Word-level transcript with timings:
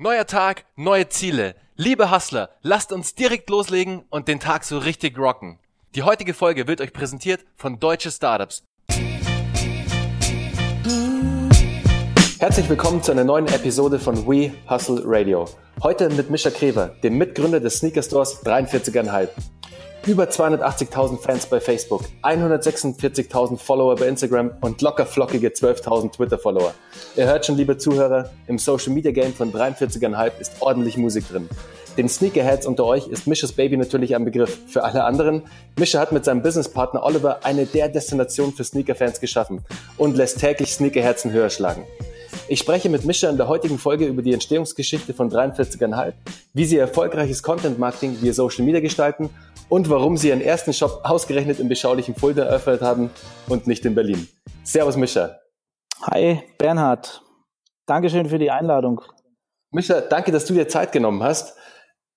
Neuer 0.00 0.26
Tag, 0.26 0.64
neue 0.76 1.08
Ziele. 1.08 1.56
Liebe 1.74 2.12
Hustler, 2.12 2.50
lasst 2.62 2.92
uns 2.92 3.16
direkt 3.16 3.50
loslegen 3.50 4.04
und 4.10 4.28
den 4.28 4.38
Tag 4.38 4.62
so 4.62 4.78
richtig 4.78 5.18
rocken. 5.18 5.58
Die 5.96 6.04
heutige 6.04 6.34
Folge 6.34 6.68
wird 6.68 6.80
euch 6.80 6.92
präsentiert 6.92 7.44
von 7.56 7.80
Deutsche 7.80 8.12
Startups. 8.12 8.62
Herzlich 12.38 12.68
willkommen 12.68 13.02
zu 13.02 13.10
einer 13.10 13.24
neuen 13.24 13.48
Episode 13.48 13.98
von 13.98 14.24
We 14.28 14.52
Hustle 14.70 15.02
Radio. 15.04 15.46
Heute 15.82 16.10
mit 16.10 16.30
Mischa 16.30 16.50
Krever, 16.50 16.94
dem 17.02 17.18
Mitgründer 17.18 17.58
des 17.58 17.78
Sneaker 17.78 18.04
Stores 18.04 18.40
43,5. 18.44 19.30
Über 20.08 20.24
280.000 20.24 21.20
Fans 21.20 21.44
bei 21.44 21.60
Facebook, 21.60 22.02
146.000 22.22 23.58
Follower 23.58 23.94
bei 23.94 24.06
Instagram 24.06 24.52
und 24.62 24.80
locker 24.80 25.04
flockige 25.04 25.48
12.000 25.48 26.12
Twitter-Follower. 26.12 26.72
Ihr 27.14 27.26
hört 27.26 27.44
schon, 27.44 27.58
liebe 27.58 27.76
Zuhörer, 27.76 28.30
im 28.46 28.58
Social 28.58 28.94
Media 28.94 29.12
Game 29.12 29.34
von 29.34 29.52
43,5 29.52 30.30
ist 30.40 30.52
ordentlich 30.60 30.96
Musik 30.96 31.28
drin. 31.28 31.46
Den 31.98 32.08
Sneakerheads 32.08 32.64
unter 32.64 32.86
euch 32.86 33.06
ist 33.06 33.26
Misches 33.26 33.52
Baby 33.52 33.76
natürlich 33.76 34.16
ein 34.16 34.24
Begriff. 34.24 34.58
Für 34.66 34.84
alle 34.84 35.04
anderen, 35.04 35.42
Mischa 35.78 36.00
hat 36.00 36.10
mit 36.10 36.24
seinem 36.24 36.40
Businesspartner 36.40 37.02
Oliver 37.02 37.40
eine 37.44 37.66
der 37.66 37.90
Destinationen 37.90 38.54
für 38.54 38.64
Sneakerfans 38.64 39.20
geschaffen 39.20 39.60
und 39.98 40.16
lässt 40.16 40.40
täglich 40.40 40.72
Sneakerherzen 40.72 41.32
höher 41.32 41.50
schlagen. 41.50 41.84
Ich 42.50 42.60
spreche 42.60 42.88
mit 42.88 43.04
Mischa 43.04 43.28
in 43.28 43.36
der 43.36 43.48
heutigen 43.48 43.78
Folge 43.78 44.06
über 44.06 44.22
die 44.22 44.32
Entstehungsgeschichte 44.32 45.12
von 45.12 45.30
43,5, 45.30 46.14
wie 46.54 46.64
sie 46.64 46.78
erfolgreiches 46.78 47.42
Content 47.42 47.78
Marketing 47.78 48.16
via 48.22 48.32
Social 48.32 48.64
Media 48.64 48.80
gestalten 48.80 49.28
und 49.68 49.90
warum 49.90 50.16
sie 50.16 50.28
ihren 50.28 50.40
ersten 50.40 50.72
Shop 50.72 51.00
ausgerechnet 51.04 51.60
im 51.60 51.68
beschaulichen 51.68 52.14
Fulda 52.14 52.44
eröffnet 52.44 52.80
haben 52.80 53.10
und 53.48 53.66
nicht 53.66 53.84
in 53.84 53.94
Berlin. 53.94 54.28
Servus 54.64 54.96
Mischa. 54.96 55.38
Hi 56.02 56.42
Bernhard. 56.58 57.22
Dankeschön 57.86 58.28
für 58.28 58.38
die 58.38 58.50
Einladung. 58.50 59.00
Mischa, 59.70 60.00
danke, 60.00 60.32
dass 60.32 60.46
du 60.46 60.54
dir 60.54 60.68
Zeit 60.68 60.92
genommen 60.92 61.22
hast. 61.22 61.56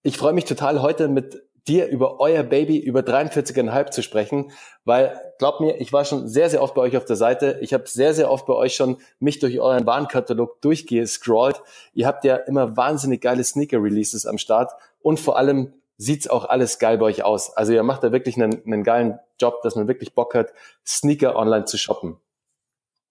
Ich 0.03 0.17
freue 0.17 0.33
mich 0.33 0.45
total 0.45 0.81
heute 0.81 1.07
mit 1.07 1.41
dir 1.67 1.88
über 1.88 2.19
euer 2.19 2.43
Baby, 2.43 2.77
über 2.77 3.02
43,5 3.02 3.91
zu 3.91 4.02
sprechen, 4.02 4.52
weil 4.83 5.19
glaub 5.38 5.59
mir, 5.59 5.80
ich 5.80 5.93
war 5.93 6.05
schon 6.05 6.27
sehr, 6.27 6.49
sehr 6.49 6.61
oft 6.61 6.73
bei 6.73 6.81
euch 6.81 6.97
auf 6.97 7.05
der 7.05 7.15
Seite. 7.15 7.59
Ich 7.61 7.73
habe 7.73 7.88
sehr, 7.88 8.13
sehr 8.13 8.31
oft 8.31 8.47
bei 8.47 8.53
euch 8.53 8.75
schon 8.75 8.97
mich 9.19 9.39
durch 9.39 9.59
euren 9.59 9.86
Warenkatalog 9.86 10.59
durchgescrollt. 10.61 11.61
Ihr 11.93 12.08
habt 12.08 12.23
ja 12.23 12.36
immer 12.36 12.77
wahnsinnig 12.77 13.21
geile 13.21 13.43
Sneaker-Releases 13.43 14.25
am 14.25 14.39
Start 14.39 14.71
und 15.02 15.19
vor 15.19 15.38
allem 15.38 15.73
sieht's 16.02 16.27
auch 16.27 16.45
alles 16.45 16.80
geil 16.80 16.97
bei 16.97 17.05
euch 17.05 17.23
aus. 17.23 17.55
Also 17.55 17.73
ihr 17.73 17.83
macht 17.83 18.03
da 18.03 18.11
wirklich 18.11 18.35
einen, 18.35 18.63
einen 18.66 18.83
geilen 18.83 19.19
Job, 19.39 19.61
dass 19.61 19.75
man 19.75 19.88
wirklich 19.88 20.16
Bock 20.16 20.33
hat, 20.33 20.52
Sneaker 20.85 21.35
online 21.35 21.66
zu 21.66 21.77
shoppen. 21.77 22.17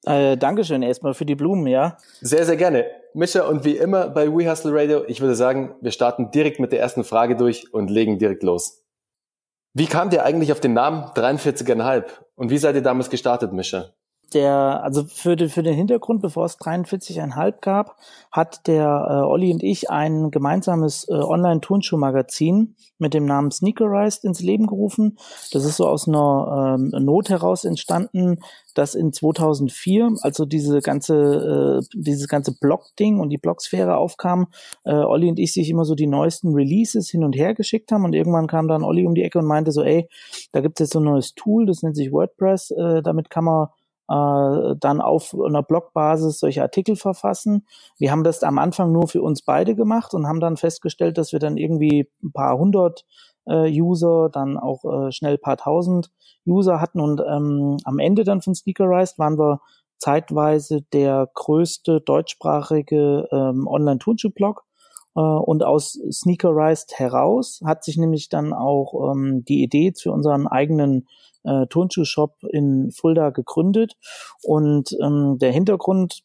Äh, 0.04 0.36
Dankeschön 0.36 0.82
erstmal 0.82 1.14
für 1.14 1.24
die 1.24 1.36
Blumen, 1.36 1.66
ja. 1.66 1.98
Sehr, 2.20 2.44
sehr 2.44 2.56
gerne. 2.56 2.86
Mischa, 3.14 3.46
und 3.46 3.64
wie 3.64 3.76
immer 3.76 4.08
bei 4.08 4.26
We 4.26 4.50
Hustle 4.50 4.72
Radio, 4.74 5.04
ich 5.06 5.20
würde 5.20 5.34
sagen, 5.34 5.74
wir 5.80 5.92
starten 5.92 6.30
direkt 6.30 6.58
mit 6.58 6.72
der 6.72 6.80
ersten 6.80 7.04
Frage 7.04 7.36
durch 7.36 7.72
und 7.72 7.90
legen 7.90 8.18
direkt 8.18 8.42
los. 8.42 8.84
Wie 9.72 9.86
kamt 9.86 10.12
ihr 10.12 10.24
eigentlich 10.24 10.50
auf 10.50 10.60
den 10.60 10.72
Namen 10.72 11.04
43,5? 11.14 12.04
Und 12.34 12.50
wie 12.50 12.58
seid 12.58 12.74
ihr 12.74 12.82
damals 12.82 13.08
gestartet, 13.08 13.52
Mischa? 13.52 13.90
Der, 14.34 14.82
also 14.82 15.04
für 15.04 15.36
den, 15.36 15.48
für 15.48 15.62
den 15.62 15.74
Hintergrund, 15.74 16.22
bevor 16.22 16.44
es 16.44 16.58
43,5 16.58 17.60
gab, 17.60 17.96
hat 18.30 18.66
der 18.66 19.06
äh, 19.08 19.26
Olli 19.26 19.52
und 19.52 19.62
ich 19.62 19.90
ein 19.90 20.30
gemeinsames 20.30 21.08
äh, 21.08 21.14
Online-Turnschuh-Magazin 21.14 22.76
mit 22.98 23.14
dem 23.14 23.24
Namen 23.24 23.50
Sneakerized 23.50 24.24
ins 24.24 24.40
Leben 24.40 24.66
gerufen. 24.66 25.18
Das 25.52 25.64
ist 25.64 25.76
so 25.76 25.86
aus 25.86 26.06
einer 26.06 26.78
ähm, 26.78 27.04
Not 27.04 27.30
heraus 27.30 27.64
entstanden, 27.64 28.38
dass 28.74 28.94
in 28.94 29.12
2004, 29.12 30.14
also 30.22 30.44
diese 30.44 30.80
ganze, 30.80 31.80
äh, 31.82 31.86
dieses 31.94 32.28
ganze 32.28 32.54
Blog-Ding 32.58 33.18
und 33.18 33.30
die 33.30 33.38
Blogsphäre 33.38 33.96
aufkam, 33.96 34.48
äh, 34.84 34.92
Olli 34.92 35.28
und 35.28 35.38
ich 35.38 35.52
sich 35.52 35.68
immer 35.70 35.84
so 35.84 35.94
die 35.94 36.06
neuesten 36.06 36.54
Releases 36.54 37.10
hin 37.10 37.24
und 37.24 37.36
her 37.36 37.54
geschickt 37.54 37.90
haben 37.92 38.04
und 38.04 38.14
irgendwann 38.14 38.46
kam 38.46 38.68
dann 38.68 38.84
Olli 38.84 39.06
um 39.06 39.14
die 39.14 39.22
Ecke 39.22 39.38
und 39.38 39.46
meinte 39.46 39.72
so, 39.72 39.82
ey, 39.82 40.08
da 40.52 40.60
gibt 40.60 40.80
es 40.80 40.84
jetzt 40.84 40.92
so 40.92 41.00
ein 41.00 41.04
neues 41.04 41.34
Tool, 41.34 41.66
das 41.66 41.82
nennt 41.82 41.96
sich 41.96 42.12
WordPress, 42.12 42.70
äh, 42.72 43.02
damit 43.02 43.30
kann 43.30 43.44
man 43.44 43.68
äh, 44.10 44.74
dann 44.78 45.00
auf 45.00 45.34
einer 45.34 45.62
Blogbasis 45.62 46.40
solche 46.40 46.62
Artikel 46.62 46.96
verfassen. 46.96 47.66
Wir 47.96 48.10
haben 48.10 48.24
das 48.24 48.42
am 48.42 48.58
Anfang 48.58 48.92
nur 48.92 49.06
für 49.06 49.22
uns 49.22 49.42
beide 49.42 49.76
gemacht 49.76 50.14
und 50.14 50.26
haben 50.26 50.40
dann 50.40 50.56
festgestellt, 50.56 51.16
dass 51.16 51.32
wir 51.32 51.38
dann 51.38 51.56
irgendwie 51.56 52.10
ein 52.22 52.32
paar 52.32 52.58
hundert 52.58 53.06
äh, 53.46 53.70
User, 53.70 54.28
dann 54.30 54.58
auch 54.58 54.84
äh, 54.84 55.12
schnell 55.12 55.38
paar 55.38 55.56
tausend 55.56 56.10
User 56.46 56.80
hatten 56.80 57.00
und 57.00 57.20
ähm, 57.20 57.76
am 57.84 57.98
Ende 57.98 58.24
dann 58.24 58.42
von 58.42 58.54
Sneakerized 58.54 59.18
waren 59.18 59.38
wir 59.38 59.60
zeitweise 59.98 60.82
der 60.92 61.28
größte 61.34 62.00
deutschsprachige 62.00 63.28
ähm, 63.30 63.66
Online-Turnschuh-Blog. 63.68 64.64
Äh, 65.16 65.20
und 65.20 65.62
aus 65.62 65.98
Sneakerized 66.10 66.98
heraus 66.98 67.60
hat 67.64 67.84
sich 67.84 67.96
nämlich 67.96 68.28
dann 68.28 68.52
auch 68.52 69.12
ähm, 69.12 69.44
die 69.44 69.62
Idee 69.62 69.92
für 69.96 70.12
unseren 70.12 70.46
eigenen 70.46 71.06
äh, 71.44 71.66
Turnschuh-Shop 71.66 72.36
in 72.50 72.90
Fulda 72.92 73.30
gegründet. 73.30 73.96
Und 74.42 74.96
ähm, 75.02 75.38
der 75.38 75.52
Hintergrund, 75.52 76.22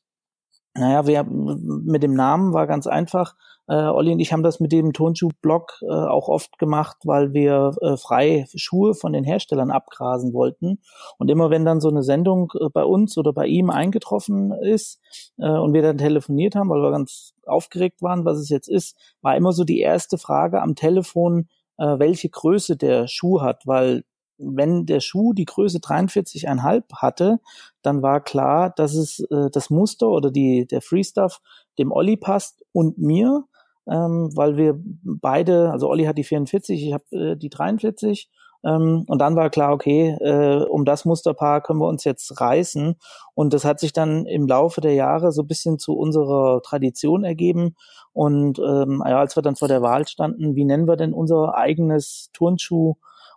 naja, 0.74 1.08
wir, 1.08 1.24
mit 1.24 2.04
dem 2.04 2.14
Namen 2.14 2.54
war 2.54 2.68
ganz 2.68 2.88
einfach. 2.88 3.36
Äh, 3.68 3.76
Olli 3.76 4.12
und 4.12 4.20
ich 4.20 4.32
haben 4.32 4.44
das 4.44 4.60
mit 4.60 4.72
dem 4.72 4.94
Turnschuh-Blog 4.94 5.80
äh, 5.82 5.92
auch 5.92 6.30
oft 6.30 6.60
gemacht, 6.60 6.98
weil 7.04 7.34
wir 7.34 7.72
äh, 7.82 7.98
frei 7.98 8.46
Schuhe 8.56 8.94
von 8.94 9.14
den 9.14 9.24
Herstellern 9.24 9.72
abgrasen 9.72 10.34
wollten. 10.34 10.80
Und 11.18 11.32
immer 11.32 11.50
wenn 11.50 11.66
dann 11.66 11.82
so 11.82 11.90
eine 11.90 12.04
Sendung 12.04 12.52
äh, 12.60 12.70
bei 12.72 12.84
uns 12.84 13.18
oder 13.18 13.34
bei 13.34 13.48
ihm 13.48 13.70
eingetroffen 13.70 14.52
ist 14.52 15.00
äh, 15.38 15.50
und 15.50 15.74
wir 15.74 15.82
dann 15.82 15.98
telefoniert 15.98 16.56
haben, 16.56 16.70
weil 16.70 16.82
wir 16.82 16.92
ganz 16.92 17.34
aufgeregt 17.46 18.02
waren, 18.02 18.26
was 18.26 18.38
es 18.38 18.50
jetzt 18.50 18.68
ist, 18.68 18.98
war 19.22 19.36
immer 19.36 19.52
so 19.52 19.64
die 19.64 19.80
erste 19.80 20.18
Frage 20.18 20.62
am 20.62 20.76
Telefon, 20.76 21.48
äh, 21.78 22.00
welche 22.00 22.30
Größe 22.30 22.78
der 22.78 23.08
Schuh 23.08 23.42
hat, 23.42 23.66
weil 23.66 24.04
wenn 24.38 24.86
der 24.86 25.00
Schuh 25.00 25.34
die 25.34 25.46
Größe 25.46 25.80
43,5 25.80 26.84
hatte, 26.98 27.40
dann 27.82 28.02
war 28.02 28.22
klar, 28.22 28.70
dass 28.76 28.94
es 28.94 29.20
äh, 29.32 29.50
das 29.52 29.70
Muster 29.70 30.10
oder 30.10 30.32
die, 30.32 30.68
der 30.68 30.82
Freestuff 30.82 31.42
dem 31.78 31.92
Olli 31.92 32.18
passt 32.18 32.64
und 32.72 32.98
mir, 32.98 33.46
ähm, 33.88 34.30
weil 34.36 34.58
wir 34.58 34.80
beide, 35.04 35.72
also 35.72 35.90
Olli 35.90 36.06
hat 36.06 36.18
die 36.18 36.24
44, 36.24 36.88
ich 36.88 36.94
habe 36.94 37.04
äh, 37.12 37.36
die 37.36 37.50
43 37.50 38.30
ähm, 38.64 39.06
und 39.08 39.20
dann 39.20 39.36
war 39.36 39.50
klar, 39.50 39.74
okay, 39.74 40.18
äh, 40.22 40.64
um 40.66 40.86
das 40.86 41.06
Musterpaar 41.06 41.62
können 41.62 41.80
wir 41.80 41.88
uns 41.88 42.04
jetzt 42.04 42.40
reißen. 42.42 42.96
Und 43.36 43.54
das 43.54 43.64
hat 43.64 43.80
sich 43.80 43.94
dann 43.94 44.26
im 44.26 44.48
Laufe 44.48 44.82
der 44.82 44.94
Jahre 44.94 45.32
so 45.32 45.44
ein 45.44 45.48
bisschen 45.48 45.78
zu 45.78 45.94
unserer 45.94 46.62
Tradition 46.64 47.24
ergeben. 47.24 47.76
Und 48.14 48.60
ähm, 48.60 49.04
ja, 49.06 49.20
als 49.20 49.36
wir 49.36 49.44
dann 49.44 49.56
vor 49.56 49.68
der 49.68 49.82
Wahl 49.82 50.08
standen, 50.08 50.56
wie 50.56 50.66
nennen 50.66 50.88
wir 50.88 50.96
denn 50.96 51.14
unser 51.14 51.56
eigenes 51.56 52.30
Turnschuh 52.34 52.96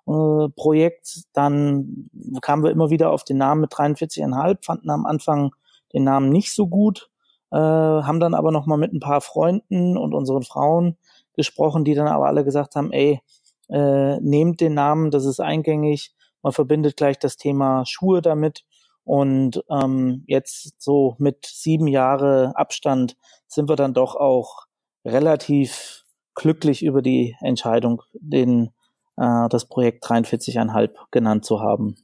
äh, 0.09 0.49
Projekt. 0.57 1.25
Dann 1.35 2.09
kamen 2.41 2.65
wir 2.65 2.71
immer 2.71 2.89
wieder 2.89 3.11
auf 3.11 3.25
den 3.25 3.37
Namen 3.37 3.61
mit 3.61 3.73
43,5, 3.73 4.65
fanden 4.65 4.91
am 4.91 5.05
Anfang 5.05 5.55
den 5.93 6.05
Namen 6.05 6.31
nicht 6.31 6.55
so 6.55 6.67
gut, 6.67 7.11
äh, 7.51 7.57
haben 7.57 8.21
dann 8.21 8.35
aber 8.35 8.51
nochmal 8.51 8.79
mit 8.79 8.93
ein 8.93 9.01
paar 9.01 9.21
Freunden 9.21 9.97
und 9.97 10.15
unseren 10.15 10.43
Frauen 10.43 10.97
gesprochen, 11.35 11.85
die 11.85 11.95
dann 11.95 12.09
aber 12.09 12.27
alle 12.27 12.45
gesagt 12.45 12.75
haben, 12.75 12.93
ey, 12.93 13.21
äh, 13.69 14.19
nehmt 14.21 14.61
den 14.61 14.75
Namen, 14.75 15.11
das 15.11 15.25
ist 15.25 15.41
eingängig, 15.41 16.15
man 16.43 16.53
verbindet 16.53 16.97
gleich 16.97 17.19
das 17.19 17.37
Thema 17.37 17.85
Schuhe 17.87 18.23
damit. 18.23 18.65
Und 19.05 19.65
ähm, 19.71 20.25
jetzt 20.27 20.83
so 20.83 21.17
mit 21.19 21.47
sieben 21.47 21.87
Jahre 21.87 22.53
Abstand 22.57 23.17
sind 23.47 23.69
wir 23.69 23.77
dann 23.77 23.95
doch 23.95 24.15
auch 24.15 24.67
relativ 25.05 26.05
glücklich 26.35 26.83
über 26.85 27.01
die 27.01 27.35
Entscheidung, 27.41 28.03
den 28.13 28.71
äh, 29.17 29.49
das 29.49 29.65
Projekt 29.67 30.05
43,5 30.05 30.91
genannt 31.11 31.45
zu 31.45 31.61
haben. 31.61 31.97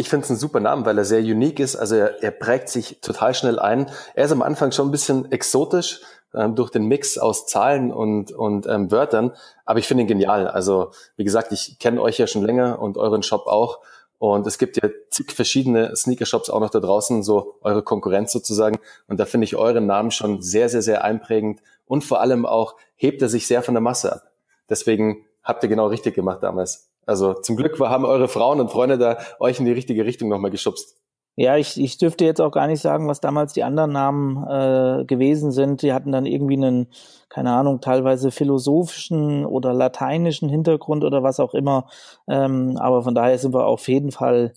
Ich 0.00 0.08
finde 0.08 0.24
es 0.24 0.30
ein 0.30 0.36
super 0.36 0.60
Namen, 0.60 0.86
weil 0.86 0.96
er 0.96 1.04
sehr 1.04 1.20
unique 1.20 1.60
ist. 1.60 1.76
Also 1.76 1.94
er, 1.94 2.22
er, 2.22 2.30
prägt 2.30 2.70
sich 2.70 3.02
total 3.02 3.34
schnell 3.34 3.58
ein. 3.58 3.90
Er 4.14 4.24
ist 4.24 4.32
am 4.32 4.40
Anfang 4.40 4.72
schon 4.72 4.88
ein 4.88 4.90
bisschen 4.90 5.30
exotisch 5.30 6.00
ähm, 6.32 6.54
durch 6.54 6.70
den 6.70 6.86
Mix 6.86 7.18
aus 7.18 7.44
Zahlen 7.44 7.92
und, 7.92 8.32
und 8.32 8.66
ähm, 8.66 8.90
Wörtern, 8.90 9.32
aber 9.66 9.78
ich 9.78 9.86
finde 9.86 10.04
ihn 10.04 10.06
genial. 10.06 10.48
Also 10.48 10.92
wie 11.16 11.24
gesagt, 11.24 11.52
ich 11.52 11.78
kenne 11.78 12.00
euch 12.00 12.16
ja 12.16 12.26
schon 12.26 12.42
länger 12.42 12.80
und 12.80 12.96
euren 12.96 13.22
Shop 13.22 13.46
auch. 13.46 13.80
Und 14.16 14.46
es 14.46 14.56
gibt 14.56 14.82
ja 14.82 14.88
zig 15.10 15.32
verschiedene 15.32 15.94
Sneaker-Shops 15.94 16.48
auch 16.48 16.60
noch 16.60 16.70
da 16.70 16.80
draußen, 16.80 17.22
so 17.22 17.56
eure 17.60 17.82
Konkurrenz 17.82 18.32
sozusagen. 18.32 18.78
Und 19.06 19.20
da 19.20 19.26
finde 19.26 19.44
ich 19.44 19.56
euren 19.56 19.84
Namen 19.84 20.12
schon 20.12 20.40
sehr, 20.40 20.70
sehr, 20.70 20.80
sehr 20.80 21.04
einprägend. 21.04 21.60
Und 21.84 22.04
vor 22.04 22.22
allem 22.22 22.46
auch 22.46 22.76
hebt 22.96 23.20
er 23.20 23.28
sich 23.28 23.46
sehr 23.46 23.62
von 23.62 23.74
der 23.74 23.82
Masse 23.82 24.14
ab. 24.14 24.30
Deswegen 24.70 25.26
habt 25.42 25.62
ihr 25.62 25.68
genau 25.68 25.88
richtig 25.88 26.14
gemacht 26.14 26.42
damals. 26.42 26.89
Also 27.10 27.34
zum 27.34 27.56
Glück 27.56 27.80
haben 27.80 28.04
eure 28.04 28.28
Frauen 28.28 28.60
und 28.60 28.70
Freunde 28.70 28.96
da 28.96 29.18
euch 29.40 29.58
in 29.58 29.66
die 29.66 29.72
richtige 29.72 30.04
Richtung 30.04 30.28
nochmal 30.28 30.52
geschubst. 30.52 30.96
Ja, 31.34 31.56
ich, 31.56 31.80
ich 31.80 31.98
dürfte 31.98 32.24
jetzt 32.24 32.40
auch 32.40 32.52
gar 32.52 32.68
nicht 32.68 32.80
sagen, 32.80 33.08
was 33.08 33.20
damals 33.20 33.52
die 33.52 33.64
anderen 33.64 33.90
Namen 33.90 34.46
äh, 34.46 35.04
gewesen 35.06 35.50
sind. 35.50 35.82
Die 35.82 35.92
hatten 35.92 36.12
dann 36.12 36.24
irgendwie 36.24 36.54
einen, 36.54 36.86
keine 37.28 37.50
Ahnung, 37.50 37.80
teilweise 37.80 38.30
philosophischen 38.30 39.44
oder 39.44 39.72
lateinischen 39.72 40.48
Hintergrund 40.48 41.02
oder 41.02 41.24
was 41.24 41.40
auch 41.40 41.52
immer. 41.52 41.88
Ähm, 42.28 42.76
aber 42.78 43.02
von 43.02 43.16
daher 43.16 43.38
sind 43.38 43.54
wir 43.54 43.66
auf 43.66 43.88
jeden 43.88 44.12
Fall 44.12 44.54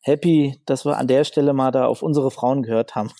happy, 0.00 0.58
dass 0.64 0.86
wir 0.86 0.96
an 0.96 1.06
der 1.06 1.24
Stelle 1.24 1.52
mal 1.52 1.70
da 1.70 1.84
auf 1.84 2.02
unsere 2.02 2.30
Frauen 2.30 2.62
gehört 2.62 2.94
haben. 2.94 3.10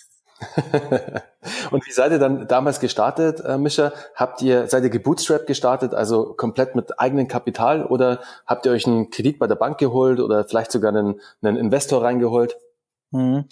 und 1.71 1.87
wie 1.87 1.93
seid 1.93 2.13
ihr 2.13 2.19
dann 2.19 2.47
damals 2.49 2.81
gestartet, 2.81 3.41
äh, 3.41 3.59
Mischa? 3.59 3.93
Habt 4.15 4.43
ihr, 4.43 4.67
seid 4.67 4.85
ihr 4.85 4.91
gebootstrapped 4.91 5.47
gestartet, 5.47 5.95
also 5.95 6.35
komplett 6.35 6.75
mit 6.75 6.99
eigenem 6.99 7.29
Kapital 7.29 7.85
oder 7.85 8.21
habt 8.47 8.67
ihr 8.67 8.73
euch 8.73 8.87
einen 8.87 9.11
Kredit 9.11 9.39
bei 9.39 9.47
der 9.47 9.57
Bank 9.57 9.79
geholt 9.79 10.21
oder 10.21 10.45
vielleicht 10.45 10.73
sogar 10.73 10.91
einen, 10.95 11.21
einen 11.43 11.57
Investor 11.57 12.03
reingeholt? 12.03 12.57
Mhm. 13.11 13.45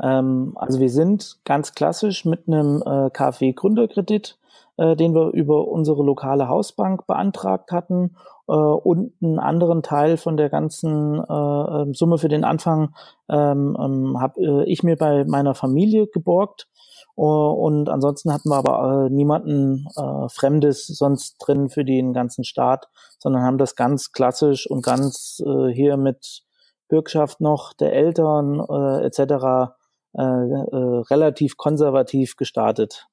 Ähm, 0.00 0.52
also 0.56 0.80
wir 0.80 0.90
sind 0.90 1.38
ganz 1.44 1.74
klassisch 1.74 2.24
mit 2.24 2.46
einem 2.46 2.82
äh, 2.82 3.10
KfW-Gründerkredit, 3.10 4.38
äh, 4.78 4.96
den 4.96 5.14
wir 5.14 5.32
über 5.32 5.68
unsere 5.68 6.02
lokale 6.02 6.48
Hausbank 6.48 7.06
beantragt 7.06 7.72
hatten 7.72 8.16
äh, 8.48 8.52
und 8.52 9.12
einen 9.22 9.38
anderen 9.38 9.82
Teil 9.82 10.16
von 10.16 10.36
der 10.36 10.48
ganzen 10.48 11.16
äh, 11.18 11.82
ähm, 11.82 11.94
Summe 11.94 12.18
für 12.18 12.28
den 12.28 12.44
Anfang 12.44 12.94
ähm, 13.28 13.76
ähm, 13.78 14.20
habe 14.20 14.40
äh, 14.40 14.64
ich 14.64 14.82
mir 14.82 14.96
bei 14.96 15.24
meiner 15.24 15.54
Familie 15.54 16.06
geborgt. 16.06 16.68
Uh, 17.16 17.50
und 17.50 17.88
ansonsten 17.88 18.32
hatten 18.32 18.48
wir 18.48 18.58
aber 18.58 19.06
äh, 19.06 19.12
niemanden 19.12 19.88
äh, 19.96 20.28
Fremdes 20.28 20.86
sonst 20.86 21.34
drin 21.40 21.68
für 21.68 21.84
den 21.84 22.12
ganzen 22.12 22.44
Staat, 22.44 22.86
sondern 23.18 23.42
haben 23.42 23.58
das 23.58 23.74
ganz 23.74 24.12
klassisch 24.12 24.70
und 24.70 24.84
ganz 24.84 25.42
äh, 25.44 25.66
hier 25.72 25.96
mit 25.96 26.44
Bürgschaft 26.88 27.40
noch 27.40 27.72
der 27.72 27.92
Eltern 27.92 28.60
äh, 28.60 29.04
etc. 29.04 29.74
Äh, 30.16 30.22
äh, 30.22 31.02
relativ 31.10 31.56
konservativ 31.56 32.36
gestartet. 32.36 33.08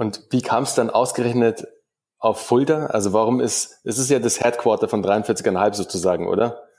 Und 0.00 0.22
wie 0.30 0.40
kam 0.40 0.62
es 0.62 0.74
dann 0.74 0.88
ausgerechnet 0.88 1.68
auf 2.18 2.40
Fulda? 2.40 2.86
Also 2.86 3.12
warum 3.12 3.38
ist, 3.38 3.80
es 3.84 3.98
ist 3.98 4.08
ja 4.08 4.18
das 4.18 4.40
Headquarter 4.40 4.88
von 4.88 5.04
43,5 5.04 5.74
sozusagen, 5.74 6.26
oder? 6.26 6.69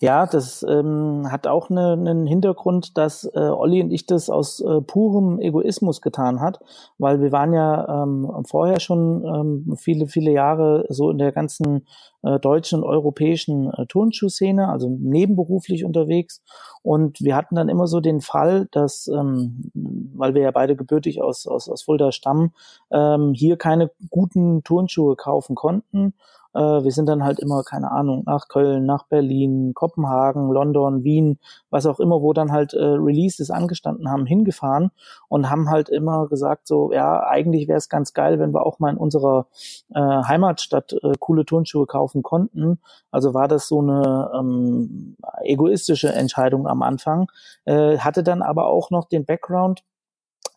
Ja, 0.00 0.26
das 0.26 0.64
ähm, 0.68 1.26
hat 1.28 1.48
auch 1.48 1.70
ne, 1.70 1.94
einen 1.94 2.24
Hintergrund, 2.24 2.96
dass 2.96 3.24
äh, 3.34 3.40
Olli 3.40 3.82
und 3.82 3.90
ich 3.90 4.06
das 4.06 4.30
aus 4.30 4.60
äh, 4.60 4.80
purem 4.80 5.40
Egoismus 5.40 6.00
getan 6.00 6.40
hat, 6.40 6.60
weil 6.98 7.20
wir 7.20 7.32
waren 7.32 7.52
ja 7.52 8.04
ähm, 8.04 8.30
vorher 8.46 8.78
schon 8.78 9.24
ähm, 9.24 9.76
viele, 9.76 10.06
viele 10.06 10.30
Jahre 10.30 10.84
so 10.88 11.10
in 11.10 11.18
der 11.18 11.32
ganzen 11.32 11.84
äh, 12.22 12.38
deutschen 12.38 12.84
und 12.84 12.88
europäischen 12.88 13.72
äh, 13.72 13.86
Turnschuhszene, 13.86 14.68
also 14.68 14.88
nebenberuflich 14.88 15.84
unterwegs. 15.84 16.42
Und 16.82 17.20
wir 17.20 17.34
hatten 17.34 17.56
dann 17.56 17.68
immer 17.68 17.88
so 17.88 17.98
den 17.98 18.20
Fall, 18.20 18.68
dass, 18.70 19.08
ähm, 19.08 19.72
weil 20.14 20.34
wir 20.34 20.42
ja 20.42 20.52
beide 20.52 20.76
gebürtig 20.76 21.20
aus, 21.22 21.48
aus, 21.48 21.68
aus 21.68 21.82
Fulda 21.82 22.12
stammen, 22.12 22.52
ähm, 22.92 23.32
hier 23.34 23.56
keine 23.56 23.90
guten 24.10 24.62
Turnschuhe 24.62 25.16
kaufen 25.16 25.56
konnten 25.56 26.14
äh, 26.54 26.60
wir 26.60 26.90
sind 26.90 27.06
dann 27.08 27.24
halt 27.24 27.38
immer, 27.38 27.62
keine 27.62 27.90
Ahnung, 27.90 28.22
nach 28.26 28.48
Köln, 28.48 28.86
nach 28.86 29.06
Berlin, 29.06 29.72
Kopenhagen, 29.74 30.50
London, 30.50 31.04
Wien, 31.04 31.38
was 31.70 31.86
auch 31.86 32.00
immer, 32.00 32.22
wo 32.22 32.32
dann 32.32 32.52
halt 32.52 32.74
äh, 32.74 32.82
Releases 32.82 33.50
angestanden 33.50 34.10
haben, 34.10 34.26
hingefahren 34.26 34.90
und 35.28 35.50
haben 35.50 35.70
halt 35.70 35.88
immer 35.88 36.28
gesagt, 36.28 36.66
so, 36.66 36.92
ja, 36.92 37.26
eigentlich 37.26 37.68
wäre 37.68 37.78
es 37.78 37.88
ganz 37.88 38.12
geil, 38.12 38.38
wenn 38.38 38.52
wir 38.52 38.66
auch 38.66 38.78
mal 38.78 38.90
in 38.90 38.96
unserer 38.96 39.46
äh, 39.94 40.00
Heimatstadt 40.00 40.92
äh, 40.92 41.12
coole 41.18 41.44
Turnschuhe 41.44 41.86
kaufen 41.86 42.22
konnten. 42.22 42.80
Also 43.10 43.34
war 43.34 43.48
das 43.48 43.68
so 43.68 43.80
eine 43.80 44.30
ähm, 44.34 45.16
egoistische 45.42 46.12
Entscheidung 46.12 46.66
am 46.66 46.82
Anfang, 46.82 47.30
äh, 47.64 47.98
hatte 47.98 48.22
dann 48.22 48.42
aber 48.42 48.66
auch 48.66 48.90
noch 48.90 49.06
den 49.06 49.24
Background, 49.24 49.82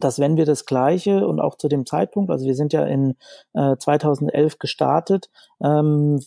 dass 0.03 0.19
wenn 0.19 0.37
wir 0.37 0.45
das 0.45 0.65
Gleiche 0.65 1.27
und 1.27 1.39
auch 1.39 1.55
zu 1.55 1.67
dem 1.67 1.85
Zeitpunkt, 1.85 2.31
also 2.31 2.45
wir 2.45 2.55
sind 2.55 2.73
ja 2.73 2.85
in 2.85 3.15
äh, 3.53 3.75
2011 3.77 4.59
gestartet, 4.59 5.29
ähm, 5.63 6.19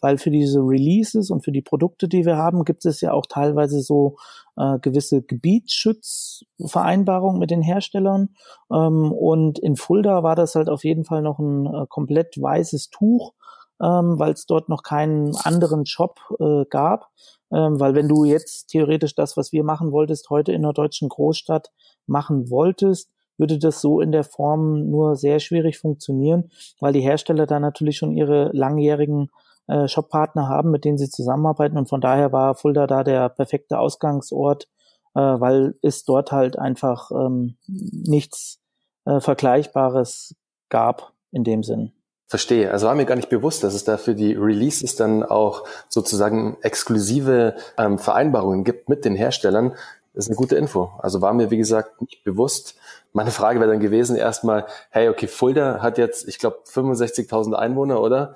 weil 0.00 0.18
für 0.18 0.30
diese 0.30 0.60
Releases 0.60 1.30
und 1.30 1.44
für 1.44 1.52
die 1.52 1.62
Produkte, 1.62 2.08
die 2.08 2.24
wir 2.24 2.36
haben, 2.36 2.64
gibt 2.64 2.84
es 2.86 3.00
ja 3.00 3.12
auch 3.12 3.26
teilweise 3.26 3.80
so 3.80 4.16
äh, 4.56 4.78
gewisse 4.80 5.22
Gebietsschutzvereinbarungen 5.22 7.38
mit 7.38 7.50
den 7.50 7.62
Herstellern. 7.62 8.30
Ähm, 8.72 9.12
und 9.12 9.58
in 9.58 9.76
Fulda 9.76 10.22
war 10.22 10.36
das 10.36 10.54
halt 10.54 10.68
auf 10.68 10.84
jeden 10.84 11.04
Fall 11.04 11.22
noch 11.22 11.38
ein 11.38 11.66
äh, 11.66 11.86
komplett 11.88 12.40
weißes 12.40 12.90
Tuch, 12.90 13.32
ähm, 13.80 14.18
weil 14.18 14.32
es 14.32 14.46
dort 14.46 14.68
noch 14.68 14.82
keinen 14.82 15.34
anderen 15.36 15.86
Shop 15.86 16.20
äh, 16.40 16.64
gab. 16.70 17.10
Ähm, 17.52 17.78
weil 17.78 17.94
wenn 17.94 18.08
du 18.08 18.24
jetzt 18.24 18.68
theoretisch 18.68 19.14
das, 19.14 19.36
was 19.36 19.52
wir 19.52 19.64
machen 19.64 19.92
wolltest, 19.92 20.30
heute 20.30 20.52
in 20.52 20.64
einer 20.64 20.72
deutschen 20.72 21.08
Großstadt 21.08 21.70
machen 22.06 22.50
wolltest, 22.50 23.10
würde 23.38 23.58
das 23.58 23.80
so 23.80 24.00
in 24.00 24.12
der 24.12 24.24
Form 24.24 24.90
nur 24.90 25.16
sehr 25.16 25.40
schwierig 25.40 25.78
funktionieren, 25.78 26.50
weil 26.80 26.92
die 26.92 27.00
Hersteller 27.00 27.46
da 27.46 27.60
natürlich 27.60 27.98
schon 27.98 28.12
ihre 28.12 28.50
langjährigen 28.52 29.30
äh, 29.66 29.88
Shoppartner 29.88 30.48
haben, 30.48 30.70
mit 30.70 30.84
denen 30.84 30.98
sie 30.98 31.10
zusammenarbeiten 31.10 31.76
und 31.76 31.88
von 31.88 32.00
daher 32.00 32.32
war 32.32 32.54
Fulda 32.54 32.86
da 32.86 33.04
der 33.04 33.28
perfekte 33.28 33.78
Ausgangsort, 33.78 34.68
äh, 35.14 35.20
weil 35.20 35.74
es 35.82 36.04
dort 36.04 36.32
halt 36.32 36.58
einfach 36.58 37.10
ähm, 37.10 37.56
nichts 37.66 38.60
äh, 39.04 39.20
Vergleichbares 39.20 40.34
gab 40.68 41.12
in 41.30 41.44
dem 41.44 41.62
Sinn. 41.62 41.92
Verstehe. 42.28 42.72
Also 42.72 42.86
war 42.86 42.94
mir 42.96 43.04
gar 43.04 43.14
nicht 43.14 43.28
bewusst, 43.28 43.62
dass 43.62 43.74
es 43.74 43.84
da 43.84 43.96
für 43.98 44.14
die 44.14 44.34
Releases 44.34 44.96
dann 44.96 45.22
auch 45.22 45.64
sozusagen 45.88 46.56
exklusive 46.62 47.54
ähm, 47.78 47.98
Vereinbarungen 47.98 48.64
gibt 48.64 48.88
mit 48.88 49.04
den 49.04 49.14
Herstellern, 49.14 49.74
das 50.16 50.24
ist 50.24 50.30
eine 50.30 50.36
gute 50.36 50.56
Info. 50.56 50.92
Also 50.98 51.20
war 51.20 51.34
mir, 51.34 51.50
wie 51.50 51.58
gesagt, 51.58 52.00
nicht 52.00 52.24
bewusst. 52.24 52.74
Meine 53.12 53.30
Frage 53.30 53.60
wäre 53.60 53.70
dann 53.70 53.80
gewesen 53.80 54.16
erstmal, 54.16 54.64
hey, 54.88 55.10
okay, 55.10 55.26
Fulda 55.26 55.82
hat 55.82 55.98
jetzt, 55.98 56.26
ich 56.26 56.38
glaube, 56.38 56.60
65.000 56.66 57.52
Einwohner, 57.52 58.00
oder? 58.00 58.34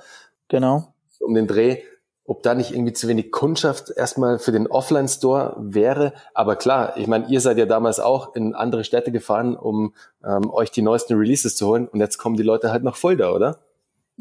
Genau. 0.48 0.92
Um 1.20 1.34
den 1.34 1.46
Dreh, 1.46 1.78
ob 2.26 2.42
da 2.42 2.54
nicht 2.54 2.72
irgendwie 2.72 2.92
zu 2.92 3.08
wenig 3.08 3.32
Kundschaft 3.32 3.90
erstmal 3.96 4.38
für 4.38 4.52
den 4.52 4.66
Offline-Store 4.66 5.56
wäre. 5.58 6.12
Aber 6.34 6.56
klar, 6.56 6.98
ich 6.98 7.06
meine, 7.06 7.28
ihr 7.28 7.40
seid 7.40 7.56
ja 7.56 7.64
damals 7.64 7.98
auch 7.98 8.34
in 8.34 8.54
andere 8.54 8.84
Städte 8.84 9.10
gefahren, 9.10 9.56
um 9.56 9.94
ähm, 10.22 10.50
euch 10.50 10.70
die 10.70 10.82
neuesten 10.82 11.14
Releases 11.14 11.56
zu 11.56 11.66
holen. 11.66 11.88
Und 11.88 12.00
jetzt 12.00 12.18
kommen 12.18 12.36
die 12.36 12.42
Leute 12.42 12.72
halt 12.72 12.84
nach 12.84 12.96
Fulda, 12.96 13.32
oder? 13.32 13.58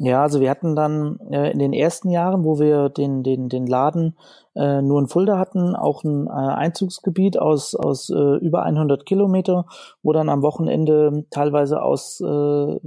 Ja, 0.02 0.22
also 0.22 0.40
wir 0.40 0.50
hatten 0.50 0.78
dann 0.78 1.20
äh, 1.30 1.52
in 1.52 1.60
den 1.60 1.74
ersten 1.74 2.10
Jahren, 2.10 2.46
wo 2.46 2.58
wir 2.58 2.88
den, 2.88 3.22
den, 3.22 3.50
den 3.50 3.68
Laden 3.68 4.18
äh, 4.56 4.82
nur 4.82 5.02
in 5.02 5.10
Fulda 5.10 5.38
hatten, 5.38 5.76
auch 5.76 6.06
ein 6.06 6.28
äh, 6.28 6.30
Einzugsgebiet 6.30 7.38
aus, 7.38 7.76
aus 7.76 8.10
äh, 8.10 8.38
über 8.38 8.64
100 8.64 9.06
Kilometer, 9.06 9.66
wo 10.02 10.14
dann 10.14 10.30
am 10.30 10.42
Wochenende 10.42 11.26
teilweise 11.32 11.82
aus 11.82 12.22
äh, 12.22 12.80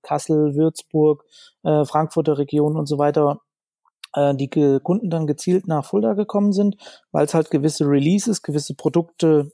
Kassel, 0.00 0.54
Würzburg, 0.54 1.26
äh, 1.64 1.84
Frankfurter 1.84 2.38
Region 2.38 2.78
und 2.78 2.86
so 2.86 2.96
weiter 2.96 3.42
äh, 4.14 4.34
die 4.34 4.48
Kunden 4.48 5.10
dann 5.10 5.26
gezielt 5.26 5.68
nach 5.68 5.84
Fulda 5.84 6.14
gekommen 6.14 6.54
sind, 6.54 6.78
weil 7.12 7.26
es 7.26 7.34
halt 7.34 7.50
gewisse 7.50 7.84
Releases, 7.84 8.40
gewisse 8.40 8.74
Produkte 8.74 9.52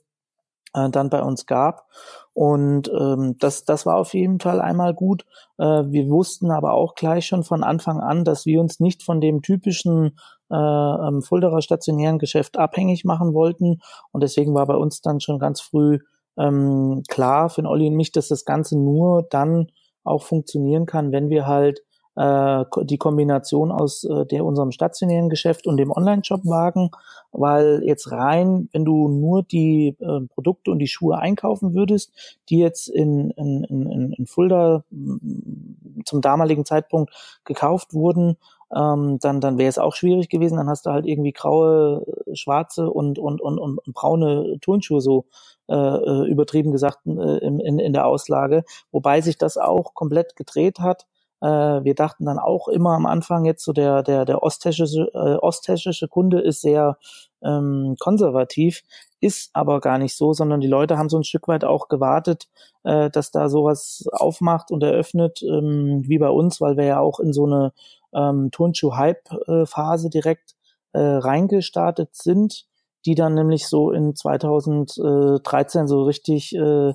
äh, 0.75 0.89
dann 0.89 1.09
bei 1.09 1.23
uns 1.23 1.45
gab. 1.45 1.87
Und 2.33 2.91
ähm, 2.93 3.37
das, 3.39 3.63
das 3.63 3.85
war 3.85 3.95
auf 3.95 4.13
jeden 4.13 4.39
Fall 4.39 4.59
einmal 4.59 4.93
gut. 4.93 5.25
Äh, 5.57 5.63
wir 5.63 6.09
wussten 6.09 6.51
aber 6.51 6.73
auch 6.73 6.95
gleich 6.95 7.25
schon 7.25 7.43
von 7.43 7.63
Anfang 7.63 8.01
an, 8.01 8.25
dass 8.25 8.45
wir 8.45 8.59
uns 8.59 8.79
nicht 8.79 9.03
von 9.03 9.21
dem 9.21 9.41
typischen 9.41 10.17
äh, 10.51 10.55
ähm, 10.55 11.21
Fulderer 11.21 11.61
stationären 11.61 12.19
Geschäft 12.19 12.57
abhängig 12.57 13.05
machen 13.05 13.33
wollten. 13.33 13.79
Und 14.11 14.21
deswegen 14.21 14.53
war 14.53 14.65
bei 14.67 14.75
uns 14.75 15.01
dann 15.01 15.21
schon 15.21 15.39
ganz 15.39 15.61
früh 15.61 15.99
ähm, 16.37 17.03
klar 17.07 17.49
für 17.49 17.63
Olli 17.63 17.87
und 17.87 17.95
mich, 17.95 18.11
dass 18.11 18.27
das 18.27 18.43
Ganze 18.43 18.77
nur 18.77 19.23
dann 19.29 19.67
auch 20.03 20.23
funktionieren 20.23 20.85
kann, 20.85 21.11
wenn 21.13 21.29
wir 21.29 21.47
halt 21.47 21.81
die 22.17 22.97
Kombination 22.97 23.71
aus 23.71 24.05
äh, 24.05 24.25
der 24.25 24.45
unserem 24.45 24.71
stationären 24.71 25.29
Geschäft 25.29 25.67
und 25.67 25.75
dem 25.75 25.91
Online-Shop 25.91 26.45
wagen, 26.45 26.91
weil 27.33 27.81
jetzt 27.83 28.09
rein, 28.11 28.69
wenn 28.71 28.85
du 28.85 29.09
nur 29.09 29.43
die 29.43 29.97
äh, 29.99 30.21
Produkte 30.33 30.71
und 30.71 30.79
die 30.79 30.87
Schuhe 30.87 31.17
einkaufen 31.17 31.73
würdest, 31.73 32.13
die 32.49 32.59
jetzt 32.59 32.87
in, 32.87 33.31
in, 33.31 33.65
in, 33.65 34.13
in 34.13 34.25
Fulda 34.27 34.83
mm, 34.91 36.03
zum 36.05 36.21
damaligen 36.21 36.63
Zeitpunkt 36.63 37.13
gekauft 37.43 37.93
wurden, 37.93 38.37
ähm, 38.73 39.19
dann, 39.19 39.41
dann 39.41 39.57
wäre 39.57 39.69
es 39.69 39.77
auch 39.77 39.93
schwierig 39.93 40.29
gewesen. 40.29 40.55
Dann 40.55 40.69
hast 40.69 40.85
du 40.85 40.91
halt 40.91 41.05
irgendwie 41.05 41.33
graue, 41.33 42.05
schwarze 42.33 42.89
und, 42.89 43.19
und, 43.19 43.41
und, 43.41 43.59
und 43.59 43.81
braune 43.93 44.57
Turnschuhe 44.61 45.01
so 45.01 45.25
äh, 45.67 45.75
äh 45.75 46.27
übertrieben 46.29 46.71
gesagt 46.71 47.05
äh, 47.05 47.37
in, 47.39 47.59
in, 47.59 47.79
in 47.79 47.91
der 47.91 48.07
Auslage, 48.07 48.63
wobei 48.91 49.19
sich 49.19 49.37
das 49.37 49.57
auch 49.57 49.93
komplett 49.93 50.37
gedreht 50.37 50.79
hat 50.79 51.03
äh, 51.03 51.14
wir 51.41 51.95
dachten 51.95 52.25
dann 52.25 52.39
auch 52.39 52.69
immer 52.69 52.91
am 52.91 53.05
Anfang 53.05 53.45
jetzt 53.45 53.63
so 53.63 53.73
der 53.73 54.03
der 54.03 54.25
der 54.25 54.41
osttschechische 54.41 55.11
äh, 55.13 55.35
osttschechische 55.35 56.07
Kunde 56.07 56.39
ist 56.39 56.61
sehr 56.61 56.97
ähm, 57.43 57.95
konservativ, 57.99 58.81
ist 59.21 59.51
aber 59.53 59.79
gar 59.79 59.97
nicht 59.97 60.15
so, 60.15 60.33
sondern 60.33 60.59
die 60.61 60.67
Leute 60.67 60.97
haben 60.97 61.09
so 61.09 61.17
ein 61.17 61.23
Stück 61.23 61.47
weit 61.47 61.63
auch 61.63 61.87
gewartet, 61.87 62.47
äh, 62.83 63.09
dass 63.09 63.31
da 63.31 63.49
sowas 63.49 64.05
aufmacht 64.11 64.71
und 64.71 64.83
eröffnet, 64.83 65.41
ähm, 65.43 66.03
wie 66.05 66.17
bei 66.17 66.29
uns, 66.29 66.59
weil 66.59 66.77
wir 66.77 66.85
ja 66.85 66.99
auch 66.99 67.19
in 67.19 67.33
so 67.33 67.45
eine 67.45 67.73
ähm, 68.13 68.49
Turnschuh-Hype-Phase 68.51 70.09
direkt 70.09 70.55
äh, 70.93 70.99
reingestartet 70.99 72.15
sind, 72.15 72.65
die 73.05 73.15
dann 73.15 73.35
nämlich 73.35 73.67
so 73.67 73.91
in 73.91 74.15
2013 74.15 75.87
so 75.87 76.03
richtig 76.03 76.55
äh, 76.55 76.93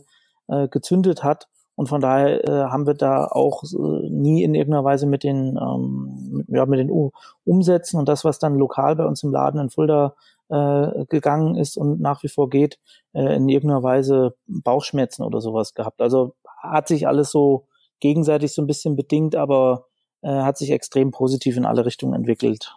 äh, 0.48 0.68
gezündet 0.68 1.22
hat 1.22 1.48
und 1.80 1.86
von 1.86 2.02
daher 2.02 2.46
äh, 2.46 2.64
haben 2.64 2.86
wir 2.86 2.92
da 2.92 3.24
auch 3.24 3.62
äh, 3.64 4.10
nie 4.10 4.42
in 4.42 4.54
irgendeiner 4.54 4.84
Weise 4.84 5.06
mit 5.06 5.24
den, 5.24 5.56
ähm, 5.56 6.28
mit, 6.30 6.48
ja, 6.50 6.66
mit 6.66 6.78
den 6.78 6.90
U 6.90 7.10
Umsätzen 7.46 7.98
und 7.98 8.06
das, 8.06 8.22
was 8.22 8.38
dann 8.38 8.54
lokal 8.56 8.96
bei 8.96 9.06
uns 9.06 9.22
im 9.22 9.32
Laden 9.32 9.58
in 9.58 9.70
Fulda 9.70 10.14
äh, 10.50 11.06
gegangen 11.06 11.56
ist 11.56 11.78
und 11.78 11.98
nach 11.98 12.22
wie 12.22 12.28
vor 12.28 12.50
geht, 12.50 12.78
äh, 13.14 13.34
in 13.34 13.48
irgendeiner 13.48 13.82
Weise 13.82 14.34
Bauchschmerzen 14.46 15.22
oder 15.22 15.40
sowas 15.40 15.72
gehabt. 15.72 16.02
Also 16.02 16.34
hat 16.58 16.86
sich 16.86 17.08
alles 17.08 17.30
so 17.30 17.66
gegenseitig 17.98 18.52
so 18.52 18.60
ein 18.60 18.66
bisschen 18.66 18.94
bedingt, 18.94 19.34
aber 19.34 19.86
äh, 20.20 20.28
hat 20.28 20.58
sich 20.58 20.72
extrem 20.72 21.12
positiv 21.12 21.56
in 21.56 21.64
alle 21.64 21.86
Richtungen 21.86 22.12
entwickelt. 22.12 22.76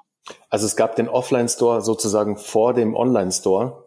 Also 0.49 0.65
es 0.65 0.77
gab 0.77 0.95
den 0.95 1.09
Offline-Store 1.09 1.81
sozusagen 1.81 2.37
vor 2.37 2.73
dem 2.73 2.95
Online-Store. 2.95 3.83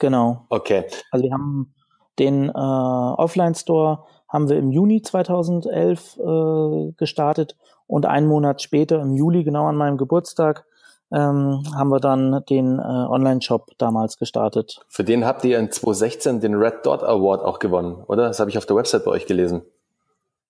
Genau. 0.00 0.46
Okay. 0.48 0.86
Also 1.12 1.22
wir 1.26 1.32
haben 1.32 1.76
den 2.18 2.48
äh, 2.48 2.52
Offline-Store 2.52 4.04
haben 4.28 4.48
wir 4.48 4.58
im 4.58 4.70
Juni 4.70 5.02
2011 5.02 6.18
äh, 6.18 6.92
gestartet 6.96 7.56
und 7.86 8.06
einen 8.06 8.26
Monat 8.26 8.62
später, 8.62 9.00
im 9.00 9.14
Juli, 9.14 9.44
genau 9.44 9.66
an 9.66 9.76
meinem 9.76 9.96
Geburtstag, 9.96 10.64
ähm, 11.12 11.62
haben 11.74 11.88
wir 11.88 12.00
dann 12.00 12.44
den 12.48 12.78
äh, 12.78 12.82
Online-Shop 12.82 13.70
damals 13.78 14.18
gestartet. 14.18 14.84
Für 14.88 15.04
den 15.04 15.24
habt 15.24 15.44
ihr 15.44 15.58
in 15.58 15.70
2016 15.70 16.40
den 16.40 16.54
Red 16.54 16.84
Dot 16.84 17.02
Award 17.04 17.44
auch 17.44 17.58
gewonnen, 17.58 18.02
oder? 18.08 18.26
Das 18.26 18.40
habe 18.40 18.50
ich 18.50 18.58
auf 18.58 18.66
der 18.66 18.76
Website 18.76 19.04
bei 19.04 19.12
euch 19.12 19.26
gelesen. 19.26 19.62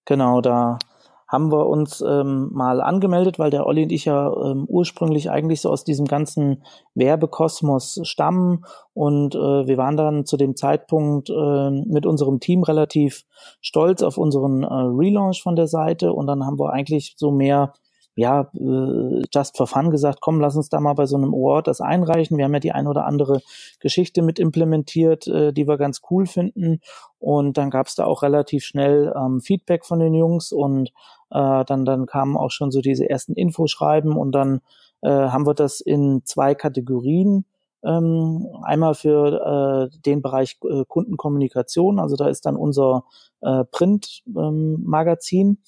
Genau, 0.06 0.40
da 0.40 0.78
haben 1.36 1.52
wir 1.52 1.66
uns 1.66 2.00
ähm, 2.00 2.48
mal 2.50 2.80
angemeldet, 2.80 3.38
weil 3.38 3.50
der 3.50 3.66
Olli 3.66 3.82
und 3.82 3.92
ich 3.92 4.06
ja 4.06 4.32
ähm, 4.42 4.64
ursprünglich 4.66 5.30
eigentlich 5.30 5.60
so 5.60 5.68
aus 5.70 5.84
diesem 5.84 6.06
ganzen 6.06 6.62
Werbekosmos 6.94 8.00
stammen 8.04 8.64
und 8.94 9.34
äh, 9.34 9.66
wir 9.66 9.76
waren 9.76 9.98
dann 9.98 10.24
zu 10.24 10.38
dem 10.38 10.56
Zeitpunkt 10.56 11.28
äh, 11.28 11.70
mit 11.70 12.06
unserem 12.06 12.40
Team 12.40 12.62
relativ 12.62 13.26
stolz 13.60 14.02
auf 14.02 14.16
unseren 14.16 14.62
äh, 14.62 14.66
Relaunch 14.72 15.42
von 15.42 15.56
der 15.56 15.66
Seite 15.66 16.14
und 16.14 16.26
dann 16.26 16.46
haben 16.46 16.58
wir 16.58 16.72
eigentlich 16.72 17.16
so 17.18 17.30
mehr 17.30 17.74
ja, 18.18 18.50
äh, 18.54 19.22
just 19.32 19.58
for 19.58 19.66
fun 19.66 19.90
gesagt, 19.90 20.20
komm, 20.22 20.40
lass 20.40 20.56
uns 20.56 20.70
da 20.70 20.80
mal 20.80 20.94
bei 20.94 21.04
so 21.04 21.16
einem 21.16 21.34
Award 21.34 21.66
das 21.66 21.82
einreichen. 21.82 22.38
Wir 22.38 22.46
haben 22.46 22.54
ja 22.54 22.60
die 22.60 22.72
ein 22.72 22.86
oder 22.86 23.04
andere 23.04 23.42
Geschichte 23.78 24.22
mit 24.22 24.38
implementiert, 24.38 25.26
äh, 25.26 25.52
die 25.52 25.68
wir 25.68 25.76
ganz 25.76 26.00
cool 26.10 26.24
finden. 26.24 26.80
Und 27.18 27.58
dann 27.58 27.68
gab 27.68 27.88
es 27.88 27.94
da 27.94 28.06
auch 28.06 28.22
relativ 28.22 28.64
schnell 28.64 29.12
ähm, 29.14 29.40
Feedback 29.42 29.84
von 29.84 29.98
den 29.98 30.14
Jungs 30.14 30.50
und 30.50 30.92
äh, 31.30 31.64
dann, 31.64 31.84
dann 31.84 32.06
kamen 32.06 32.36
auch 32.36 32.50
schon 32.50 32.70
so 32.70 32.80
diese 32.80 33.08
ersten 33.08 33.34
Infoschreiben 33.34 34.16
und 34.16 34.32
dann 34.32 34.60
äh, 35.02 35.10
haben 35.10 35.46
wir 35.46 35.54
das 35.54 35.80
in 35.80 36.22
zwei 36.24 36.54
Kategorien 36.54 37.44
ähm, 37.84 38.46
einmal 38.62 38.94
für 38.94 39.90
äh, 39.92 39.98
den 40.04 40.22
Bereich 40.22 40.58
äh, 40.64 40.84
Kundenkommunikation, 40.86 41.98
also 42.00 42.16
da 42.16 42.28
ist 42.28 42.46
dann 42.46 42.56
unser 42.56 43.04
äh, 43.42 43.64
Print-Magazin, 43.64 45.48
ähm, 45.48 45.58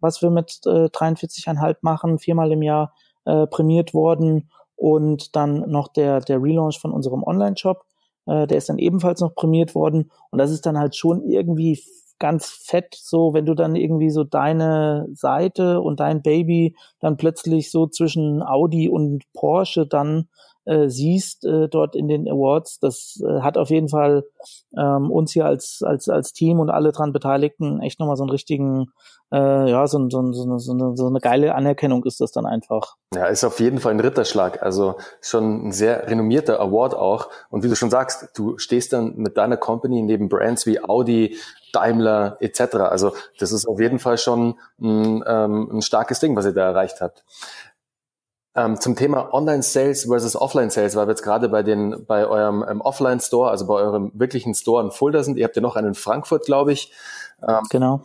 was 0.00 0.22
wir 0.22 0.30
mit 0.30 0.60
äh, 0.66 0.86
43,5 0.86 1.76
machen, 1.82 2.18
viermal 2.18 2.52
im 2.52 2.62
Jahr 2.62 2.94
äh, 3.24 3.46
prämiert 3.46 3.94
worden. 3.94 4.50
Und 4.76 5.34
dann 5.34 5.68
noch 5.70 5.88
der, 5.88 6.20
der 6.20 6.40
Relaunch 6.40 6.78
von 6.78 6.92
unserem 6.92 7.22
Online-Shop, 7.24 7.84
äh, 8.26 8.46
der 8.46 8.58
ist 8.58 8.68
dann 8.68 8.78
ebenfalls 8.78 9.20
noch 9.20 9.34
prämiert 9.34 9.74
worden. 9.74 10.10
Und 10.30 10.38
das 10.38 10.50
ist 10.50 10.66
dann 10.66 10.78
halt 10.78 10.96
schon 10.96 11.22
irgendwie 11.22 11.82
ganz 12.18 12.48
fett, 12.48 12.94
so 12.94 13.34
wenn 13.34 13.46
du 13.46 13.54
dann 13.54 13.76
irgendwie 13.76 14.10
so 14.10 14.24
deine 14.24 15.06
Seite 15.12 15.80
und 15.80 16.00
dein 16.00 16.22
Baby 16.22 16.76
dann 17.00 17.16
plötzlich 17.16 17.70
so 17.70 17.86
zwischen 17.86 18.42
Audi 18.42 18.88
und 18.88 19.24
Porsche 19.32 19.86
dann 19.86 20.28
äh, 20.68 20.90
siehst 20.90 21.46
äh, 21.46 21.68
dort 21.68 21.96
in 21.96 22.08
den 22.08 22.28
Awards. 22.28 22.78
Das 22.78 23.22
äh, 23.26 23.40
hat 23.40 23.56
auf 23.56 23.70
jeden 23.70 23.88
Fall 23.88 24.24
ähm, 24.76 25.10
uns 25.10 25.32
hier 25.32 25.46
als, 25.46 25.80
als, 25.82 26.08
als 26.10 26.34
Team 26.34 26.60
und 26.60 26.68
alle 26.68 26.92
dran 26.92 27.12
Beteiligten 27.12 27.80
echt 27.80 27.98
nochmal 27.98 28.16
so 28.16 28.24
einen 28.24 28.30
richtigen, 28.30 28.92
äh, 29.32 29.70
ja, 29.70 29.86
so, 29.86 30.10
so, 30.10 30.32
so, 30.32 30.58
so, 30.58 30.94
so 30.94 31.06
eine 31.06 31.20
geile 31.20 31.54
Anerkennung 31.54 32.04
ist 32.04 32.20
das 32.20 32.32
dann 32.32 32.44
einfach. 32.44 32.96
Ja, 33.14 33.26
ist 33.26 33.44
auf 33.44 33.60
jeden 33.60 33.78
Fall 33.78 33.92
ein 33.92 34.00
Ritterschlag. 34.00 34.62
Also 34.62 34.96
schon 35.22 35.68
ein 35.68 35.72
sehr 35.72 36.06
renommierter 36.06 36.60
Award 36.60 36.94
auch. 36.94 37.30
Und 37.48 37.64
wie 37.64 37.68
du 37.68 37.74
schon 37.74 37.90
sagst, 37.90 38.28
du 38.36 38.58
stehst 38.58 38.92
dann 38.92 39.16
mit 39.16 39.38
deiner 39.38 39.56
Company 39.56 40.02
neben 40.02 40.28
Brands 40.28 40.66
wie 40.66 40.84
Audi, 40.84 41.36
Daimler 41.72 42.36
etc. 42.40 42.76
Also 42.76 43.12
das 43.38 43.52
ist 43.52 43.66
auf 43.66 43.80
jeden 43.80 43.98
Fall 43.98 44.18
schon 44.18 44.58
ein, 44.80 45.22
ähm, 45.26 45.68
ein 45.72 45.82
starkes 45.82 46.20
Ding, 46.20 46.36
was 46.36 46.46
ihr 46.46 46.52
da 46.52 46.66
erreicht 46.66 47.00
habt. 47.00 47.24
Ähm, 48.58 48.80
zum 48.80 48.96
Thema 48.96 49.32
Online-Sales 49.32 50.06
versus 50.06 50.34
Offline-Sales, 50.34 50.96
weil 50.96 51.06
wir 51.06 51.10
jetzt 51.10 51.22
gerade 51.22 51.48
bei 51.48 51.62
den 51.62 52.04
bei 52.06 52.26
eurem 52.26 52.64
ähm, 52.68 52.80
Offline-Store, 52.80 53.50
also 53.50 53.66
bei 53.66 53.74
eurem 53.74 54.10
wirklichen 54.14 54.54
Store 54.54 54.82
in 54.82 54.90
Fulda 54.90 55.22
sind. 55.22 55.36
Ihr 55.36 55.44
habt 55.44 55.54
ja 55.54 55.62
noch 55.62 55.76
einen 55.76 55.88
in 55.88 55.94
Frankfurt, 55.94 56.44
glaube 56.44 56.72
ich. 56.72 56.92
Ähm, 57.46 57.60
genau. 57.70 58.02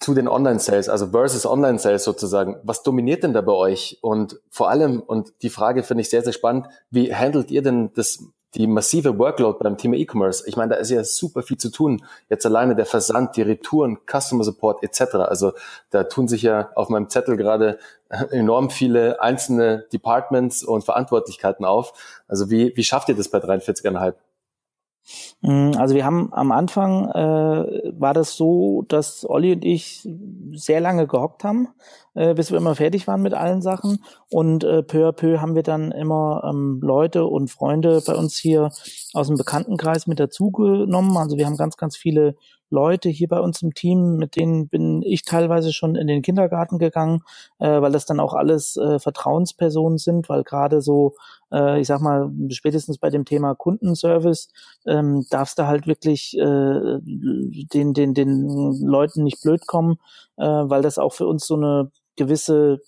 Zu 0.00 0.14
den 0.14 0.26
Online-Sales, 0.26 0.88
also 0.88 1.08
versus 1.08 1.46
Online-Sales 1.46 2.02
sozusagen. 2.02 2.56
Was 2.64 2.82
dominiert 2.82 3.22
denn 3.22 3.32
da 3.32 3.42
bei 3.42 3.52
euch? 3.52 3.98
Und 4.00 4.40
vor 4.50 4.70
allem, 4.70 5.00
und 5.00 5.34
die 5.42 5.50
Frage 5.50 5.84
finde 5.84 6.00
ich 6.00 6.10
sehr, 6.10 6.22
sehr 6.22 6.32
spannend, 6.32 6.66
wie 6.90 7.14
handelt 7.14 7.52
ihr 7.52 7.62
denn 7.62 7.92
das 7.94 8.24
die 8.54 8.66
massive 8.66 9.18
Workload 9.18 9.58
beim 9.62 9.78
Thema 9.78 9.96
E-Commerce, 9.96 10.44
ich 10.46 10.56
meine, 10.56 10.74
da 10.74 10.80
ist 10.80 10.90
ja 10.90 11.02
super 11.04 11.42
viel 11.42 11.56
zu 11.56 11.70
tun. 11.70 12.04
Jetzt 12.28 12.44
alleine 12.44 12.74
der 12.74 12.86
Versand, 12.86 13.36
die 13.36 13.42
Retouren, 13.42 13.98
Customer 14.06 14.44
Support 14.44 14.82
etc. 14.82 15.14
Also 15.16 15.52
da 15.90 16.04
tun 16.04 16.28
sich 16.28 16.42
ja 16.42 16.70
auf 16.74 16.88
meinem 16.88 17.08
Zettel 17.08 17.36
gerade 17.36 17.78
enorm 18.30 18.70
viele 18.70 19.22
einzelne 19.22 19.86
Departments 19.92 20.62
und 20.62 20.84
Verantwortlichkeiten 20.84 21.64
auf. 21.64 21.94
Also 22.28 22.50
wie, 22.50 22.76
wie 22.76 22.84
schafft 22.84 23.08
ihr 23.08 23.16
das 23.16 23.28
bei 23.28 23.38
43,5? 23.38 24.14
Mm, 25.40 25.72
also 25.76 25.94
wir 25.94 26.04
haben 26.04 26.32
am 26.32 26.52
Anfang 26.52 27.08
äh, 27.10 27.92
war 27.98 28.14
das 28.14 28.36
so, 28.36 28.84
dass 28.88 29.28
Olli 29.28 29.52
und 29.52 29.64
ich 29.64 30.08
sehr 30.52 30.80
lange 30.80 31.06
gehockt 31.06 31.44
haben, 31.44 31.68
äh, 32.14 32.34
bis 32.34 32.50
wir 32.50 32.58
immer 32.58 32.74
fertig 32.74 33.06
waren 33.06 33.22
mit 33.22 33.34
allen 33.34 33.62
Sachen. 33.62 34.04
Und 34.30 34.64
äh, 34.64 34.82
peu 34.82 35.08
à 35.08 35.12
peu 35.12 35.40
haben 35.40 35.54
wir 35.54 35.62
dann 35.62 35.92
immer 35.92 36.42
ähm, 36.48 36.80
Leute 36.82 37.24
und 37.24 37.50
Freunde 37.50 38.02
bei 38.06 38.14
uns 38.14 38.36
hier 38.38 38.70
aus 39.14 39.26
dem 39.28 39.36
Bekanntenkreis 39.36 40.06
mit 40.06 40.20
dazugenommen. 40.20 41.16
Also 41.16 41.36
wir 41.36 41.46
haben 41.46 41.56
ganz, 41.56 41.76
ganz 41.76 41.96
viele 41.96 42.36
Leute 42.72 43.10
hier 43.10 43.28
bei 43.28 43.38
uns 43.38 43.62
im 43.62 43.74
Team, 43.74 44.16
mit 44.16 44.34
denen 44.34 44.66
bin 44.68 45.02
ich 45.02 45.22
teilweise 45.22 45.72
schon 45.72 45.94
in 45.94 46.06
den 46.06 46.22
Kindergarten 46.22 46.78
gegangen, 46.78 47.20
äh, 47.60 47.80
weil 47.80 47.92
das 47.92 48.06
dann 48.06 48.18
auch 48.18 48.34
alles 48.34 48.76
äh, 48.76 48.98
Vertrauenspersonen 48.98 49.98
sind, 49.98 50.28
weil 50.28 50.42
gerade 50.42 50.80
so, 50.80 51.14
äh, 51.52 51.80
ich 51.80 51.86
sag 51.86 52.00
mal, 52.00 52.30
spätestens 52.50 52.98
bei 52.98 53.10
dem 53.10 53.24
Thema 53.24 53.54
Kundenservice 53.54 54.48
ähm, 54.86 55.26
darfst 55.30 55.58
du 55.58 55.66
halt 55.66 55.86
wirklich 55.86 56.36
äh, 56.38 56.98
den, 57.02 57.92
den, 57.92 58.14
den 58.14 58.48
Leuten 58.80 59.22
nicht 59.22 59.42
blöd 59.42 59.66
kommen, 59.66 59.98
äh, 60.38 60.44
weil 60.44 60.82
das 60.82 60.98
auch 60.98 61.12
für 61.12 61.26
uns 61.26 61.46
so 61.46 61.54
eine 61.56 61.90
gewisse 62.16 62.80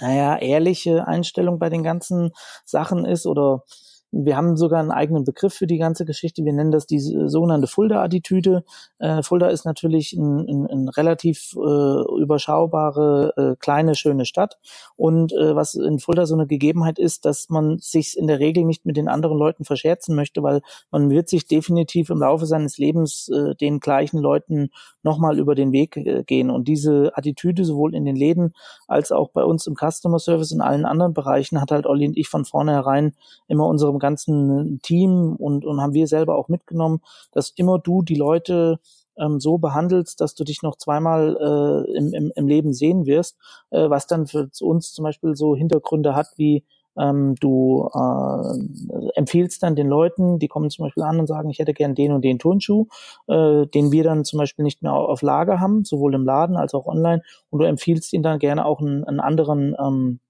naja, 0.00 0.36
ehrliche 0.38 1.06
Einstellung 1.08 1.58
bei 1.58 1.68
den 1.68 1.82
ganzen 1.82 2.30
Sachen 2.64 3.04
ist 3.04 3.26
oder 3.26 3.64
wir 4.12 4.36
haben 4.36 4.56
sogar 4.56 4.80
einen 4.80 4.90
eigenen 4.90 5.24
Begriff 5.24 5.54
für 5.54 5.66
die 5.66 5.78
ganze 5.78 6.04
Geschichte. 6.04 6.44
Wir 6.44 6.52
nennen 6.52 6.72
das 6.72 6.86
die 6.86 6.98
sogenannte 6.98 7.68
Fulda-Attitüde. 7.68 8.64
Äh, 8.98 9.22
Fulda 9.22 9.48
ist 9.48 9.64
natürlich 9.64 10.12
ein, 10.14 10.48
ein, 10.48 10.66
ein 10.66 10.88
relativ 10.88 11.54
äh, 11.56 12.20
überschaubare, 12.20 13.32
äh, 13.36 13.56
kleine, 13.60 13.94
schöne 13.94 14.24
Stadt. 14.24 14.58
Und 14.96 15.32
äh, 15.32 15.54
was 15.54 15.74
in 15.74 16.00
Fulda 16.00 16.26
so 16.26 16.34
eine 16.34 16.46
Gegebenheit 16.46 16.98
ist, 16.98 17.24
dass 17.24 17.48
man 17.50 17.78
sich 17.78 18.16
in 18.18 18.26
der 18.26 18.40
Regel 18.40 18.64
nicht 18.64 18.84
mit 18.84 18.96
den 18.96 19.08
anderen 19.08 19.38
Leuten 19.38 19.64
verscherzen 19.64 20.16
möchte, 20.16 20.42
weil 20.42 20.60
man 20.90 21.10
wird 21.10 21.28
sich 21.28 21.46
definitiv 21.46 22.10
im 22.10 22.18
Laufe 22.18 22.46
seines 22.46 22.78
Lebens 22.78 23.28
äh, 23.28 23.54
den 23.54 23.78
gleichen 23.78 24.18
Leuten 24.18 24.70
nochmal 25.02 25.38
über 25.38 25.54
den 25.54 25.70
Weg 25.70 25.96
äh, 25.96 26.24
gehen. 26.24 26.50
Und 26.50 26.66
diese 26.66 27.12
Attitüde 27.14 27.64
sowohl 27.64 27.94
in 27.94 28.04
den 28.04 28.16
Läden 28.16 28.54
als 28.88 29.12
auch 29.12 29.30
bei 29.30 29.44
uns 29.44 29.68
im 29.68 29.76
Customer 29.76 30.18
Service 30.18 30.52
und 30.52 30.60
allen 30.60 30.84
anderen 30.84 31.14
Bereichen 31.14 31.60
hat 31.60 31.70
halt 31.70 31.86
Olli 31.86 32.08
und 32.08 32.16
ich 32.16 32.28
von 32.28 32.44
vornherein 32.44 33.14
immer 33.46 33.66
unserem 33.66 33.99
ganzen 34.00 34.80
Team 34.82 35.36
und, 35.36 35.64
und 35.64 35.80
haben 35.80 35.94
wir 35.94 36.06
selber 36.06 36.36
auch 36.36 36.48
mitgenommen, 36.48 37.00
dass 37.32 37.50
immer 37.50 37.78
du 37.78 38.02
die 38.02 38.16
Leute 38.16 38.80
ähm, 39.16 39.40
so 39.40 39.58
behandelst, 39.58 40.20
dass 40.20 40.34
du 40.34 40.44
dich 40.44 40.62
noch 40.62 40.76
zweimal 40.76 41.36
äh, 41.40 41.96
im, 41.96 42.12
im, 42.12 42.32
im 42.34 42.48
Leben 42.48 42.72
sehen 42.72 43.06
wirst, 43.06 43.36
äh, 43.70 43.88
was 43.88 44.06
dann 44.06 44.26
für 44.26 44.48
uns 44.60 44.92
zum 44.92 45.04
Beispiel 45.04 45.36
so 45.36 45.54
Hintergründe 45.54 46.14
hat 46.14 46.28
wie 46.36 46.64
ähm, 46.98 47.34
du 47.40 47.88
äh, 47.94 49.10
empfiehlst 49.14 49.62
dann 49.62 49.76
den 49.76 49.88
Leuten, 49.88 50.38
die 50.38 50.48
kommen 50.48 50.70
zum 50.70 50.86
Beispiel 50.86 51.02
an 51.04 51.20
und 51.20 51.26
sagen, 51.26 51.50
ich 51.50 51.58
hätte 51.58 51.72
gern 51.72 51.94
den 51.94 52.12
und 52.12 52.24
den 52.24 52.38
Turnschuh, 52.38 52.86
äh, 53.28 53.66
den 53.66 53.92
wir 53.92 54.04
dann 54.04 54.24
zum 54.24 54.38
Beispiel 54.38 54.64
nicht 54.64 54.82
mehr 54.82 54.92
auf 54.92 55.22
Lager 55.22 55.60
haben, 55.60 55.84
sowohl 55.84 56.14
im 56.14 56.24
Laden 56.24 56.56
als 56.56 56.74
auch 56.74 56.86
online. 56.86 57.22
Und 57.50 57.60
du 57.60 57.66
empfiehlst 57.66 58.12
ihnen 58.12 58.22
dann 58.22 58.38
gerne 58.38 58.66
auch 58.66 58.80
einen, 58.80 59.04
einen 59.04 59.20
anderen 59.20 59.76
ähm, 59.78 60.20
äh, 60.20 60.29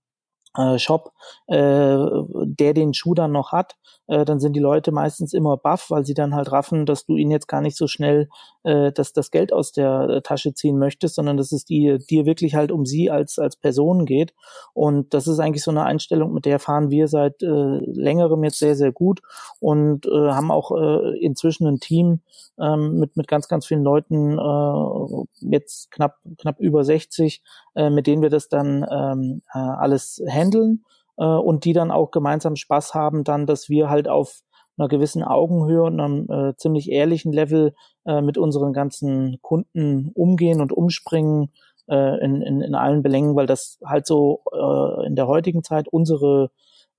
Shop, 0.78 1.12
äh, 1.48 1.96
der 2.44 2.74
den 2.74 2.94
Schuh 2.94 3.14
dann 3.14 3.32
noch 3.32 3.52
hat, 3.52 3.76
äh, 4.10 4.24
dann 4.24 4.40
sind 4.40 4.54
die 4.54 4.60
Leute 4.60 4.90
meistens 4.90 5.32
immer 5.32 5.56
baff, 5.56 5.86
weil 5.88 6.04
sie 6.04 6.14
dann 6.14 6.34
halt 6.34 6.50
raffen, 6.50 6.84
dass 6.84 7.06
du 7.06 7.16
ihnen 7.16 7.30
jetzt 7.30 7.46
gar 7.46 7.60
nicht 7.60 7.76
so 7.76 7.86
schnell 7.86 8.28
äh, 8.64 8.90
das, 8.92 9.12
das 9.12 9.30
Geld 9.30 9.52
aus 9.52 9.70
der 9.70 10.08
äh, 10.08 10.22
Tasche 10.22 10.52
ziehen 10.52 10.78
möchtest, 10.78 11.14
sondern 11.14 11.36
dass 11.36 11.52
es 11.52 11.64
dir, 11.64 11.98
dir 11.98 12.26
wirklich 12.26 12.56
halt 12.56 12.72
um 12.72 12.84
sie 12.84 13.10
als, 13.10 13.38
als 13.38 13.56
Person 13.56 14.06
geht. 14.06 14.34
Und 14.74 15.14
das 15.14 15.28
ist 15.28 15.38
eigentlich 15.38 15.62
so 15.62 15.70
eine 15.70 15.84
Einstellung, 15.84 16.34
mit 16.34 16.44
der 16.44 16.58
fahren 16.58 16.90
wir 16.90 17.06
seit 17.06 17.40
äh, 17.42 17.46
längerem 17.46 18.42
jetzt 18.42 18.58
sehr, 18.58 18.74
sehr 18.74 18.90
gut 18.90 19.20
und 19.60 20.06
äh, 20.06 20.30
haben 20.30 20.50
auch 20.50 20.72
äh, 20.72 21.18
inzwischen 21.20 21.68
ein 21.68 21.78
Team 21.78 22.20
ähm, 22.58 22.98
mit, 22.98 23.16
mit 23.16 23.28
ganz, 23.28 23.46
ganz 23.46 23.66
vielen 23.66 23.84
Leuten, 23.84 24.38
äh, 24.38 25.54
jetzt 25.56 25.92
knapp, 25.92 26.16
knapp 26.38 26.58
über 26.58 26.82
60, 26.82 27.42
äh, 27.76 27.90
mit 27.90 28.08
denen 28.08 28.22
wir 28.22 28.30
das 28.30 28.48
dann 28.48 28.84
ähm, 28.90 29.42
äh, 29.54 29.58
alles 29.58 30.20
handeln 30.28 30.84
äh, 31.20 31.24
und 31.24 31.64
die 31.64 31.72
dann 31.72 31.92
auch 31.92 32.10
gemeinsam 32.10 32.56
Spaß 32.56 32.94
haben, 32.94 33.22
dann, 33.22 33.46
dass 33.46 33.68
wir 33.68 33.90
halt 33.90 34.08
auf 34.08 34.40
einer 34.78 34.88
gewissen 34.88 35.22
Augenhöhe 35.22 35.82
und 35.82 36.00
einem 36.00 36.30
äh, 36.30 36.56
ziemlich 36.56 36.90
ehrlichen 36.90 37.32
Level 37.32 37.74
äh, 38.06 38.22
mit 38.22 38.38
unseren 38.38 38.72
ganzen 38.72 39.38
Kunden 39.42 40.10
umgehen 40.14 40.60
und 40.60 40.72
umspringen 40.72 41.52
äh, 41.88 42.24
in, 42.24 42.40
in, 42.40 42.62
in 42.62 42.74
allen 42.74 43.02
Belängen, 43.02 43.36
weil 43.36 43.46
das 43.46 43.78
halt 43.84 44.06
so 44.06 44.40
äh, 44.52 45.06
in 45.06 45.16
der 45.16 45.26
heutigen 45.26 45.62
Zeit 45.62 45.86
unsere, 45.88 46.50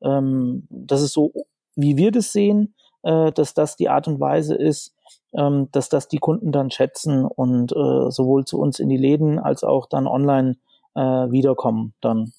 ähm, 0.04 0.68
das 0.70 1.02
ist 1.02 1.14
so, 1.14 1.34
wie 1.76 1.98
wir 1.98 2.12
das 2.12 2.32
sehen, 2.32 2.76
äh, 3.02 3.32
dass 3.32 3.56
das 3.56 3.76
die 3.76 3.90
Art 3.90 4.08
und 4.08 4.20
Weise 4.20 4.54
ist, 4.54 4.94
ähm, 5.34 5.70
dass 5.72 5.90
das 5.90 6.08
die 6.08 6.20
Kunden 6.20 6.52
dann 6.52 6.70
schätzen 6.70 7.26
und 7.26 7.72
äh, 7.72 8.12
sowohl 8.12 8.46
zu 8.46 8.60
uns 8.60 8.78
in 8.80 8.90
die 8.90 8.98
Läden 8.98 9.40
als 9.40 9.64
auch 9.64 9.88
dann 9.88 10.06
online 10.06 10.58
äh, 10.94 11.02
wiederkommen 11.02 11.96
dann. 12.02 12.34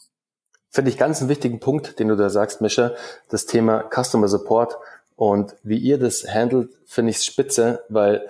Finde 0.74 0.90
ich 0.90 0.96
ganz 0.96 1.20
einen 1.20 1.28
wichtigen 1.28 1.60
Punkt, 1.60 1.98
den 1.98 2.08
du 2.08 2.16
da 2.16 2.30
sagst, 2.30 2.62
Mischa, 2.62 2.92
das 3.28 3.44
Thema 3.44 3.84
Customer 3.94 4.26
Support 4.26 4.78
und 5.16 5.54
wie 5.62 5.76
ihr 5.76 5.98
das 5.98 6.26
handelt, 6.26 6.70
finde 6.86 7.10
ich 7.10 7.22
spitze, 7.22 7.84
weil 7.90 8.26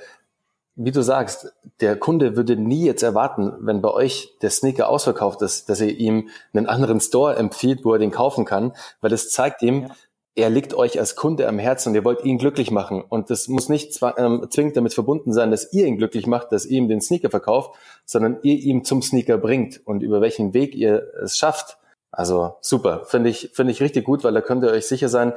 wie 0.75 0.90
du 0.90 1.02
sagst, 1.02 1.52
der 1.80 1.96
Kunde 1.96 2.34
würde 2.34 2.56
nie 2.56 2.84
jetzt 2.84 3.04
erwarten, 3.04 3.52
wenn 3.61 3.80
bei 3.80 3.90
euch 3.90 4.32
der 4.42 4.50
Sneaker 4.50 4.88
ausverkauft 4.88 5.40
ist, 5.42 5.68
dass 5.68 5.80
ihr 5.80 5.96
ihm 5.96 6.30
einen 6.52 6.66
anderen 6.66 7.00
Store 7.00 7.37
empfiehlt, 7.37 7.84
wo 7.84 7.92
er 7.92 8.00
den 8.00 8.11
kaufen 8.11 8.44
kann, 8.44 8.72
weil 9.00 9.11
das 9.11 9.30
zeigt 9.30 9.62
ihm, 9.62 9.82
ja. 9.82 9.94
er 10.34 10.50
liegt 10.50 10.75
euch 10.75 10.99
als 10.99 11.14
Kunde 11.14 11.46
am 11.46 11.61
Herzen 11.61 11.90
und 11.90 11.94
ihr 11.94 12.04
wollt 12.04 12.25
ihn 12.25 12.38
glücklich 12.38 12.72
machen. 12.72 13.04
Und 13.06 13.30
das 13.30 13.46
muss 13.46 13.68
nicht 13.68 14.00
ähm, 14.16 14.46
zwingend 14.50 14.76
damit 14.76 14.94
verbunden 14.94 15.32
sein, 15.32 15.52
dass 15.52 15.72
ihr 15.72 15.87
ihn 15.87 15.99
glücklich 15.99 16.26
macht, 16.26 16.50
dass 16.50 16.64
ihr 16.64 16.78
ihm 16.78 16.88
den 16.88 17.02
Sneaker 17.02 17.30
verkauft, 17.30 17.76
sondern 18.04 18.38
ihr 18.42 18.56
ihm 18.56 18.84
zum 18.84 19.00
Sneaker 19.00 19.38
bringt 19.38 19.80
und 19.84 20.02
über 20.02 20.20
welchen 20.20 20.54
Weg 20.54 20.75
ihr 20.75 21.06
es 21.22 21.37
schafft. 21.37 21.76
Also 22.12 22.57
super, 22.61 23.04
finde 23.07 23.31
ich, 23.31 23.50
finde 23.54 23.73
ich 23.73 23.81
richtig 23.81 24.04
gut, 24.04 24.23
weil 24.23 24.35
da 24.35 24.42
könnt 24.42 24.62
ihr 24.62 24.71
euch 24.71 24.87
sicher 24.87 25.09
sein, 25.09 25.33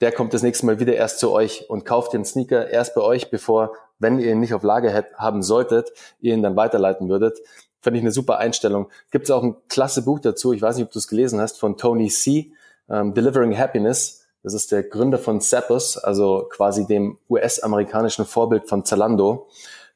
der 0.00 0.12
kommt 0.12 0.32
das 0.32 0.42
nächste 0.42 0.66
Mal 0.66 0.80
wieder 0.80 0.94
erst 0.94 1.18
zu 1.18 1.32
euch 1.32 1.68
und 1.68 1.84
kauft 1.84 2.12
den 2.12 2.24
Sneaker 2.24 2.70
erst 2.70 2.94
bei 2.94 3.02
euch, 3.02 3.30
bevor 3.30 3.74
wenn 3.98 4.18
ihr 4.18 4.32
ihn 4.32 4.40
nicht 4.40 4.54
auf 4.54 4.62
Lager 4.62 5.04
haben 5.16 5.42
solltet, 5.42 5.92
ihr 6.20 6.34
ihn 6.34 6.42
dann 6.42 6.56
weiterleiten 6.56 7.08
würdet. 7.08 7.38
Fand 7.80 7.96
ich 7.96 8.02
eine 8.02 8.12
super 8.12 8.38
Einstellung. 8.38 8.88
Gibt 9.10 9.24
es 9.24 9.30
auch 9.32 9.42
ein 9.42 9.56
klasse 9.68 10.02
Buch 10.02 10.20
dazu, 10.20 10.52
ich 10.52 10.62
weiß 10.62 10.76
nicht, 10.76 10.86
ob 10.86 10.92
du 10.92 10.98
es 10.98 11.08
gelesen 11.08 11.40
hast, 11.40 11.58
von 11.58 11.76
Tony 11.76 12.08
C., 12.08 12.52
ähm, 12.88 13.14
Delivering 13.14 13.56
Happiness. 13.58 14.24
Das 14.44 14.54
ist 14.54 14.72
der 14.72 14.82
Gründer 14.82 15.18
von 15.18 15.40
Zappos, 15.40 15.98
also 15.98 16.48
quasi 16.50 16.86
dem 16.86 17.18
US-amerikanischen 17.28 18.26
Vorbild 18.26 18.68
von 18.68 18.84
Zalando. 18.84 19.48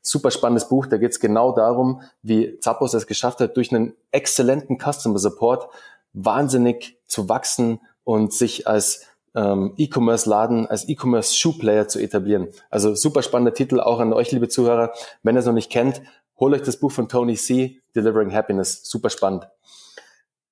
Super 0.02 0.30
spannendes 0.30 0.68
Buch, 0.68 0.86
da 0.86 0.98
geht 0.98 1.10
es 1.10 1.18
genau 1.18 1.50
darum, 1.50 2.02
wie 2.22 2.60
Zappos 2.60 2.94
es 2.94 3.08
geschafft 3.08 3.40
hat, 3.40 3.56
durch 3.56 3.72
einen 3.72 3.94
exzellenten 4.12 4.78
Customer 4.78 5.18
Support 5.18 5.68
wahnsinnig 6.16 6.98
zu 7.06 7.28
wachsen 7.28 7.80
und 8.02 8.32
sich 8.32 8.66
als 8.66 9.06
ähm, 9.34 9.74
E-Commerce-Laden 9.76 10.66
als 10.66 10.88
E-Commerce-Shoe-Player 10.88 11.88
zu 11.88 12.00
etablieren. 12.00 12.48
Also 12.70 12.94
super 12.94 13.22
spannender 13.22 13.54
Titel 13.54 13.80
auch 13.80 14.00
an 14.00 14.12
euch, 14.12 14.32
liebe 14.32 14.48
Zuhörer. 14.48 14.92
Wenn 15.22 15.36
ihr 15.36 15.40
es 15.40 15.46
noch 15.46 15.52
nicht 15.52 15.70
kennt, 15.70 16.00
holt 16.38 16.54
euch 16.54 16.62
das 16.62 16.78
Buch 16.78 16.90
von 16.90 17.08
Tony 17.08 17.36
C., 17.36 17.80
Delivering 17.94 18.32
Happiness. 18.32 18.80
Super 18.84 19.10
spannend. 19.10 19.46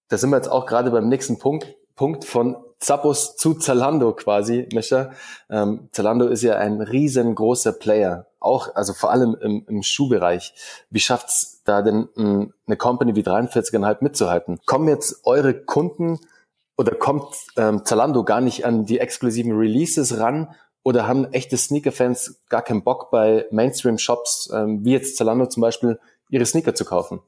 Da 0.09 0.18
sind 0.18 0.30
wir 0.30 0.37
jetzt 0.37 0.50
auch 0.50 0.66
gerade 0.66 0.90
beim 0.90 1.09
nächsten 1.09 1.38
Punkt, 1.38 1.75
Punkt 1.97 2.25
von 2.25 2.56
Zappos 2.78 3.37
zu 3.37 3.54
Zalando 3.54 4.12
quasi, 4.12 4.68
Mischa. 4.73 5.12
Ähm, 5.49 5.88
Zalando 5.92 6.26
ist 6.26 6.42
ja 6.42 6.56
ein 6.56 6.83
riesengroßer 6.83 7.73
Player, 7.73 8.26
auch, 8.40 8.75
also 8.75 8.92
vor 8.92 9.11
allem 9.11 9.35
im, 9.40 9.64
im 9.66 9.83
Schuhbereich. 9.83 10.54
Wie 10.90 11.00
schafft's 11.00 11.53
da 11.64 11.83
denn 11.83 12.09
hm, 12.14 12.52
eine 12.66 12.76
Company 12.76 13.16
wie 13.16 13.23
43,5 13.23 13.99
mitzuhalten? 14.00 14.61
Kommen 14.66 14.88
jetzt 14.88 15.25
eure 15.25 15.54
Kunden 15.54 16.18
oder 16.76 16.94
kommt 16.94 17.37
ähm, 17.56 17.85
Zalando 17.85 18.25
gar 18.25 18.40
nicht 18.40 18.64
an 18.64 18.85
die 18.85 18.99
exklusiven 18.99 19.52
Releases 19.52 20.18
ran 20.18 20.54
oder 20.83 21.06
haben 21.06 21.33
echte 21.33 21.56
Sneaker-Fans 21.56 22.42
gar 22.49 22.62
keinen 22.62 22.85
Bock 22.85 23.11
bei 23.11 23.47
Mainstream-Shops, 23.50 24.50
ähm, 24.54 24.85
wie 24.85 24.92
jetzt 24.92 25.16
Zalando 25.16 25.47
zum 25.47 25.62
Beispiel, 25.62 25.99
ihre 26.28 26.47
Sneaker 26.47 26.75
zu 26.75 26.85
kaufen? 26.85 27.21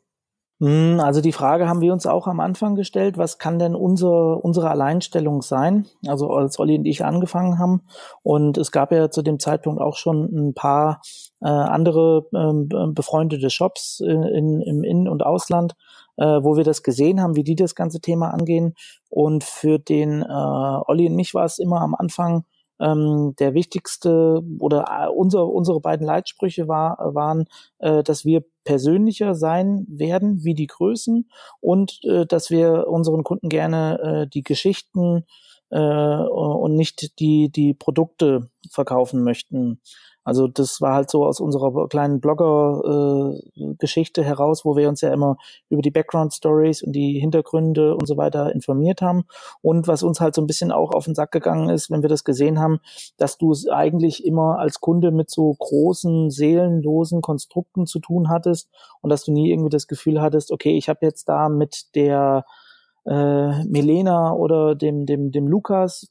Hm, 0.59 1.01
also 1.01 1.21
die 1.21 1.33
Frage 1.33 1.69
haben 1.69 1.83
wir 1.83 1.93
uns 1.93 2.07
auch 2.07 2.27
am 2.27 2.41
Anfang 2.41 2.77
gestellt, 2.77 3.19
was 3.19 3.39
kann 3.39 3.59
denn 3.59 3.75
unsere, 3.75 4.37
unsere 4.37 4.71
Alleinstellung 4.71 5.43
sein? 5.43 5.87
Also 6.07 6.31
als 6.31 6.59
Olli 6.59 6.79
und 6.79 6.87
ich 6.87 7.05
angefangen 7.05 7.59
haben. 7.59 7.83
Und 8.23 8.57
es 8.57 8.73
gab 8.73 8.91
ja 8.91 9.11
zu 9.11 9.21
dem 9.21 9.39
Zeitpunkt 9.39 9.83
auch 9.83 9.97
schon 9.97 10.25
ein 10.25 10.55
paar 10.55 11.03
äh, 11.43 11.49
andere 11.49 12.27
äh, 12.33 12.87
befreundete 12.93 13.51
Shops 13.51 14.01
in, 14.01 14.63
im 14.63 14.83
In- 14.83 15.09
und 15.09 15.27
Ausland, 15.27 15.75
äh, 16.17 16.25
wo 16.25 16.57
wir 16.57 16.65
das 16.65 16.83
gesehen 16.83 17.21
haben, 17.21 17.37
wie 17.37 17.45
die 17.45 17.57
das 17.57 17.75
ganze 17.75 18.01
Thema 18.01 18.31
angehen. 18.33 18.75
Und 19.11 19.45
für 19.45 19.79
den 19.79 20.23
äh, 20.23 20.27
Olli 20.27 21.07
und 21.07 21.17
mich 21.17 21.35
war 21.35 21.45
es 21.45 21.59
immer 21.59 21.83
am 21.83 21.95
Anfang 21.95 22.45
ähm, 22.81 23.35
der 23.39 23.55
wichtigste 23.55 24.43
oder 24.59 24.85
äh, 24.89 25.09
unser, 25.09 25.49
unsere 25.49 25.81
beiden 25.81 26.07
Leitsprüche 26.07 26.69
war, 26.69 26.99
waren, 27.15 27.47
äh, 27.79 28.03
dass 28.03 28.25
wir 28.25 28.45
persönlicher 28.65 29.35
sein 29.35 29.87
werden 29.89 30.45
wie 30.45 30.55
die 30.55 30.67
Größen 30.67 31.29
und 31.61 32.01
äh, 32.05 32.27
dass 32.27 32.51
wir 32.51 32.89
unseren 32.89 33.25
Kunden 33.25 33.49
gerne 33.49 33.99
äh, 34.01 34.27
die 34.29 34.43
Geschichten 34.43 35.25
äh, 35.71 35.79
und 35.79 36.75
nicht 36.75 37.19
die, 37.21 37.51
die 37.51 37.75
Produkte 37.75 38.51
verkaufen 38.71 39.23
möchten. 39.23 39.81
Also 40.27 40.49
das 40.49 40.81
war 40.81 40.95
halt 40.95 41.09
so 41.09 41.25
aus 41.25 41.39
unserer 41.39 41.87
kleinen 41.87 42.21
Blogger-Geschichte 42.21 44.23
äh, 44.23 44.25
heraus, 44.25 44.65
wo 44.65 44.77
wir 44.77 44.89
uns 44.89 45.01
ja 45.01 45.13
immer 45.13 45.37
über 45.69 45.83
die 45.83 45.93
Background-Stories 45.93 46.83
und 46.83 46.95
die 46.95 47.21
Hintergründe 47.21 47.95
und 47.95 48.09
so 48.09 48.17
weiter 48.17 48.53
informiert 48.53 49.03
haben. 49.03 49.27
Und 49.63 49.87
was 49.87 50.03
uns 50.03 50.21
halt 50.21 50.35
so 50.35 50.43
ein 50.43 50.49
bisschen 50.49 50.73
auch 50.73 50.91
auf 50.91 51.05
den 51.05 51.15
Sack 51.15 51.31
gegangen 51.31 51.71
ist, 51.71 51.93
wenn 51.93 52.03
wir 52.03 52.09
das 52.09 52.25
gesehen 52.25 52.59
haben, 52.59 52.81
dass 53.19 53.39
du 53.39 53.53
es 53.53 53.69
eigentlich 53.69 54.27
immer 54.27 54.59
als 54.59 54.81
Kunde 54.81 55.13
mit 55.13 55.31
so 55.31 55.55
großen, 55.57 56.31
seelenlosen 56.31 57.23
Konstrukten 57.23 57.87
zu 57.87 58.01
tun 58.01 58.29
hattest 58.29 58.69
und 59.03 59.11
dass 59.11 59.23
du 59.23 59.31
nie 59.31 59.53
irgendwie 59.53 59.71
das 59.71 59.87
Gefühl 59.87 60.21
hattest, 60.21 60.51
okay, 60.51 60.77
ich 60.77 60.89
habe 60.89 60.99
jetzt 61.03 61.29
da 61.29 61.49
mit 61.49 61.95
der 61.95 62.45
äh, 63.05 63.65
Melena 63.65 64.33
oder 64.33 64.75
dem, 64.75 65.07
dem, 65.07 65.31
dem 65.31 65.47
Lukas 65.47 66.09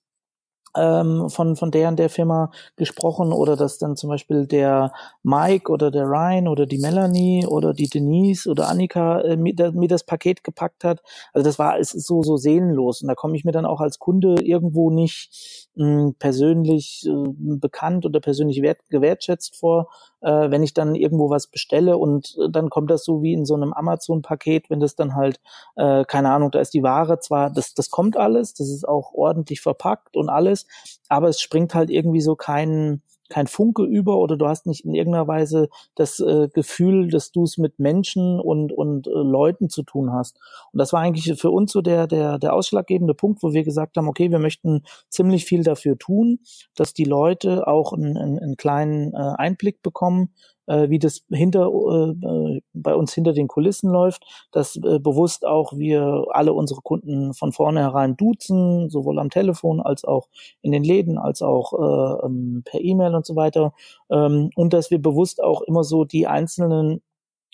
ähm, 0.76 1.30
von, 1.30 1.56
von 1.56 1.72
der 1.72 1.90
und 1.90 1.98
der 1.98 2.10
Firma 2.10 2.52
gesprochen 2.76 3.32
oder 3.32 3.56
dass 3.56 3.78
dann 3.78 3.96
zum 3.96 4.10
Beispiel 4.10 4.46
der 4.48 4.92
Mike 5.24 5.72
oder 5.72 5.92
der 5.92 6.06
Ryan 6.06 6.48
oder 6.48 6.66
die 6.66 6.78
Melanie 6.78 7.46
oder 7.46 7.74
die 7.74 7.90
Denise 7.90 8.48
oder 8.48 8.68
Annika 8.70 9.22
äh, 9.22 9.38
mir, 9.38 9.54
mir 9.72 9.88
das 9.88 10.04
Paket 10.04 10.44
gepackt 10.44 10.84
hat. 10.84 11.02
Also 11.34 11.46
das 11.46 11.60
war, 11.60 11.80
es 11.80 11.94
ist 11.94 12.08
so, 12.08 12.24
so 12.24 12.38
seelenlos 12.38 13.02
und 13.02 13.08
da 13.08 13.16
komme 13.16 13.36
ich 13.36 13.46
mir 13.46 13.52
dann 13.52 13.66
auch 13.66 13.82
als 13.82 14.00
Kunde 14.00 14.36
irgendwo 14.42 14.90
nicht 14.90 15.70
mh, 15.76 15.86
hm, 15.86 16.16
persönlich 16.20 17.06
äh, 17.08 17.34
bekannt 17.38 18.06
oder 18.06 18.20
persönlich 18.20 18.62
wert, 18.62 18.80
gewertschätzt 18.90 19.56
vor, 19.56 19.88
äh, 20.26 20.50
wenn 20.50 20.64
ich 20.64 20.74
dann 20.74 20.96
irgendwo 20.96 21.30
was 21.30 21.48
bestelle 21.48 21.98
und 21.98 22.36
äh, 22.42 22.50
dann 22.50 22.70
kommt 22.70 22.90
das 22.90 23.06
so 23.06 23.22
wie 23.22 23.34
in 23.34 23.46
so 23.46 23.54
einem 23.54 23.74
Amazon-Paket, 23.74 24.70
wenn 24.70 24.80
das 24.80 24.96
dann 24.96 25.16
halt, 25.16 25.40
äh, 25.76 26.04
keine 26.06 26.32
Ahnung, 26.32 26.50
da 26.50 26.60
ist 26.60 26.74
die 26.74 26.82
Ware 26.84 27.20
zwar, 27.20 27.52
das, 27.52 27.76
das 27.76 27.92
kommt 27.92 28.18
alles, 28.18 28.56
das 28.56 28.70
ist 28.70 28.88
auch 28.88 29.14
ordentlich 29.14 29.62
verpackt 29.62 30.18
und 30.18 30.30
alles, 30.30 30.66
aber 31.10 31.30
es 31.30 31.40
springt 31.40 31.76
halt 31.76 31.92
irgendwie 31.92 32.22
so 32.22 32.36
kein, 32.36 33.04
kein 33.30 33.48
Funke 33.48 33.84
über 33.84 34.18
oder 34.18 34.38
du 34.38 34.48
hast 34.48 34.68
nicht 34.68 34.86
in 34.86 34.94
irgendeiner 34.94 35.28
Weise 35.28 35.70
das 35.96 36.20
äh, 36.20 36.48
Gefühl, 36.54 37.10
dass 37.10 37.32
du 37.32 37.44
es 37.44 37.58
mit 37.58 37.80
Menschen 37.80 38.40
und, 38.40 38.72
und 38.72 39.08
äh, 39.08 39.12
Leuten 39.12 39.70
zu 39.70 39.84
tun 39.84 40.14
hast. 40.14 40.38
Und 40.72 40.80
das 40.80 40.94
war 40.94 41.02
eigentlich 41.02 41.40
für 41.40 41.52
uns 41.52 41.72
so 41.72 41.82
der, 41.82 42.08
der, 42.08 42.38
der 42.38 42.54
ausschlaggebende 42.54 43.14
Punkt, 43.14 43.42
wo 43.42 43.54
wir 43.54 43.64
gesagt 43.64 43.98
haben, 43.98 44.08
okay, 44.08 44.30
wir 44.32 44.40
möchten 44.40 44.84
ziemlich 45.10 45.46
viel 45.46 45.64
dafür 45.64 45.98
tun, 45.98 46.40
dass 46.76 46.94
die 46.94 47.04
Leute 47.04 47.68
auch 47.68 47.94
einen, 47.94 48.18
einen, 48.18 48.40
einen 48.40 48.58
kleinen 48.58 49.14
äh, 49.14 49.34
Einblick 49.38 49.82
bekommen, 49.82 50.30
äh, 50.68 50.90
wie 50.90 51.00
das 51.00 51.24
hinter 51.30 51.68
äh, 51.68 52.62
bei 52.74 52.96
uns 52.96 53.14
hinter 53.14 53.34
den 53.34 53.48
Kulissen 53.48 53.90
läuft, 53.90 54.24
dass 54.52 54.76
äh, 54.78 55.00
bewusst 55.00 55.46
auch 55.46 55.74
wir 55.74 56.26
alle 56.32 56.54
unsere 56.54 56.82
Kunden 56.82 57.34
von 57.34 57.52
vornherein 57.52 58.18
duzen, 58.18 58.90
sowohl 58.90 59.20
am 59.20 59.30
Telefon 59.30 59.82
als 59.82 60.06
auch 60.06 60.28
in 60.62 60.72
den 60.72 60.84
Läden, 60.84 61.18
als 61.18 61.42
auch 61.42 61.74
äh, 61.74 62.26
ähm, 62.26 62.64
per 62.66 62.82
E-Mail 62.82 63.16
und 63.16 63.26
so 63.26 63.36
weiter. 63.36 63.74
Ähm, 64.10 64.50
und 64.56 64.74
dass 64.74 64.92
wir 64.92 65.02
bewusst 65.02 65.44
auch 65.44 65.62
immer 65.62 65.84
so 65.84 66.06
die 66.06 66.28
einzelnen 66.28 67.02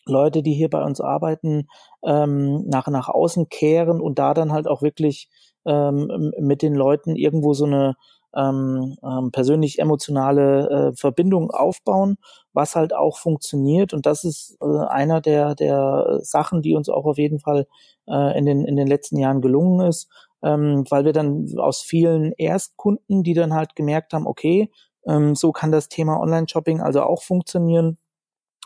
Leute, 0.06 0.42
die 0.42 0.54
hier 0.54 0.70
bei 0.70 0.84
uns 0.84 1.00
arbeiten, 1.00 1.68
ähm, 2.04 2.68
nach, 2.68 2.88
nach 2.88 3.10
außen 3.10 3.50
kehren 3.50 4.02
und 4.02 4.18
da 4.20 4.34
dann 4.34 4.52
halt 4.52 4.68
auch 4.68 4.82
wirklich 4.82 5.30
ähm, 5.66 6.32
mit 6.40 6.62
den 6.62 6.74
Leuten 6.74 7.16
irgendwo 7.16 7.54
so 7.54 7.66
eine 7.66 7.96
ähm, 8.36 8.98
ähm, 9.04 9.32
persönlich 9.32 9.80
emotionale 9.80 10.92
äh, 10.92 10.96
Verbindung 10.96 11.52
aufbauen, 11.52 12.18
was 12.54 12.76
halt 12.76 12.94
auch 12.94 13.18
funktioniert. 13.18 13.94
Und 13.94 14.06
das 14.06 14.24
ist 14.24 14.58
äh, 14.62 14.86
einer 14.88 15.22
der, 15.22 15.56
der 15.56 16.20
Sachen, 16.22 16.62
die 16.62 16.76
uns 16.76 16.90
auch 16.90 17.06
auf 17.06 17.18
jeden 17.18 17.40
Fall 17.40 17.68
äh, 18.08 18.38
in, 18.38 18.46
den, 18.46 18.66
in 18.66 18.76
den 18.76 18.88
letzten 18.88 19.18
Jahren 19.18 19.42
gelungen 19.42 19.88
ist, 19.88 20.10
ähm, 20.44 20.86
weil 20.90 21.06
wir 21.06 21.14
dann 21.14 21.48
aus 21.58 21.82
vielen 21.82 22.32
Erstkunden, 22.34 23.24
die 23.24 23.34
dann 23.34 23.54
halt 23.54 23.76
gemerkt 23.76 24.14
haben, 24.14 24.28
okay, 24.28 24.72
ähm, 25.08 25.36
so 25.36 25.52
kann 25.52 25.72
das 25.72 25.90
Thema 25.90 26.20
Online-Shopping 26.20 26.82
also 26.82 27.04
auch 27.04 27.24
funktionieren, 27.24 27.98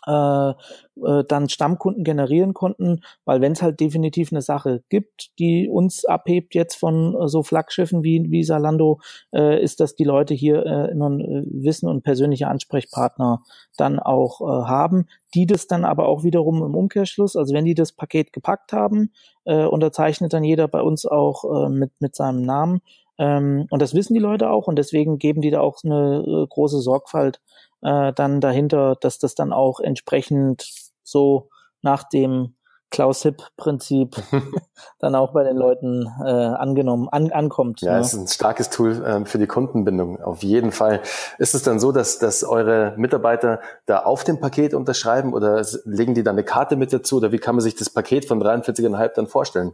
äh, 0.06 0.50
äh, 0.50 1.24
dann 1.28 1.50
Stammkunden 1.50 2.04
generieren 2.04 2.54
konnten, 2.54 3.02
weil 3.26 3.42
wenn 3.42 3.52
es 3.52 3.62
halt 3.62 3.80
definitiv 3.80 4.32
eine 4.32 4.42
Sache 4.42 4.84
gibt, 4.90 5.38
die 5.40 5.68
uns 5.70 6.06
abhebt 6.06 6.56
jetzt 6.56 6.76
von 6.76 7.16
äh, 7.16 7.28
so 7.28 7.44
Flaggschiffen 7.44 8.04
wie, 8.04 8.26
wie 8.30 8.44
Salando, 8.44 9.00
äh, 9.34 9.62
ist, 9.62 9.80
dass 9.80 9.96
die 9.96 10.04
Leute 10.04 10.34
hier 10.34 10.66
äh, 10.66 10.92
immer 10.92 11.12
äh, 11.20 11.44
Wissen 11.48 11.90
und 11.90 12.04
persönliche 12.04 12.48
Ansprechpartner 12.48 13.42
dann 13.78 14.00
auch 14.00 14.42
äh, 14.42 14.68
haben, 14.68 15.08
die 15.34 15.46
das 15.46 15.68
dann 15.68 15.86
aber 15.86 16.08
auch 16.08 16.24
wiederum 16.24 16.64
im 16.64 16.76
Umkehrschluss, 16.76 17.36
also 17.36 17.54
wenn 17.54 17.66
die 17.66 17.76
das 17.76 17.92
Paket 17.92 18.32
gepackt 18.32 18.72
haben, 18.72 19.12
äh, 19.46 19.66
unterzeichnet 19.66 20.34
dann 20.34 20.44
jeder 20.44 20.68
bei 20.68 20.82
uns 20.82 21.06
auch 21.06 21.44
äh, 21.66 21.70
mit, 21.70 21.92
mit 22.00 22.16
seinem 22.16 22.42
Namen. 22.42 22.82
Ähm, 23.18 23.68
und 23.70 23.82
das 23.82 23.94
wissen 23.94 24.14
die 24.14 24.20
Leute 24.20 24.50
auch 24.50 24.68
und 24.68 24.78
deswegen 24.78 25.18
geben 25.18 25.42
die 25.42 25.52
da 25.52 25.62
auch 25.62 25.78
eine 25.84 26.24
äh, 26.26 26.48
große 26.48 26.82
Sorgfalt 26.82 27.42
äh, 27.82 28.14
dann 28.14 28.42
dahinter, 28.42 28.96
dass 29.00 29.20
das 29.20 29.36
dann 29.36 29.54
auch 29.54 29.80
entsprechend 29.80 30.70
so 31.04 31.50
nach 31.82 32.04
dem 32.04 32.56
Klaus-Hipp-Prinzip 32.92 34.16
dann 35.00 35.16
auch 35.16 35.34
bei 35.34 35.44
den 35.44 35.58
Leuten 35.58 36.08
äh, 36.24 36.30
angenommen, 36.30 37.10
an, 37.10 37.32
ankommt. 37.32 37.82
Ja, 37.82 37.94
ne? 37.94 38.00
es 38.00 38.14
ist 38.14 38.20
ein 38.20 38.28
starkes 38.28 38.70
Tool 38.70 39.04
äh, 39.04 39.26
für 39.26 39.38
die 39.38 39.48
Kundenbindung, 39.48 40.22
auf 40.22 40.44
jeden 40.44 40.72
Fall. 40.72 41.02
Ist 41.38 41.56
es 41.56 41.64
dann 41.64 41.80
so, 41.80 41.92
dass, 41.92 42.20
dass 42.20 42.44
eure 42.44 42.94
Mitarbeiter 42.96 43.60
da 43.86 44.00
auf 44.00 44.24
dem 44.24 44.40
Paket 44.40 44.74
unterschreiben 44.74 45.34
oder 45.34 45.66
legen 45.84 46.14
die 46.14 46.24
dann 46.24 46.36
eine 46.36 46.44
Karte 46.44 46.76
mit 46.76 46.94
dazu 46.94 47.18
oder 47.18 47.32
wie 47.32 47.40
kann 47.40 47.56
man 47.56 47.62
sich 47.62 47.76
das 47.76 47.90
Paket 47.90 48.26
von 48.26 48.42
43,5 48.42 49.08
dann 49.16 49.28
vorstellen? 49.28 49.74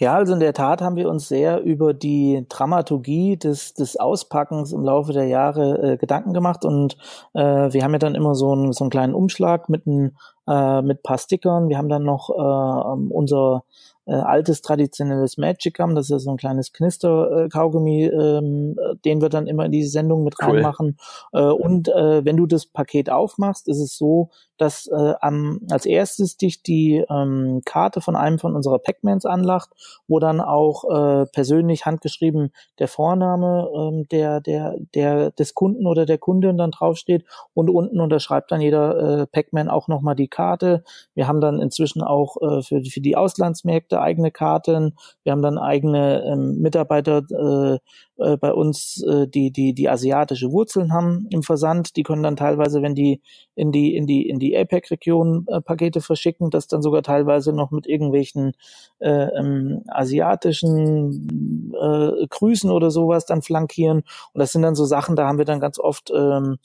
Ja, 0.00 0.14
also 0.14 0.32
in 0.32 0.38
der 0.40 0.52
Tat 0.52 0.80
haben 0.80 0.94
wir 0.94 1.08
uns 1.08 1.26
sehr 1.26 1.60
über 1.60 1.92
die 1.92 2.46
Dramaturgie 2.48 3.36
des, 3.36 3.74
des 3.74 3.96
Auspackens 3.96 4.72
im 4.72 4.84
Laufe 4.84 5.12
der 5.12 5.26
Jahre 5.26 5.94
äh, 5.94 5.96
Gedanken 5.96 6.32
gemacht 6.32 6.64
und 6.64 6.96
äh, 7.34 7.40
wir 7.40 7.82
haben 7.82 7.92
ja 7.92 7.98
dann 7.98 8.14
immer 8.14 8.36
so 8.36 8.52
einen, 8.52 8.72
so 8.72 8.84
einen 8.84 8.90
kleinen 8.90 9.14
Umschlag 9.14 9.68
mit 9.68 9.86
ein 9.86 10.16
äh, 10.46 10.82
mit 10.82 11.02
paar 11.02 11.18
Stickern. 11.18 11.68
Wir 11.68 11.78
haben 11.78 11.88
dann 11.88 12.04
noch 12.04 12.30
äh, 12.30 13.12
unser 13.12 13.64
äh, 14.08 14.14
altes 14.14 14.62
traditionelles 14.62 15.36
Magicum, 15.36 15.94
das 15.94 16.10
ist 16.10 16.24
so 16.24 16.30
ein 16.30 16.38
kleines 16.38 16.72
Knister-Kaugummi, 16.72 18.06
ähm, 18.06 18.76
den 19.04 19.20
wir 19.20 19.28
dann 19.28 19.46
immer 19.46 19.66
in 19.66 19.72
die 19.72 19.84
Sendung 19.84 20.24
mit 20.24 20.36
cool. 20.40 20.54
reinmachen. 20.54 20.98
Äh, 21.32 21.42
und 21.42 21.88
äh, 21.88 22.24
wenn 22.24 22.36
du 22.36 22.46
das 22.46 22.66
Paket 22.66 23.10
aufmachst, 23.10 23.68
ist 23.68 23.80
es 23.80 23.96
so, 23.96 24.30
dass 24.58 24.86
äh, 24.88 25.14
am, 25.20 25.60
als 25.70 25.86
erstes 25.86 26.36
dich 26.36 26.62
die 26.62 27.04
ähm, 27.08 27.62
Karte 27.64 28.00
von 28.00 28.16
einem 28.16 28.38
von 28.38 28.56
unserer 28.56 28.78
Pac-Mans 28.78 29.24
anlacht, 29.24 29.70
wo 30.08 30.18
dann 30.18 30.40
auch 30.40 30.84
äh, 30.84 31.26
persönlich 31.26 31.86
handgeschrieben 31.86 32.52
der 32.78 32.88
Vorname 32.88 33.70
ähm, 33.74 34.08
der, 34.10 34.40
der, 34.40 34.76
der, 34.94 35.30
des 35.30 35.54
Kunden 35.54 35.86
oder 35.86 36.06
der 36.06 36.18
Kundin 36.18 36.58
dann 36.58 36.72
draufsteht 36.72 37.24
und 37.54 37.70
unten 37.70 38.00
unterschreibt 38.00 38.50
dann 38.50 38.60
jeder 38.60 39.20
äh, 39.20 39.26
Pac-Man 39.26 39.68
auch 39.68 39.88
nochmal 39.88 40.16
die 40.16 40.28
Karte. 40.28 40.82
Wir 41.14 41.28
haben 41.28 41.40
dann 41.40 41.60
inzwischen 41.60 42.02
auch 42.02 42.36
äh, 42.42 42.62
für, 42.62 42.82
für 42.82 43.00
die 43.00 43.16
Auslandsmärkte 43.16 43.97
eigene 44.00 44.30
Karten. 44.30 44.96
Wir 45.22 45.32
haben 45.32 45.42
dann 45.42 45.58
eigene 45.58 46.24
ähm, 46.24 46.58
Mitarbeiter 46.60 47.22
äh, 47.30 47.78
äh, 48.18 48.36
bei 48.36 48.52
uns, 48.52 49.02
äh, 49.04 49.28
die, 49.28 49.52
die, 49.52 49.74
die 49.74 49.88
asiatische 49.88 50.50
Wurzeln 50.50 50.92
haben 50.92 51.26
im 51.30 51.42
Versand. 51.42 51.96
Die 51.96 52.02
können 52.02 52.22
dann 52.22 52.36
teilweise, 52.36 52.82
wenn 52.82 52.94
die 52.94 53.20
in 53.54 53.72
die, 53.72 53.94
in 53.94 54.06
die, 54.06 54.28
in 54.28 54.38
die 54.38 54.56
APEC-Region 54.56 55.46
äh, 55.48 55.60
Pakete 55.60 56.00
verschicken, 56.00 56.50
das 56.50 56.66
dann 56.66 56.82
sogar 56.82 57.02
teilweise 57.02 57.52
noch 57.52 57.70
mit 57.70 57.86
irgendwelchen 57.86 58.52
äh, 58.98 59.08
ähm, 59.10 59.82
asiatischen 59.88 61.72
äh, 61.74 62.26
Grüßen 62.28 62.70
oder 62.70 62.90
sowas 62.90 63.24
dann 63.26 63.42
flankieren. 63.42 63.98
Und 64.32 64.38
das 64.38 64.52
sind 64.52 64.62
dann 64.62 64.74
so 64.74 64.84
Sachen, 64.84 65.16
da 65.16 65.26
haben 65.26 65.38
wir 65.38 65.44
dann 65.44 65.60
ganz 65.60 65.78
oft 65.78 66.10
ähm, 66.14 66.58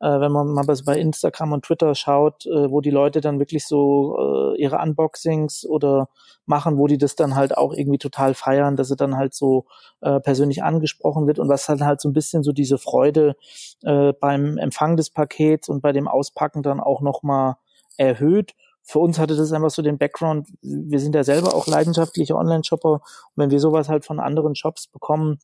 äh, 0.00 0.20
wenn 0.20 0.32
man 0.32 0.48
mal 0.48 0.64
bei 0.84 0.98
Instagram 0.98 1.52
und 1.52 1.64
Twitter 1.64 1.94
schaut, 1.94 2.46
äh, 2.46 2.70
wo 2.70 2.80
die 2.80 2.90
Leute 2.90 3.20
dann 3.20 3.38
wirklich 3.38 3.66
so 3.66 4.16
äh, 4.56 4.60
ihre 4.60 4.78
Unboxings 4.78 5.66
oder 5.66 6.08
machen, 6.46 6.78
wo 6.78 6.86
die 6.86 6.98
das 6.98 7.16
dann 7.16 7.34
halt 7.34 7.56
auch 7.56 7.72
irgendwie 7.72 7.98
total 7.98 8.34
feiern, 8.34 8.76
dass 8.76 8.88
sie 8.88 8.96
dann 8.96 9.16
halt 9.16 9.34
so 9.34 9.66
äh, 10.00 10.18
persönlich 10.20 10.62
angesprochen 10.62 11.26
wird. 11.26 11.38
Und 11.38 11.48
was 11.48 11.68
halt 11.68 11.82
halt 11.82 12.00
so 12.00 12.08
ein 12.08 12.14
bisschen 12.14 12.42
so 12.42 12.52
diese 12.52 12.78
Freude 12.78 13.36
äh, 13.82 14.12
beim 14.12 14.56
Empfang 14.58 14.96
des 14.96 15.10
Pakets 15.10 15.68
und 15.68 15.82
bei 15.82 15.92
dem 15.92 16.08
Auspacken 16.08 16.62
dann 16.62 16.80
auch 16.80 17.02
nochmal 17.02 17.56
erhöht. 17.96 18.54
Für 18.82 18.98
uns 18.98 19.18
hatte 19.18 19.36
das 19.36 19.52
einfach 19.52 19.70
so 19.70 19.82
den 19.82 19.98
Background, 19.98 20.48
wir 20.62 20.98
sind 20.98 21.14
ja 21.14 21.22
selber 21.22 21.54
auch 21.54 21.66
leidenschaftliche 21.66 22.34
Online-Shopper. 22.34 22.94
Und 22.94 23.02
wenn 23.36 23.50
wir 23.50 23.60
sowas 23.60 23.88
halt 23.88 24.04
von 24.04 24.18
anderen 24.18 24.54
Shops 24.54 24.88
bekommen, 24.88 25.38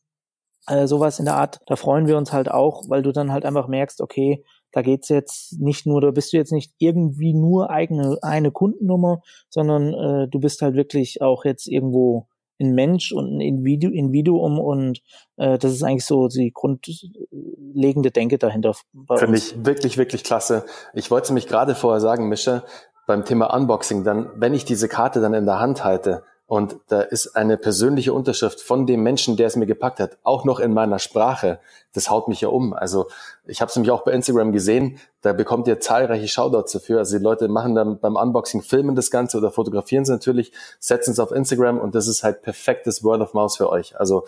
äh, 0.67 0.87
sowas 0.87 1.19
in 1.19 1.25
der 1.25 1.35
Art, 1.35 1.59
da 1.65 1.75
freuen 1.75 2.07
wir 2.07 2.17
uns 2.17 2.33
halt 2.33 2.49
auch, 2.51 2.89
weil 2.89 3.01
du 3.01 3.11
dann 3.11 3.31
halt 3.31 3.45
einfach 3.45 3.67
merkst, 3.67 4.01
okay, 4.01 4.43
da 4.71 4.81
geht's 4.81 5.09
jetzt 5.09 5.59
nicht 5.59 5.85
nur, 5.85 6.01
da 6.01 6.11
bist 6.11 6.33
du 6.33 6.37
jetzt 6.37 6.51
nicht 6.51 6.73
irgendwie 6.77 7.33
nur 7.33 7.69
eigene 7.69 8.17
eine 8.21 8.51
Kundennummer, 8.51 9.21
sondern 9.49 9.93
äh, 9.93 10.27
du 10.27 10.39
bist 10.39 10.61
halt 10.61 10.75
wirklich 10.75 11.21
auch 11.21 11.45
jetzt 11.45 11.67
irgendwo 11.67 12.27
ein 12.59 12.73
Mensch 12.73 13.11
und 13.11 13.37
ein 13.37 13.41
Individu 13.41 13.89
Individuum 13.89 14.59
und 14.59 15.01
äh, 15.37 15.57
das 15.57 15.71
ist 15.71 15.83
eigentlich 15.83 16.05
so 16.05 16.27
die 16.27 16.51
grundlegende 16.53 18.11
Denke 18.11 18.37
dahinter. 18.37 18.75
Finde 19.15 19.37
ich 19.37 19.65
wirklich, 19.65 19.97
wirklich 19.97 20.23
klasse. 20.23 20.65
Ich 20.93 21.11
wollte 21.11 21.33
mich 21.33 21.47
gerade 21.47 21.75
vorher 21.75 22.01
sagen, 22.01 22.29
Mischa, 22.29 22.63
beim 23.05 23.25
Thema 23.25 23.53
Unboxing, 23.55 24.03
dann, 24.03 24.29
wenn 24.35 24.53
ich 24.53 24.65
diese 24.65 24.87
Karte 24.87 25.21
dann 25.21 25.33
in 25.33 25.45
der 25.45 25.59
Hand 25.59 25.83
halte, 25.83 26.23
und 26.47 26.77
da 26.87 27.01
ist 27.01 27.35
eine 27.35 27.57
persönliche 27.57 28.13
Unterschrift 28.13 28.61
von 28.61 28.87
dem 28.87 29.03
Menschen, 29.03 29.35
der 29.35 29.47
es 29.47 29.57
mir 29.57 29.65
gepackt 29.65 29.99
hat, 29.99 30.17
auch 30.23 30.45
noch 30.45 30.61
in 30.61 30.73
meiner 30.73 30.97
Sprache. 30.97 31.59
Das 31.91 32.09
haut 32.09 32.29
mich 32.29 32.39
ja 32.39 32.47
um. 32.47 32.71
Also 32.71 33.07
ich 33.45 33.59
habe 33.59 33.69
es 33.69 33.75
nämlich 33.75 33.91
auch 33.91 34.05
bei 34.05 34.13
Instagram 34.13 34.53
gesehen, 34.53 34.97
da 35.21 35.33
bekommt 35.33 35.67
ihr 35.67 35.81
zahlreiche 35.81 36.29
Shoutouts 36.29 36.71
dafür. 36.71 36.99
Also 36.99 37.17
die 37.17 37.23
Leute 37.23 37.49
machen 37.49 37.75
dann 37.75 37.99
beim 37.99 38.15
Unboxing, 38.15 38.61
filmen 38.61 38.95
das 38.95 39.11
Ganze 39.11 39.37
oder 39.37 39.51
fotografieren 39.51 40.03
es 40.03 40.09
natürlich, 40.09 40.53
setzen 40.79 41.11
es 41.11 41.19
auf 41.19 41.33
Instagram 41.33 41.79
und 41.79 41.95
das 41.95 42.07
ist 42.07 42.23
halt 42.23 42.43
perfektes 42.43 43.03
Word 43.03 43.19
of 43.19 43.33
Mouse 43.33 43.57
für 43.57 43.69
euch. 43.69 43.99
Also 43.99 44.25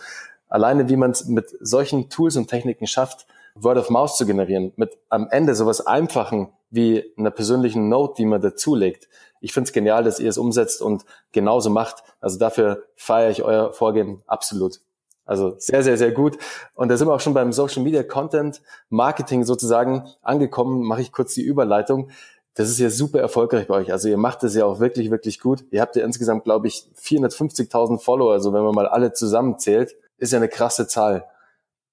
alleine 0.50 0.90
wie 0.90 0.98
man 0.98 1.12
es 1.12 1.26
mit 1.26 1.56
solchen 1.62 2.10
Tools 2.10 2.36
und 2.36 2.50
Techniken 2.50 2.86
schafft, 2.86 3.28
Word 3.56 3.78
of 3.78 3.90
Mouse 3.90 4.18
zu 4.18 4.26
generieren, 4.26 4.74
mit 4.76 4.98
am 5.08 5.30
Ende 5.32 5.56
sowas 5.56 5.88
Einfachen 5.88 6.50
wie 6.70 7.14
einer 7.18 7.32
persönlichen 7.32 7.88
Note, 7.88 8.16
die 8.18 8.26
man 8.26 8.42
dazulegt, 8.42 9.08
ich 9.40 9.54
finde 9.54 9.68
es 9.68 9.74
genial, 9.74 10.04
dass 10.04 10.20
ihr 10.20 10.30
es 10.30 10.38
umsetzt 10.38 10.82
und 10.82 11.06
genauso 11.32 11.70
macht. 11.70 12.04
Also 12.20 12.38
dafür 12.38 12.84
feiere 12.96 13.30
ich 13.30 13.44
euer 13.44 13.74
Vorgehen 13.74 14.22
absolut. 14.28 14.82
Also 15.26 15.54
sehr, 15.60 15.84
sehr, 15.84 15.98
sehr 15.98 16.12
gut. 16.12 16.40
Und 16.74 16.90
da 16.90 16.98
sind 16.98 17.08
wir 17.08 17.14
auch 17.14 17.20
schon 17.20 17.36
beim 17.36 17.54
Social 17.54 17.84
Media 17.84 18.02
Content 18.02 18.62
Marketing 18.90 19.44
sozusagen 19.44 20.10
angekommen. 20.24 20.82
Mache 20.82 21.02
ich 21.02 21.12
kurz 21.12 21.36
die 21.36 21.44
Überleitung. 21.44 22.10
Das 22.56 22.68
ist 22.68 22.80
ja 22.80 22.90
super 22.90 23.20
erfolgreich 23.20 23.68
bei 23.68 23.76
euch. 23.76 23.92
Also 23.92 24.10
ihr 24.10 24.18
macht 24.18 24.44
es 24.44 24.56
ja 24.56 24.66
auch 24.66 24.80
wirklich, 24.80 25.12
wirklich 25.12 25.40
gut. 25.40 25.64
Ihr 25.70 25.82
habt 25.82 25.96
ja 25.96 26.04
insgesamt, 26.04 26.46
glaube 26.46 26.68
ich, 26.68 26.90
450.000 27.00 28.00
Follower. 28.00 28.34
Also 28.34 28.54
wenn 28.54 28.64
man 28.64 28.74
mal 28.74 28.88
alle 28.88 29.14
zusammenzählt, 29.14 29.96
ist 30.18 30.34
ja 30.34 30.40
eine 30.40 30.50
krasse 30.50 30.88
Zahl. 30.88 31.26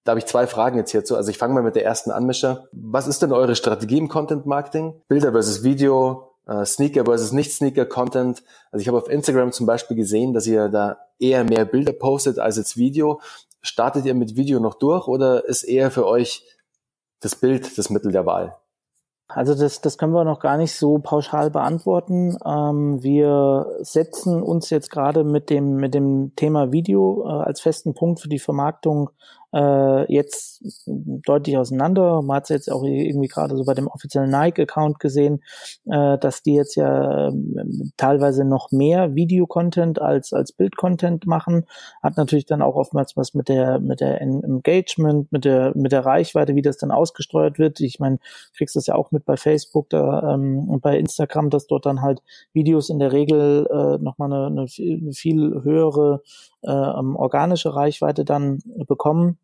Da 0.04 0.12
habe 0.12 0.20
ich 0.20 0.26
zwei 0.26 0.46
Fragen 0.46 0.78
jetzt 0.78 0.92
hierzu. 0.92 1.14
Also 1.14 1.30
ich 1.30 1.36
fange 1.36 1.52
mal 1.52 1.62
mit 1.62 1.76
der 1.76 1.84
ersten 1.84 2.10
an, 2.10 2.24
Mischa. 2.24 2.64
Was 2.72 3.06
ist 3.06 3.20
denn 3.20 3.32
eure 3.32 3.54
Strategie 3.54 3.98
im 3.98 4.08
Content 4.08 4.46
Marketing? 4.46 4.94
Bilder 5.08 5.32
versus 5.32 5.62
Video, 5.62 6.35
äh, 6.46 6.64
Sneaker 6.64 7.04
versus 7.04 7.32
Nicht-Sneaker-Content. 7.32 8.42
Also 8.70 8.82
ich 8.82 8.88
habe 8.88 8.98
auf 8.98 9.08
Instagram 9.08 9.52
zum 9.52 9.66
Beispiel 9.66 9.96
gesehen, 9.96 10.32
dass 10.32 10.46
ihr 10.46 10.68
da 10.68 10.98
eher 11.18 11.44
mehr 11.44 11.64
Bilder 11.64 11.92
postet 11.92 12.38
als 12.38 12.56
jetzt 12.56 12.76
Video. 12.76 13.20
Startet 13.62 14.04
ihr 14.04 14.14
mit 14.14 14.36
Video 14.36 14.60
noch 14.60 14.74
durch 14.74 15.08
oder 15.08 15.44
ist 15.46 15.64
eher 15.64 15.90
für 15.90 16.06
euch 16.06 16.44
das 17.20 17.34
Bild 17.36 17.76
das 17.78 17.90
Mittel 17.90 18.12
der 18.12 18.26
Wahl? 18.26 18.56
Also 19.28 19.56
das, 19.56 19.80
das 19.80 19.98
können 19.98 20.12
wir 20.12 20.22
noch 20.24 20.38
gar 20.38 20.56
nicht 20.56 20.76
so 20.76 20.98
pauschal 20.98 21.50
beantworten. 21.50 22.38
Ähm, 22.44 23.02
wir 23.02 23.66
setzen 23.80 24.40
uns 24.40 24.70
jetzt 24.70 24.88
gerade 24.90 25.24
mit 25.24 25.50
dem, 25.50 25.76
mit 25.76 25.94
dem 25.94 26.36
Thema 26.36 26.70
Video 26.70 27.24
äh, 27.26 27.42
als 27.44 27.60
festen 27.60 27.94
Punkt 27.94 28.20
für 28.20 28.28
die 28.28 28.38
Vermarktung 28.38 29.10
äh, 29.56 30.12
jetzt 30.12 30.62
deutlich 30.86 31.56
auseinander. 31.56 32.20
Man 32.22 32.36
hat 32.36 32.44
es 32.44 32.48
jetzt 32.50 32.70
auch 32.70 32.84
irgendwie 32.84 33.28
gerade 33.28 33.56
so 33.56 33.64
bei 33.64 33.74
dem 33.74 33.86
offiziellen 33.86 34.30
Nike-Account 34.30 35.00
gesehen, 35.00 35.42
äh, 35.86 36.18
dass 36.18 36.42
die 36.42 36.54
jetzt 36.54 36.74
ja 36.74 37.28
äh, 37.28 37.32
teilweise 37.96 38.44
noch 38.44 38.70
mehr 38.70 39.14
Videocontent 39.14 40.00
als 40.00 40.32
als 40.32 40.52
Bildcontent 40.52 41.26
machen. 41.26 41.64
Hat 42.02 42.16
natürlich 42.16 42.44
dann 42.44 42.60
auch 42.62 42.74
oftmals 42.76 43.16
was 43.16 43.32
mit 43.34 43.48
der 43.48 43.80
mit 43.80 44.00
der 44.00 44.20
Engagement, 44.20 45.32
mit 45.32 45.44
der 45.44 45.72
mit 45.74 45.92
der 45.92 46.04
Reichweite, 46.04 46.54
wie 46.54 46.62
das 46.62 46.76
dann 46.76 46.90
ausgesteuert 46.90 47.58
wird. 47.58 47.80
Ich 47.80 47.98
meine, 47.98 48.18
kriegst 48.56 48.76
das 48.76 48.86
ja 48.86 48.94
auch 48.94 49.10
mit 49.10 49.24
bei 49.24 49.36
Facebook 49.36 49.88
da, 49.88 50.34
ähm, 50.34 50.68
und 50.68 50.82
bei 50.82 50.98
Instagram, 50.98 51.50
dass 51.50 51.66
dort 51.66 51.86
dann 51.86 52.02
halt 52.02 52.22
Videos 52.52 52.90
in 52.90 52.98
der 52.98 53.12
Regel 53.12 53.66
äh, 53.70 54.02
nochmal 54.02 54.32
eine, 54.32 54.46
eine, 54.46 54.66
viel, 55.12 55.62
höhere 55.62 56.22
äh, 56.62 56.70
organische 56.70 57.74
Reichweite 57.74 58.24
dann 58.24 58.58
bekommen. 58.86 59.38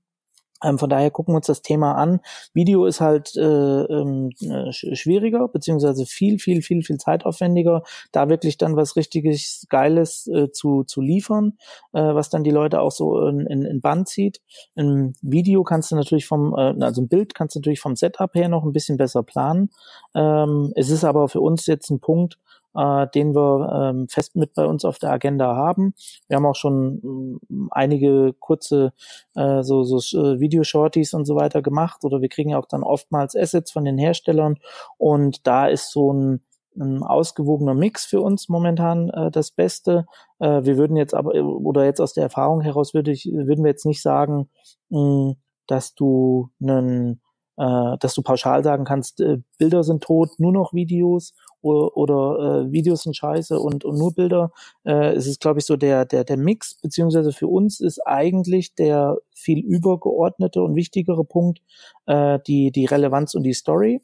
Ähm, 0.63 0.79
von 0.79 0.89
daher 0.89 1.11
gucken 1.11 1.35
wir 1.35 1.37
uns 1.37 1.47
das 1.47 1.63
Thema 1.63 1.95
an. 1.95 2.21
Video 2.55 2.87
ist 2.87 3.01
halt 3.01 3.37
äh, 3.37 3.41
ähm, 3.41 4.31
äh, 4.41 4.73
schwieriger, 4.73 5.49
beziehungsweise 5.49 6.07
viel, 6.07 6.39
viel, 6.39 6.63
viel, 6.63 6.83
viel 6.83 6.99
zeitaufwendiger, 6.99 7.83
da 8.13 8.29
wirklich 8.29 8.59
dann 8.59 8.77
was 8.77 8.97
richtiges 8.97 9.67
Geiles 9.69 10.27
äh, 10.29 10.51
zu, 10.53 10.85
zu 10.85 11.01
liefern, 11.01 11.59
äh, 11.93 12.01
was 12.01 12.31
dann 12.31 12.45
die 12.45 12.51
Leute 12.51 12.81
auch 12.81 12.93
so 12.93 13.27
in, 13.27 13.47
in, 13.47 13.63
in 13.63 13.81
Band 13.81 14.09
zieht. 14.09 14.41
Ein 14.77 15.15
Video 15.23 15.65
kannst 15.65 15.91
du 15.91 15.97
natürlich 15.97 16.27
vom, 16.27 16.55
äh, 16.55 16.75
also 16.85 17.03
ein 17.03 17.09
Bild 17.09 17.35
kannst 17.35 17.55
du 17.55 17.61
natürlich 17.61 17.81
vom 17.81 17.97
Setup 17.97 18.35
her 18.35 18.49
noch 18.49 18.65
ein 18.65 18.73
bisschen 18.73 18.97
besser 18.97 19.23
planen. 19.23 19.71
Ähm, 20.15 20.73
es 20.77 20.91
ist 20.91 21.05
aber 21.05 21.29
für 21.29 21.41
uns 21.41 21.67
jetzt 21.67 21.91
ein 21.91 22.01
Punkt, 22.01 22.39
äh, 22.75 23.07
den 23.15 23.35
wir 23.35 23.91
ähm, 23.91 24.09
fest 24.09 24.37
mit 24.37 24.55
bei 24.55 24.67
uns 24.67 24.85
auf 24.85 24.99
der 24.99 25.11
Agenda 25.11 25.57
haben. 25.57 25.95
Wir 26.29 26.37
haben 26.37 26.47
auch 26.47 26.57
schon 26.57 27.41
äh, 27.51 27.55
einige 27.71 28.35
kurze 28.39 28.93
äh, 29.35 29.63
so, 29.63 29.83
so 29.85 29.99
äh, 30.19 30.41
Video-Shorties 30.41 31.15
und 31.15 31.25
so 31.25 31.37
weiter 31.37 31.63
gemacht 31.63 32.05
oder 32.05 32.21
wir 32.21 32.29
kriegen 32.29 32.55
auch 32.55 32.67
dann 32.67 32.83
oftmals 32.83 33.37
Assets 33.37 33.73
von 33.73 33.85
den 33.85 33.99
Herstellern 33.99 34.59
und 34.99 35.47
da 35.47 35.67
ist 35.67 35.91
so 35.91 36.13
ein 36.13 36.43
ein 36.75 37.03
ausgewogener 37.03 37.75
Mix 37.75 38.07
für 38.07 38.23
uns 38.23 38.49
momentan 38.49 39.11
äh, 39.11 39.31
das 39.31 39.51
Beste. 39.51 40.07
Äh, 40.39 40.65
wir 40.65 40.79
würden 40.79 40.97
jetzt 40.97 41.15
aber, 41.15 41.35
oder 41.35 41.85
jetzt 41.85 42.01
aus 42.01 42.15
der 42.15 42.25
Erfahrung 42.25 42.63
heraus 42.63 42.95
würde 42.95 43.11
ich, 43.11 43.27
würden 43.27 43.63
wir 43.63 43.71
jetzt 43.71 43.87
nicht 43.87 44.01
sagen, 44.01 44.49
mh, 44.89 45.35
dass 45.67 45.95
du 45.95 46.49
einen 46.63 47.21
äh, 47.57 47.99
dass 47.99 48.15
du 48.15 48.23
pauschal 48.23 48.65
sagen 48.65 48.85
kannst, 48.85 49.21
äh, 49.21 49.39
Bilder 49.59 49.85
sind 49.85 50.03
tot, 50.03 50.31
nur 50.39 50.53
noch 50.53 50.73
Videos 50.73 51.35
oder, 51.63 51.97
oder 51.97 52.65
äh, 52.67 52.73
Videos 52.73 53.03
sind 53.03 53.17
scheiße 53.17 53.59
und, 53.59 53.85
und 53.85 53.99
nur 53.99 54.15
Bilder. 54.15 54.53
Äh, 54.85 55.15
es 55.15 55.27
ist, 55.27 55.41
glaube 55.41 55.61
ich, 55.61 55.65
so 55.65 55.77
der, 55.77 56.05
der, 56.05 56.25
der 56.25 56.37
Mix, 56.37 56.77
beziehungsweise 56.81 57.33
für 57.33 57.49
uns 57.49 57.81
ist 57.81 58.01
eigentlich 58.07 58.75
der 58.75 59.19
viel 59.35 59.61
übergeordnete 59.61 60.63
und 60.63 60.75
wichtigere 60.75 61.25
Punkt 61.25 61.61
äh, 62.07 62.39
die, 62.47 62.71
die 62.73 62.87
Relevanz 62.87 63.35
und 63.35 63.45
die 63.45 63.55
Story. 63.55 64.01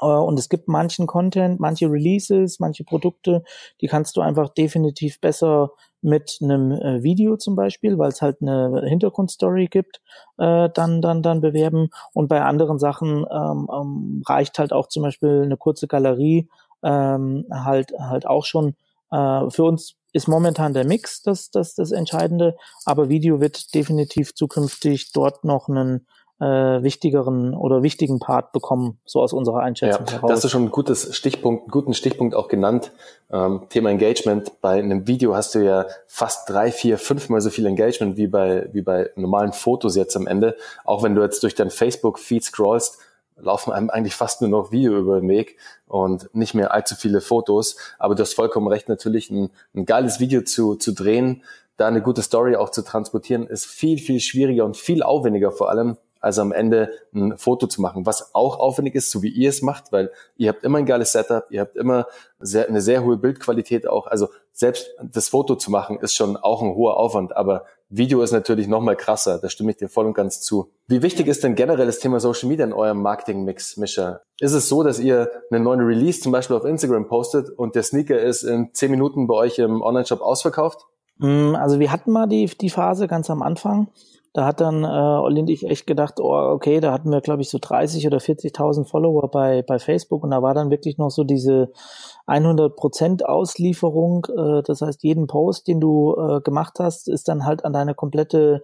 Äh, 0.00 0.06
und 0.06 0.38
es 0.38 0.48
gibt 0.48 0.68
manchen 0.68 1.06
Content, 1.06 1.60
manche 1.60 1.90
Releases, 1.90 2.60
manche 2.60 2.84
Produkte, 2.84 3.42
die 3.80 3.86
kannst 3.86 4.16
du 4.16 4.20
einfach 4.20 4.48
definitiv 4.50 5.20
besser 5.20 5.70
mit 6.02 6.38
einem 6.42 6.72
äh, 6.72 7.02
Video 7.02 7.36
zum 7.38 7.56
Beispiel, 7.56 7.98
weil 7.98 8.10
es 8.10 8.20
halt 8.20 8.42
eine 8.42 8.82
Hintergrundstory 8.86 9.68
gibt, 9.68 10.02
äh, 10.36 10.68
dann 10.74 11.00
dann 11.00 11.22
dann 11.22 11.40
bewerben. 11.40 11.88
Und 12.12 12.28
bei 12.28 12.42
anderen 12.42 12.78
Sachen 12.78 13.24
ähm, 13.30 13.68
ähm, 13.72 14.22
reicht 14.26 14.58
halt 14.58 14.72
auch 14.72 14.88
zum 14.88 15.02
Beispiel 15.02 15.42
eine 15.42 15.56
kurze 15.56 15.88
Galerie 15.88 16.48
ähm, 16.84 17.46
halt 17.50 17.92
halt 17.98 18.26
auch 18.26 18.44
schon. 18.44 18.76
Äh, 19.10 19.50
für 19.50 19.64
uns 19.64 19.94
ist 20.12 20.28
momentan 20.28 20.74
der 20.74 20.84
Mix 20.84 21.22
das 21.22 21.50
das 21.50 21.74
das 21.74 21.90
Entscheidende, 21.90 22.56
aber 22.84 23.08
Video 23.08 23.40
wird 23.40 23.74
definitiv 23.74 24.34
zukünftig 24.34 25.12
dort 25.12 25.44
noch 25.44 25.68
einen 25.68 26.06
äh, 26.40 26.82
wichtigeren 26.82 27.54
oder 27.54 27.82
wichtigen 27.82 28.18
Part 28.18 28.52
bekommen, 28.52 28.98
so 29.04 29.22
aus 29.22 29.32
unserer 29.32 29.60
Einschätzung 29.60 30.06
ja, 30.06 30.12
heraus. 30.14 30.30
Das 30.30 30.44
ist 30.44 30.50
schon 30.50 30.64
ein 30.64 30.70
gutes 30.70 31.16
Stichpunkt, 31.16 31.64
einen 31.64 31.70
guten 31.70 31.94
Stichpunkt 31.94 32.34
auch 32.34 32.48
genannt. 32.48 32.90
Ähm, 33.30 33.62
Thema 33.68 33.90
Engagement. 33.90 34.60
Bei 34.60 34.78
einem 34.78 35.06
Video 35.06 35.34
hast 35.34 35.54
du 35.54 35.64
ja 35.64 35.86
fast 36.06 36.50
drei, 36.50 36.72
vier, 36.72 36.98
fünfmal 36.98 37.40
so 37.40 37.50
viel 37.50 37.66
Engagement 37.66 38.16
wie 38.16 38.26
bei, 38.26 38.68
wie 38.72 38.82
bei 38.82 39.10
normalen 39.16 39.52
Fotos 39.52 39.96
jetzt 39.96 40.16
am 40.16 40.26
Ende. 40.26 40.56
Auch 40.84 41.02
wenn 41.02 41.14
du 41.14 41.22
jetzt 41.22 41.42
durch 41.44 41.54
dein 41.54 41.70
Facebook-Feed 41.70 42.44
scrollst, 42.44 42.98
laufen 43.36 43.72
einem 43.72 43.90
eigentlich 43.90 44.14
fast 44.14 44.40
nur 44.40 44.50
noch 44.50 44.70
Video 44.70 44.96
über 44.96 45.20
den 45.20 45.28
Weg 45.28 45.56
und 45.86 46.34
nicht 46.34 46.54
mehr 46.54 46.72
allzu 46.72 46.94
viele 46.94 47.20
Fotos. 47.20 47.76
Aber 47.98 48.14
du 48.14 48.22
hast 48.22 48.34
vollkommen 48.34 48.68
recht, 48.68 48.88
natürlich 48.88 49.30
ein, 49.30 49.50
ein 49.74 49.86
geiles 49.86 50.20
Video 50.20 50.42
zu, 50.42 50.76
zu 50.76 50.92
drehen, 50.92 51.42
da 51.76 51.88
eine 51.88 52.02
gute 52.02 52.22
Story 52.22 52.56
auch 52.56 52.70
zu 52.70 52.82
transportieren, 52.82 53.46
ist 53.46 53.66
viel, 53.66 53.98
viel 53.98 54.20
schwieriger 54.20 54.64
und 54.64 54.76
viel 54.76 55.02
aufwendiger 55.02 55.50
vor 55.50 55.70
allem, 55.70 55.96
als 56.20 56.38
am 56.38 56.52
Ende 56.52 56.90
ein 57.12 57.36
Foto 57.36 57.66
zu 57.66 57.82
machen, 57.82 58.06
was 58.06 58.34
auch 58.34 58.58
aufwendig 58.58 58.94
ist, 58.94 59.10
so 59.10 59.22
wie 59.22 59.28
ihr 59.28 59.50
es 59.50 59.60
macht, 59.60 59.92
weil 59.92 60.10
ihr 60.36 60.48
habt 60.48 60.64
immer 60.64 60.78
ein 60.78 60.86
geiles 60.86 61.12
Setup, 61.12 61.46
ihr 61.50 61.60
habt 61.60 61.76
immer 61.76 62.06
sehr, 62.38 62.66
eine 62.66 62.80
sehr 62.80 63.04
hohe 63.04 63.18
Bildqualität 63.18 63.86
auch. 63.86 64.06
Also 64.06 64.28
selbst 64.52 64.88
das 65.02 65.28
Foto 65.28 65.56
zu 65.56 65.70
machen 65.70 65.98
ist 66.00 66.14
schon 66.14 66.38
auch 66.38 66.62
ein 66.62 66.74
hoher 66.74 66.96
Aufwand, 66.96 67.36
aber 67.36 67.66
Video 67.88 68.22
ist 68.22 68.32
natürlich 68.32 68.66
noch 68.66 68.80
mal 68.80 68.96
krasser, 68.96 69.38
da 69.38 69.48
stimme 69.48 69.70
ich 69.70 69.76
dir 69.76 69.88
voll 69.88 70.06
und 70.06 70.14
ganz 70.14 70.40
zu. 70.40 70.70
Wie 70.88 71.02
wichtig 71.02 71.26
ist 71.26 71.44
denn 71.44 71.54
generell 71.54 71.86
das 71.86 71.98
Thema 71.98 72.18
Social 72.18 72.48
Media 72.48 72.64
in 72.64 72.72
eurem 72.72 73.02
Marketing-Mix, 73.02 73.76
Mischa? 73.76 74.20
Ist 74.40 74.52
es 74.52 74.68
so, 74.68 74.82
dass 74.82 74.98
ihr 74.98 75.30
einen 75.50 75.64
neuen 75.64 75.80
Release 75.80 76.20
zum 76.20 76.32
Beispiel 76.32 76.56
auf 76.56 76.64
Instagram 76.64 77.06
postet 77.06 77.50
und 77.50 77.74
der 77.74 77.82
Sneaker 77.82 78.18
ist 78.18 78.42
in 78.42 78.70
zehn 78.72 78.90
Minuten 78.90 79.26
bei 79.26 79.34
euch 79.34 79.58
im 79.58 79.82
Online-Shop 79.82 80.20
ausverkauft? 80.20 80.86
Mm, 81.18 81.54
also 81.54 81.78
wir 81.78 81.92
hatten 81.92 82.10
mal 82.10 82.26
die, 82.26 82.46
die 82.46 82.70
Phase 82.70 83.06
ganz 83.06 83.30
am 83.30 83.42
Anfang, 83.42 83.88
da 84.34 84.46
hat 84.46 84.60
dann 84.60 84.82
äh, 84.82 84.86
Olli 84.88 85.40
und 85.40 85.48
ich 85.48 85.64
echt 85.64 85.86
gedacht, 85.86 86.18
oh, 86.18 86.34
okay, 86.34 86.80
da 86.80 86.92
hatten 86.92 87.10
wir, 87.10 87.20
glaube 87.20 87.42
ich, 87.42 87.48
so 87.48 87.58
30 87.60 88.04
oder 88.08 88.18
40.000 88.18 88.84
Follower 88.84 89.30
bei, 89.30 89.62
bei 89.62 89.78
Facebook 89.78 90.24
und 90.24 90.32
da 90.32 90.42
war 90.42 90.54
dann 90.54 90.70
wirklich 90.70 90.98
noch 90.98 91.10
so 91.10 91.22
diese 91.22 91.70
100% 92.26 93.22
Auslieferung. 93.22 94.26
Äh, 94.36 94.62
das 94.64 94.82
heißt, 94.82 95.04
jeden 95.04 95.28
Post, 95.28 95.68
den 95.68 95.80
du 95.80 96.16
äh, 96.16 96.40
gemacht 96.40 96.80
hast, 96.80 97.08
ist 97.08 97.28
dann 97.28 97.46
halt 97.46 97.64
an 97.64 97.72
deine 97.72 97.94
komplette 97.94 98.62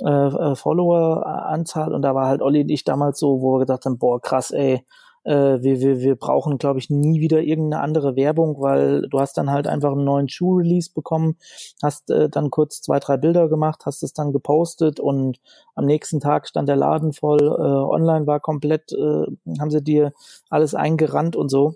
äh, 0.00 0.06
äh 0.06 0.54
Follower-Anzahl 0.54 1.94
und 1.94 2.02
da 2.02 2.14
war 2.14 2.26
halt 2.26 2.42
Olli 2.42 2.60
und 2.60 2.70
ich 2.70 2.84
damals 2.84 3.18
so, 3.18 3.40
wo 3.40 3.54
wir 3.54 3.60
gedacht 3.60 3.86
haben, 3.86 3.98
boah, 3.98 4.20
krass, 4.20 4.50
ey, 4.50 4.84
äh, 5.26 5.62
wir, 5.62 5.80
wir, 5.80 6.00
wir 6.00 6.16
brauchen, 6.16 6.58
glaube 6.58 6.78
ich, 6.78 6.88
nie 6.88 7.20
wieder 7.20 7.40
irgendeine 7.40 7.82
andere 7.82 8.16
Werbung, 8.16 8.60
weil 8.60 9.02
du 9.08 9.20
hast 9.20 9.36
dann 9.36 9.50
halt 9.50 9.66
einfach 9.66 9.92
einen 9.92 10.04
neuen 10.04 10.28
Schuh-Release 10.28 10.92
bekommen, 10.94 11.36
hast 11.82 12.10
äh, 12.10 12.28
dann 12.28 12.50
kurz 12.50 12.80
zwei, 12.80 12.98
drei 13.00 13.16
Bilder 13.16 13.48
gemacht, 13.48 13.82
hast 13.86 14.02
es 14.02 14.12
dann 14.12 14.32
gepostet 14.32 15.00
und 15.00 15.40
am 15.74 15.84
nächsten 15.84 16.20
Tag 16.20 16.48
stand 16.48 16.68
der 16.68 16.76
Laden 16.76 17.12
voll, 17.12 17.40
äh, 17.40 17.60
online 17.60 18.26
war 18.26 18.40
komplett, 18.40 18.92
äh, 18.92 19.26
haben 19.58 19.70
sie 19.70 19.82
dir 19.82 20.12
alles 20.48 20.74
eingerannt 20.74 21.36
und 21.36 21.50
so 21.50 21.74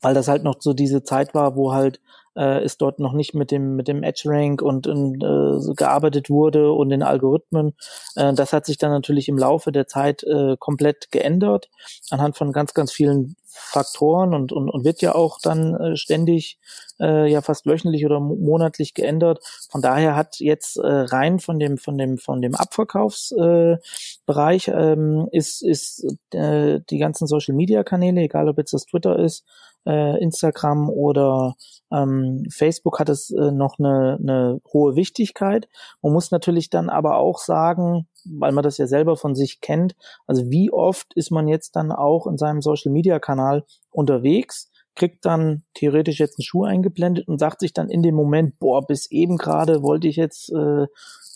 weil 0.00 0.14
das 0.14 0.28
halt 0.28 0.44
noch 0.44 0.56
so 0.60 0.74
diese 0.74 1.02
Zeit 1.02 1.34
war, 1.34 1.56
wo 1.56 1.72
halt 1.72 2.00
äh, 2.36 2.64
ist 2.64 2.80
dort 2.80 2.98
noch 2.98 3.12
nicht 3.12 3.34
mit 3.34 3.50
dem 3.50 3.76
mit 3.76 3.88
dem 3.88 4.02
Edge 4.02 4.22
Rank 4.26 4.62
und, 4.62 4.86
und 4.86 5.22
äh, 5.22 5.74
gearbeitet 5.74 6.30
wurde 6.30 6.72
und 6.72 6.90
den 6.90 7.02
Algorithmen. 7.02 7.74
Äh, 8.16 8.34
das 8.34 8.52
hat 8.52 8.66
sich 8.66 8.78
dann 8.78 8.90
natürlich 8.90 9.28
im 9.28 9.38
Laufe 9.38 9.72
der 9.72 9.86
Zeit 9.86 10.22
äh, 10.24 10.56
komplett 10.58 11.10
geändert 11.10 11.70
anhand 12.10 12.36
von 12.36 12.52
ganz 12.52 12.74
ganz 12.74 12.92
vielen 12.92 13.36
Faktoren 13.56 14.34
und, 14.34 14.50
und, 14.52 14.68
und 14.68 14.84
wird 14.84 15.00
ja 15.00 15.14
auch 15.14 15.38
dann 15.40 15.74
äh, 15.74 15.96
ständig 15.96 16.58
äh, 17.00 17.30
ja 17.30 17.40
fast 17.40 17.66
wöchentlich 17.66 18.04
oder 18.04 18.18
monatlich 18.18 18.94
geändert. 18.94 19.38
Von 19.70 19.80
daher 19.80 20.16
hat 20.16 20.40
jetzt 20.40 20.76
äh, 20.76 20.86
rein 20.86 21.38
von 21.38 21.60
dem 21.60 21.78
von 21.78 21.96
dem 21.96 22.18
von 22.18 22.42
dem 22.42 22.56
Abverkaufsbereich 22.56 24.68
äh, 24.68 24.92
ähm, 24.92 25.28
ist 25.30 25.62
ist 25.62 26.04
äh, 26.32 26.80
die 26.90 26.98
ganzen 26.98 27.28
Social 27.28 27.54
Media 27.54 27.84
Kanäle, 27.84 28.22
egal 28.22 28.48
ob 28.48 28.58
jetzt 28.58 28.72
das 28.72 28.86
Twitter 28.86 29.18
ist, 29.18 29.44
äh, 29.86 30.20
Instagram 30.22 30.88
oder 30.88 31.54
ähm, 31.92 32.44
Facebook 32.50 32.98
hat 32.98 33.08
es 33.08 33.30
äh, 33.30 33.50
noch 33.50 33.78
eine, 33.78 34.18
eine 34.20 34.60
hohe 34.72 34.96
Wichtigkeit. 34.96 35.68
Man 36.02 36.12
muss 36.12 36.30
natürlich 36.30 36.70
dann 36.70 36.88
aber 36.88 37.16
auch 37.18 37.38
sagen, 37.38 38.08
weil 38.24 38.52
man 38.52 38.64
das 38.64 38.78
ja 38.78 38.86
selber 38.86 39.16
von 39.16 39.34
sich 39.34 39.60
kennt, 39.60 39.94
also 40.26 40.50
wie 40.50 40.70
oft 40.72 41.12
ist 41.14 41.30
man 41.30 41.48
jetzt 41.48 41.76
dann 41.76 41.92
auch 41.92 42.26
in 42.26 42.38
seinem 42.38 42.62
Social-Media-Kanal 42.62 43.64
unterwegs, 43.90 44.70
kriegt 44.96 45.24
dann 45.24 45.64
theoretisch 45.74 46.20
jetzt 46.20 46.38
einen 46.38 46.44
Schuh 46.44 46.64
eingeblendet 46.64 47.28
und 47.28 47.38
sagt 47.38 47.60
sich 47.60 47.72
dann 47.72 47.90
in 47.90 48.02
dem 48.02 48.14
Moment, 48.14 48.58
boah, 48.58 48.86
bis 48.86 49.10
eben 49.10 49.36
gerade 49.36 49.82
wollte 49.82 50.08
ich 50.08 50.16
jetzt 50.16 50.50
äh, 50.50 50.86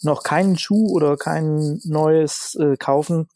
noch 0.03 0.23
keinen 0.23 0.57
Schuh 0.57 0.95
oder 0.95 1.17
kein 1.17 1.81
neues 1.85 2.57
äh, 2.61 2.77
kaufen 2.77 3.29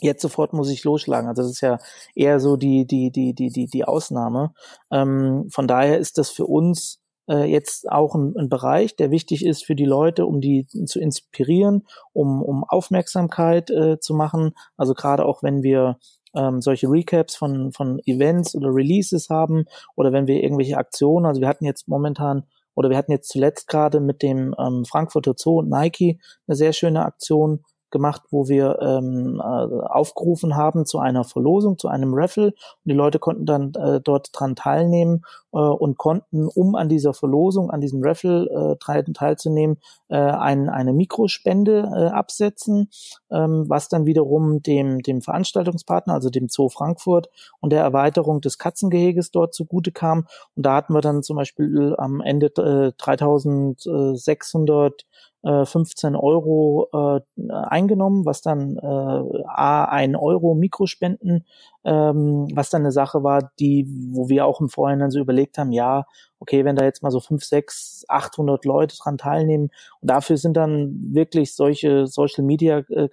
jetzt 0.00 0.22
sofort 0.22 0.52
muss 0.52 0.70
ich 0.70 0.84
losschlagen. 0.84 1.28
Also 1.28 1.42
das 1.42 1.50
ist 1.52 1.60
ja 1.60 1.78
eher 2.14 2.40
so 2.40 2.56
die, 2.56 2.86
die, 2.86 3.10
die, 3.10 3.34
die, 3.34 3.50
die, 3.50 3.66
die 3.66 3.84
Ausnahme. 3.84 4.54
Ähm, 4.90 5.46
von 5.50 5.68
daher 5.68 5.98
ist 5.98 6.18
das 6.18 6.30
für 6.30 6.46
uns 6.46 7.00
äh, 7.28 7.44
jetzt 7.44 7.90
auch 7.90 8.14
ein, 8.14 8.34
ein 8.36 8.48
Bereich, 8.48 8.96
der 8.96 9.10
wichtig 9.10 9.44
ist 9.44 9.64
für 9.64 9.74
die 9.74 9.86
Leute, 9.86 10.26
um 10.26 10.40
die 10.40 10.66
zu 10.66 11.00
inspirieren, 11.00 11.86
um, 12.12 12.42
um 12.42 12.64
Aufmerksamkeit 12.64 13.70
äh, 13.70 13.98
zu 14.00 14.14
machen. 14.14 14.52
Also 14.76 14.94
gerade 14.94 15.24
auch 15.24 15.42
wenn 15.42 15.62
wir 15.62 15.98
ähm, 16.34 16.60
solche 16.60 16.88
Recaps 16.90 17.36
von, 17.36 17.72
von 17.72 18.00
Events 18.06 18.54
oder 18.54 18.74
Releases 18.74 19.30
haben 19.30 19.64
oder 19.96 20.12
wenn 20.12 20.26
wir 20.26 20.42
irgendwelche 20.42 20.76
Aktionen, 20.76 21.26
also 21.26 21.40
wir 21.40 21.48
hatten 21.48 21.64
jetzt 21.64 21.88
momentan 21.88 22.44
oder 22.74 22.90
wir 22.90 22.96
hatten 22.96 23.12
jetzt 23.12 23.30
zuletzt 23.30 23.68
gerade 23.68 24.00
mit 24.00 24.22
dem 24.22 24.54
ähm, 24.58 24.84
Frankfurter 24.84 25.34
Zoo 25.36 25.60
und 25.60 25.70
Nike 25.70 26.20
eine 26.46 26.56
sehr 26.56 26.72
schöne 26.72 27.04
Aktion, 27.04 27.64
gemacht, 27.94 28.20
wo 28.30 28.48
wir 28.48 28.78
ähm, 28.82 29.40
äh, 29.40 29.42
aufgerufen 29.42 30.56
haben 30.56 30.84
zu 30.84 30.98
einer 30.98 31.24
Verlosung, 31.24 31.78
zu 31.78 31.88
einem 31.88 32.12
Raffle. 32.12 32.48
Und 32.48 32.54
die 32.84 32.92
Leute 32.92 33.18
konnten 33.18 33.46
dann 33.46 33.72
äh, 33.74 34.02
dort 34.02 34.28
dran 34.32 34.54
teilnehmen 34.56 35.24
äh, 35.52 35.58
und 35.58 35.96
konnten, 35.96 36.46
um 36.48 36.74
an 36.74 36.90
dieser 36.90 37.14
Verlosung, 37.14 37.70
an 37.70 37.80
diesem 37.80 38.04
Raffle 38.04 38.76
äh, 38.78 39.12
teilzunehmen, 39.14 39.78
äh, 40.08 40.16
ein, 40.16 40.68
eine 40.68 40.92
Mikrospende 40.92 41.88
äh, 41.94 42.08
absetzen, 42.08 42.90
ähm, 43.30 43.64
was 43.68 43.88
dann 43.88 44.04
wiederum 44.04 44.60
dem, 44.62 45.00
dem 45.00 45.22
Veranstaltungspartner, 45.22 46.12
also 46.14 46.28
dem 46.28 46.48
Zoo 46.48 46.68
Frankfurt 46.68 47.30
und 47.60 47.72
der 47.72 47.82
Erweiterung 47.82 48.40
des 48.40 48.58
Katzengeheges 48.58 49.30
dort 49.30 49.54
zugute 49.54 49.92
kam. 49.92 50.26
Und 50.56 50.66
da 50.66 50.74
hatten 50.74 50.92
wir 50.92 51.00
dann 51.00 51.22
zum 51.22 51.36
Beispiel 51.36 51.94
am 51.96 52.20
Ende 52.20 52.46
äh, 52.58 52.90
3600 52.98 55.06
äh, 55.44 55.64
15 55.64 56.16
Euro 56.16 56.88
äh, 56.92 57.20
eingenommen, 57.52 58.24
was 58.24 58.40
dann 58.40 58.76
äh, 58.76 59.44
A, 59.46 59.84
1 59.84 60.16
Euro 60.16 60.54
Mikrospenden, 60.54 61.44
ähm, 61.84 62.48
was 62.54 62.70
dann 62.70 62.82
eine 62.82 62.92
Sache 62.92 63.22
war, 63.22 63.52
die, 63.60 63.86
wo 64.12 64.28
wir 64.28 64.46
auch 64.46 64.60
im 64.60 64.68
Vorhinein 64.68 65.10
so 65.10 65.20
überlegt 65.20 65.58
haben, 65.58 65.72
ja, 65.72 66.06
okay, 66.40 66.64
wenn 66.64 66.76
da 66.76 66.84
jetzt 66.84 67.02
mal 67.02 67.10
so 67.10 67.20
5, 67.20 67.44
6, 67.44 68.04
800 68.08 68.64
Leute 68.64 68.96
dran 68.96 69.18
teilnehmen 69.18 69.70
und 70.00 70.10
dafür 70.10 70.36
sind 70.36 70.56
dann 70.56 70.94
wirklich 71.12 71.54
solche 71.54 72.06
Social 72.06 72.44
Media 72.44 72.78
äh, 72.88 73.08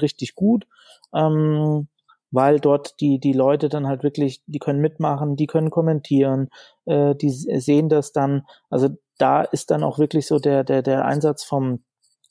richtig 0.00 0.34
gut. 0.34 0.66
Ähm, 1.14 1.88
weil 2.34 2.60
dort 2.60 3.00
die, 3.00 3.18
die 3.20 3.32
Leute 3.32 3.68
dann 3.68 3.86
halt 3.86 4.02
wirklich, 4.02 4.42
die 4.46 4.58
können 4.58 4.80
mitmachen, 4.80 5.36
die 5.36 5.46
können 5.46 5.70
kommentieren, 5.70 6.48
äh, 6.84 7.14
die 7.14 7.30
sehen 7.30 7.88
das 7.88 8.12
dann. 8.12 8.42
Also 8.70 8.88
da 9.18 9.42
ist 9.42 9.70
dann 9.70 9.84
auch 9.84 9.98
wirklich 9.98 10.26
so 10.26 10.38
der, 10.38 10.64
der, 10.64 10.82
der 10.82 11.04
Einsatz 11.04 11.44
vom 11.44 11.84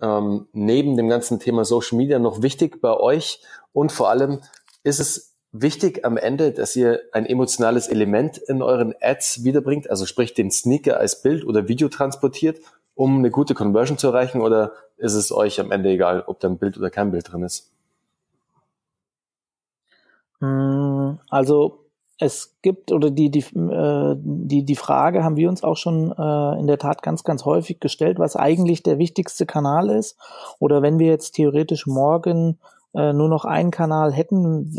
ähm, 0.00 0.46
neben 0.52 0.96
dem 0.96 1.08
ganzen 1.08 1.40
Thema 1.40 1.64
Social 1.64 1.98
Media 1.98 2.20
noch 2.20 2.42
wichtig 2.42 2.80
bei 2.80 2.96
euch? 2.96 3.42
Und 3.72 3.92
vor 3.92 4.10
allem 4.10 4.40
ist 4.82 5.00
es 5.00 5.34
wichtig 5.52 6.04
am 6.04 6.16
Ende, 6.16 6.52
dass 6.52 6.74
ihr 6.76 7.00
ein 7.12 7.26
emotionales 7.26 7.88
Element 7.88 8.38
in 8.38 8.62
euren 8.62 8.94
Ads 9.00 9.44
wiederbringt, 9.44 9.88
also 9.90 10.06
sprich 10.06 10.34
den 10.34 10.50
Sneaker 10.50 10.98
als 10.98 11.22
Bild 11.22 11.44
oder 11.44 11.68
Video 11.68 11.88
transportiert, 11.88 12.58
um 12.94 13.18
eine 13.18 13.30
gute 13.30 13.54
Conversion 13.54 13.98
zu 13.98 14.08
erreichen? 14.08 14.40
Oder 14.40 14.72
ist 14.96 15.14
es 15.14 15.32
euch 15.32 15.60
am 15.60 15.70
Ende 15.70 15.90
egal, 15.90 16.24
ob 16.26 16.40
da 16.40 16.48
ein 16.48 16.58
Bild 16.58 16.76
oder 16.76 16.90
kein 16.90 17.10
Bild 17.10 17.30
drin 17.30 17.42
ist? 17.42 17.70
Hm, 20.40 21.18
also 21.30 21.78
es 22.18 22.56
gibt 22.62 22.92
oder 22.92 23.10
die 23.10 23.30
die 23.30 23.40
äh, 23.40 24.16
die 24.18 24.64
die 24.64 24.76
Frage 24.76 25.24
haben 25.24 25.36
wir 25.36 25.48
uns 25.48 25.64
auch 25.64 25.76
schon 25.76 26.12
äh, 26.12 26.58
in 26.58 26.66
der 26.66 26.78
Tat 26.78 27.02
ganz 27.02 27.24
ganz 27.24 27.44
häufig 27.44 27.80
gestellt, 27.80 28.18
was 28.18 28.36
eigentlich 28.36 28.82
der 28.82 28.98
wichtigste 28.98 29.46
Kanal 29.46 29.90
ist 29.90 30.16
oder 30.58 30.82
wenn 30.82 30.98
wir 30.98 31.08
jetzt 31.08 31.32
theoretisch 31.32 31.86
morgen 31.86 32.58
äh, 32.94 33.12
nur 33.12 33.28
noch 33.28 33.44
einen 33.44 33.70
Kanal 33.70 34.12
hätten, 34.12 34.70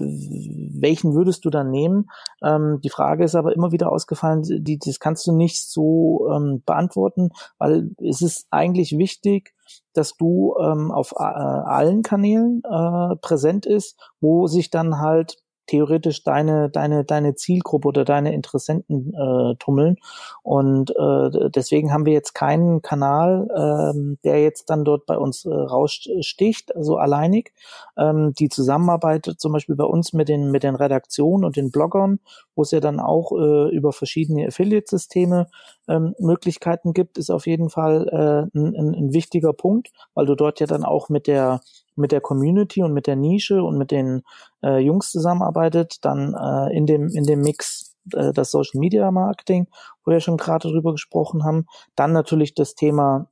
welchen 0.79 1.15
würdest 1.15 1.45
du 1.45 1.49
dann 1.49 1.69
nehmen? 1.71 2.09
Ähm, 2.43 2.79
die 2.83 2.89
Frage 2.89 3.23
ist 3.23 3.35
aber 3.35 3.53
immer 3.55 3.71
wieder 3.71 3.91
ausgefallen, 3.91 4.43
die, 4.43 4.77
das 4.77 4.99
kannst 4.99 5.25
du 5.27 5.31
nicht 5.31 5.61
so 5.61 6.29
ähm, 6.31 6.61
beantworten, 6.65 7.31
weil 7.57 7.91
es 7.97 8.21
ist 8.21 8.47
eigentlich 8.51 8.97
wichtig, 8.97 9.53
dass 9.93 10.15
du 10.15 10.55
ähm, 10.59 10.91
auf 10.91 11.13
äh, 11.13 11.23
allen 11.23 12.01
Kanälen 12.01 12.61
äh, 12.65 13.15
präsent 13.17 13.65
ist, 13.65 13.97
wo 14.19 14.47
sich 14.47 14.69
dann 14.69 14.99
halt 14.99 15.37
theoretisch 15.67 16.23
deine, 16.23 16.69
deine, 16.69 17.05
deine 17.05 17.35
Zielgruppe 17.35 17.87
oder 17.87 18.05
deine 18.05 18.33
Interessenten 18.33 19.13
äh, 19.13 19.55
tummeln. 19.55 19.97
Und 20.41 20.91
äh, 20.91 21.49
deswegen 21.49 21.91
haben 21.91 22.05
wir 22.05 22.13
jetzt 22.13 22.33
keinen 22.33 22.81
Kanal, 22.81 23.47
ähm, 23.55 24.17
der 24.23 24.41
jetzt 24.41 24.69
dann 24.69 24.83
dort 24.83 25.05
bei 25.05 25.17
uns 25.17 25.45
äh, 25.45 25.53
raussticht, 25.53 26.75
also 26.75 26.97
alleinig. 26.97 27.53
Ähm, 27.97 28.33
die 28.37 28.49
Zusammenarbeit 28.49 29.33
zum 29.37 29.53
Beispiel 29.53 29.75
bei 29.75 29.85
uns 29.85 30.13
mit 30.13 30.29
den, 30.29 30.51
mit 30.51 30.63
den 30.63 30.75
Redaktionen 30.75 31.45
und 31.45 31.55
den 31.55 31.71
Bloggern, 31.71 32.19
wo 32.55 32.61
es 32.63 32.71
ja 32.71 32.79
dann 32.79 32.99
auch 32.99 33.31
äh, 33.31 33.69
über 33.69 33.93
verschiedene 33.93 34.47
Affiliate-Systeme 34.47 35.47
ähm, 35.87 36.15
Möglichkeiten 36.19 36.93
gibt, 36.93 37.17
ist 37.17 37.29
auf 37.29 37.47
jeden 37.47 37.69
Fall 37.69 38.07
äh, 38.09 38.57
ein, 38.57 38.75
ein, 38.75 38.95
ein 38.95 39.13
wichtiger 39.13 39.53
Punkt, 39.53 39.91
weil 40.13 40.25
du 40.25 40.35
dort 40.35 40.59
ja 40.59 40.67
dann 40.67 40.83
auch 40.83 41.09
mit 41.09 41.27
der 41.27 41.61
mit 41.95 42.11
der 42.11 42.21
Community 42.21 42.83
und 42.83 42.93
mit 42.93 43.07
der 43.07 43.15
Nische 43.15 43.63
und 43.63 43.77
mit 43.77 43.91
den 43.91 44.23
äh, 44.63 44.79
Jungs 44.79 45.11
zusammenarbeitet, 45.11 45.97
dann 46.01 46.33
äh, 46.33 46.75
in 46.75 46.85
dem 46.85 47.09
in 47.09 47.23
dem 47.23 47.41
Mix 47.41 47.95
äh, 48.13 48.33
das 48.33 48.51
Social 48.51 48.79
Media 48.79 49.11
Marketing, 49.11 49.67
wo 50.05 50.11
wir 50.11 50.19
schon 50.19 50.37
gerade 50.37 50.69
drüber 50.69 50.91
gesprochen 50.91 51.43
haben, 51.43 51.65
dann 51.95 52.11
natürlich 52.11 52.53
das 52.55 52.75
Thema 52.75 53.29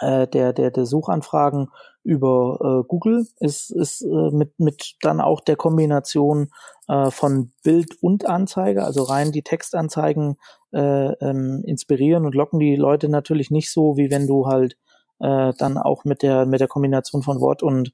äh, 0.00 0.26
der 0.26 0.52
der 0.52 0.70
der 0.70 0.86
Suchanfragen 0.86 1.68
über 2.02 2.58
äh, 2.60 2.86
Google 2.86 3.26
ist 3.38 3.70
ist 3.70 4.02
äh, 4.02 4.30
mit 4.30 4.58
mit 4.58 4.96
dann 5.00 5.20
auch 5.20 5.40
der 5.40 5.56
Kombination 5.56 6.50
äh, 6.88 7.10
von 7.10 7.52
Bild 7.62 7.96
und 8.02 8.26
Anzeige, 8.26 8.84
also 8.84 9.04
rein 9.04 9.32
die 9.32 9.42
Textanzeigen 9.42 10.36
äh, 10.72 11.12
ähm, 11.12 11.62
inspirieren 11.64 12.26
und 12.26 12.34
locken 12.34 12.58
die 12.58 12.76
Leute 12.76 13.08
natürlich 13.08 13.50
nicht 13.50 13.72
so, 13.72 13.96
wie 13.96 14.10
wenn 14.10 14.26
du 14.26 14.46
halt 14.46 14.76
äh, 15.20 15.52
dann 15.58 15.78
auch 15.78 16.04
mit 16.04 16.22
der 16.22 16.46
mit 16.46 16.60
der 16.60 16.68
Kombination 16.68 17.22
von 17.22 17.40
Wort 17.40 17.62
und 17.62 17.92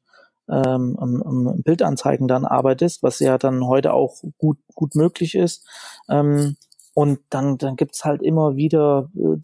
ähm, 0.49 0.97
um, 0.99 1.63
Bildanzeigen 1.63 2.27
dann 2.27 2.45
arbeitest, 2.45 3.03
was 3.03 3.21
ja 3.21 3.39
dann 3.39 3.67
heute 3.67 3.93
auch 3.95 4.17
gut 4.39 4.59
gut 4.75 4.95
möglich 4.95 5.35
ist. 5.35 5.67
Ähm, 6.09 6.57
und 6.93 7.21
dann, 7.31 7.57
dann 7.57 7.77
gibt's 7.77 8.05
halt 8.05 8.21
immer 8.21 8.57
wieder 8.57 9.11
äh, 9.17 9.39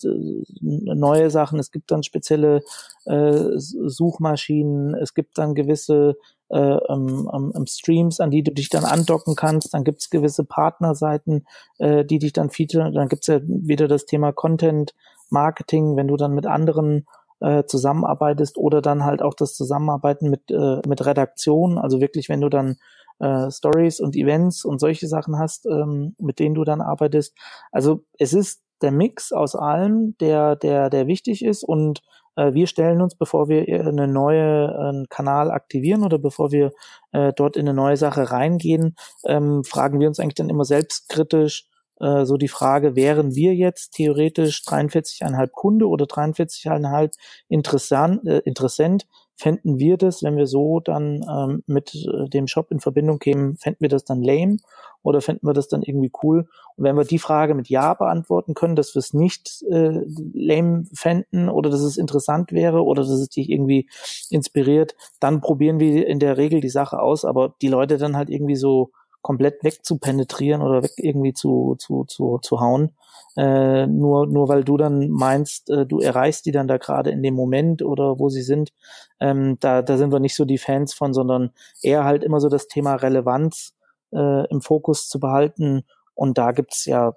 neue 0.60 1.30
Sachen. 1.30 1.58
Es 1.58 1.70
gibt 1.70 1.90
dann 1.90 2.02
spezielle 2.02 2.62
äh, 3.04 3.44
Suchmaschinen. 3.56 4.94
Es 4.94 5.14
gibt 5.14 5.38
dann 5.38 5.54
gewisse 5.54 6.16
äh, 6.48 6.58
ähm, 6.58 7.30
ähm, 7.32 7.66
Streams, 7.66 8.20
an 8.20 8.30
die 8.30 8.42
du 8.42 8.52
dich 8.52 8.68
dann 8.68 8.84
andocken 8.84 9.36
kannst. 9.36 9.74
Dann 9.74 9.84
gibt's 9.84 10.10
gewisse 10.10 10.44
Partnerseiten, 10.44 11.46
äh, 11.78 12.04
die 12.04 12.18
dich 12.18 12.32
dann 12.32 12.50
featuren. 12.50 12.92
Dann 12.92 13.08
gibt's 13.08 13.28
ja 13.28 13.40
wieder 13.42 13.86
das 13.88 14.06
Thema 14.06 14.32
Content 14.32 14.94
Marketing, 15.30 15.96
wenn 15.96 16.08
du 16.08 16.16
dann 16.16 16.34
mit 16.34 16.46
anderen 16.46 17.06
äh, 17.40 17.64
zusammenarbeitest 17.64 18.58
oder 18.58 18.80
dann 18.80 19.04
halt 19.04 19.22
auch 19.22 19.34
das 19.34 19.54
Zusammenarbeiten 19.54 20.30
mit, 20.30 20.50
äh, 20.50 20.80
mit 20.86 21.04
Redaktion, 21.04 21.78
also 21.78 22.00
wirklich, 22.00 22.28
wenn 22.28 22.40
du 22.40 22.48
dann 22.48 22.76
äh, 23.18 23.50
Stories 23.50 24.00
und 24.00 24.16
Events 24.16 24.64
und 24.64 24.80
solche 24.80 25.06
Sachen 25.08 25.38
hast, 25.38 25.66
ähm, 25.66 26.14
mit 26.18 26.38
denen 26.38 26.54
du 26.54 26.64
dann 26.64 26.80
arbeitest. 26.80 27.36
Also 27.72 28.04
es 28.18 28.32
ist 28.32 28.62
der 28.82 28.92
Mix 28.92 29.32
aus 29.32 29.56
allem, 29.56 30.16
der, 30.18 30.56
der, 30.56 30.90
der 30.90 31.06
wichtig 31.06 31.44
ist 31.44 31.62
und 31.64 32.02
äh, 32.36 32.52
wir 32.52 32.66
stellen 32.66 33.00
uns, 33.00 33.14
bevor 33.16 33.48
wir 33.48 33.66
eine 33.66 34.06
neue 34.06 34.66
äh, 34.66 35.06
Kanal 35.08 35.50
aktivieren 35.50 36.04
oder 36.04 36.18
bevor 36.18 36.52
wir 36.52 36.72
äh, 37.12 37.32
dort 37.34 37.56
in 37.56 37.66
eine 37.66 37.74
neue 37.74 37.96
Sache 37.96 38.30
reingehen, 38.30 38.94
ähm, 39.26 39.64
fragen 39.64 39.98
wir 39.98 40.08
uns 40.08 40.20
eigentlich 40.20 40.34
dann 40.34 40.50
immer 40.50 40.64
selbstkritisch, 40.64 41.68
äh, 42.00 42.24
so 42.24 42.36
die 42.36 42.48
Frage, 42.48 42.96
wären 42.96 43.34
wir 43.34 43.54
jetzt 43.54 43.92
theoretisch 43.92 44.62
43,5 44.66 45.48
Kunde 45.50 45.88
oder 45.88 46.06
43,5 46.06 47.12
interessant, 47.48 48.26
äh, 48.26 48.38
interessant, 48.44 49.06
fänden 49.36 49.78
wir 49.78 49.98
das, 49.98 50.22
wenn 50.22 50.36
wir 50.36 50.46
so 50.46 50.80
dann 50.80 51.24
ähm, 51.28 51.62
mit 51.66 51.94
äh, 51.94 52.28
dem 52.28 52.46
Shop 52.46 52.70
in 52.70 52.80
Verbindung 52.80 53.18
kämen, 53.18 53.56
fänden 53.56 53.80
wir 53.80 53.88
das 53.88 54.04
dann 54.04 54.22
lame 54.22 54.56
oder 55.02 55.20
fänden 55.20 55.46
wir 55.46 55.52
das 55.52 55.68
dann 55.68 55.82
irgendwie 55.82 56.10
cool? 56.22 56.48
Und 56.76 56.84
wenn 56.84 56.96
wir 56.96 57.04
die 57.04 57.18
Frage 57.18 57.54
mit 57.54 57.68
Ja 57.68 57.94
beantworten 57.94 58.54
können, 58.54 58.76
dass 58.76 58.94
wir 58.94 59.00
es 59.00 59.12
nicht 59.12 59.62
äh, 59.70 60.00
lame 60.32 60.84
fänden 60.94 61.48
oder 61.50 61.70
dass 61.70 61.80
es 61.80 61.98
interessant 61.98 62.52
wäre 62.52 62.82
oder 62.82 63.02
dass 63.02 63.10
es 63.10 63.28
dich 63.28 63.50
irgendwie 63.50 63.88
inspiriert, 64.30 64.96
dann 65.20 65.40
probieren 65.40 65.80
wir 65.80 66.06
in 66.06 66.18
der 66.18 66.38
Regel 66.38 66.60
die 66.60 66.70
Sache 66.70 66.98
aus, 66.98 67.24
aber 67.24 67.54
die 67.60 67.68
Leute 67.68 67.98
dann 67.98 68.16
halt 68.16 68.30
irgendwie 68.30 68.56
so 68.56 68.90
komplett 69.26 69.64
wegzupenetrieren 69.64 70.62
oder 70.62 70.84
weg 70.84 70.92
irgendwie 70.98 71.34
zu, 71.34 71.74
zu, 71.80 72.04
zu, 72.04 72.38
zu 72.38 72.60
hauen. 72.60 72.92
Äh, 73.36 73.88
nur, 73.88 74.28
nur 74.28 74.48
weil 74.48 74.62
du 74.62 74.76
dann 74.76 75.10
meinst, 75.10 75.68
äh, 75.68 75.84
du 75.84 75.98
erreichst 75.98 76.46
die 76.46 76.52
dann 76.52 76.68
da 76.68 76.76
gerade 76.76 77.10
in 77.10 77.24
dem 77.24 77.34
Moment 77.34 77.82
oder 77.82 78.20
wo 78.20 78.28
sie 78.28 78.42
sind, 78.42 78.72
ähm, 79.18 79.56
da, 79.58 79.82
da 79.82 79.96
sind 79.96 80.12
wir 80.12 80.20
nicht 80.20 80.36
so 80.36 80.44
die 80.44 80.58
Fans 80.58 80.94
von, 80.94 81.12
sondern 81.12 81.50
eher 81.82 82.04
halt 82.04 82.22
immer 82.22 82.38
so 82.38 82.48
das 82.48 82.68
Thema 82.68 82.94
Relevanz 82.94 83.74
äh, 84.12 84.46
im 84.48 84.60
Fokus 84.60 85.08
zu 85.08 85.18
behalten. 85.18 85.82
Und 86.14 86.38
da 86.38 86.52
gibt's 86.52 86.84
ja 86.84 87.16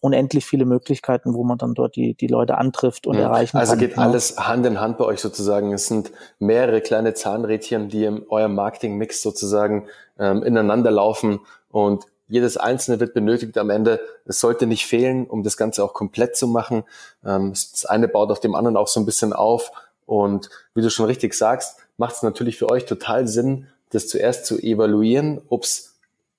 unendlich 0.00 0.46
viele 0.46 0.64
Möglichkeiten, 0.64 1.34
wo 1.34 1.44
man 1.44 1.58
dann 1.58 1.74
dort 1.74 1.96
die, 1.96 2.14
die 2.14 2.26
Leute 2.26 2.58
antrifft 2.58 3.06
und 3.06 3.16
ja, 3.16 3.22
erreichen 3.22 3.56
also 3.56 3.72
kann. 3.72 3.80
Also 3.80 3.88
geht 3.88 3.98
alles 3.98 4.36
Hand 4.38 4.66
in 4.66 4.80
Hand 4.80 4.98
bei 4.98 5.04
euch 5.04 5.20
sozusagen. 5.20 5.72
Es 5.72 5.86
sind 5.86 6.12
mehrere 6.38 6.80
kleine 6.80 7.14
Zahnrädchen, 7.14 7.88
die 7.88 8.04
in 8.04 8.26
eurem 8.28 8.54
Marketing-Mix 8.54 9.22
sozusagen 9.22 9.86
ähm, 10.18 10.42
ineinander 10.42 10.90
laufen 10.90 11.40
und 11.70 12.06
jedes 12.26 12.56
einzelne 12.56 13.00
wird 13.00 13.14
benötigt 13.14 13.58
am 13.58 13.70
Ende. 13.70 14.00
Es 14.24 14.40
sollte 14.40 14.66
nicht 14.66 14.86
fehlen, 14.86 15.26
um 15.26 15.42
das 15.42 15.56
Ganze 15.56 15.84
auch 15.84 15.92
komplett 15.92 16.36
zu 16.36 16.48
machen. 16.48 16.84
Ähm, 17.24 17.50
das 17.50 17.84
eine 17.84 18.08
baut 18.08 18.30
auf 18.30 18.40
dem 18.40 18.54
anderen 18.54 18.76
auch 18.76 18.88
so 18.88 19.00
ein 19.00 19.06
bisschen 19.06 19.32
auf. 19.32 19.70
Und 20.06 20.50
wie 20.74 20.82
du 20.82 20.90
schon 20.90 21.06
richtig 21.06 21.34
sagst, 21.34 21.76
macht 21.96 22.16
es 22.16 22.22
natürlich 22.22 22.58
für 22.58 22.70
euch 22.70 22.86
total 22.86 23.28
Sinn, 23.28 23.68
das 23.90 24.08
zuerst 24.08 24.46
zu 24.46 24.58
evaluieren, 24.58 25.40
ob 25.48 25.64
es 25.64 25.93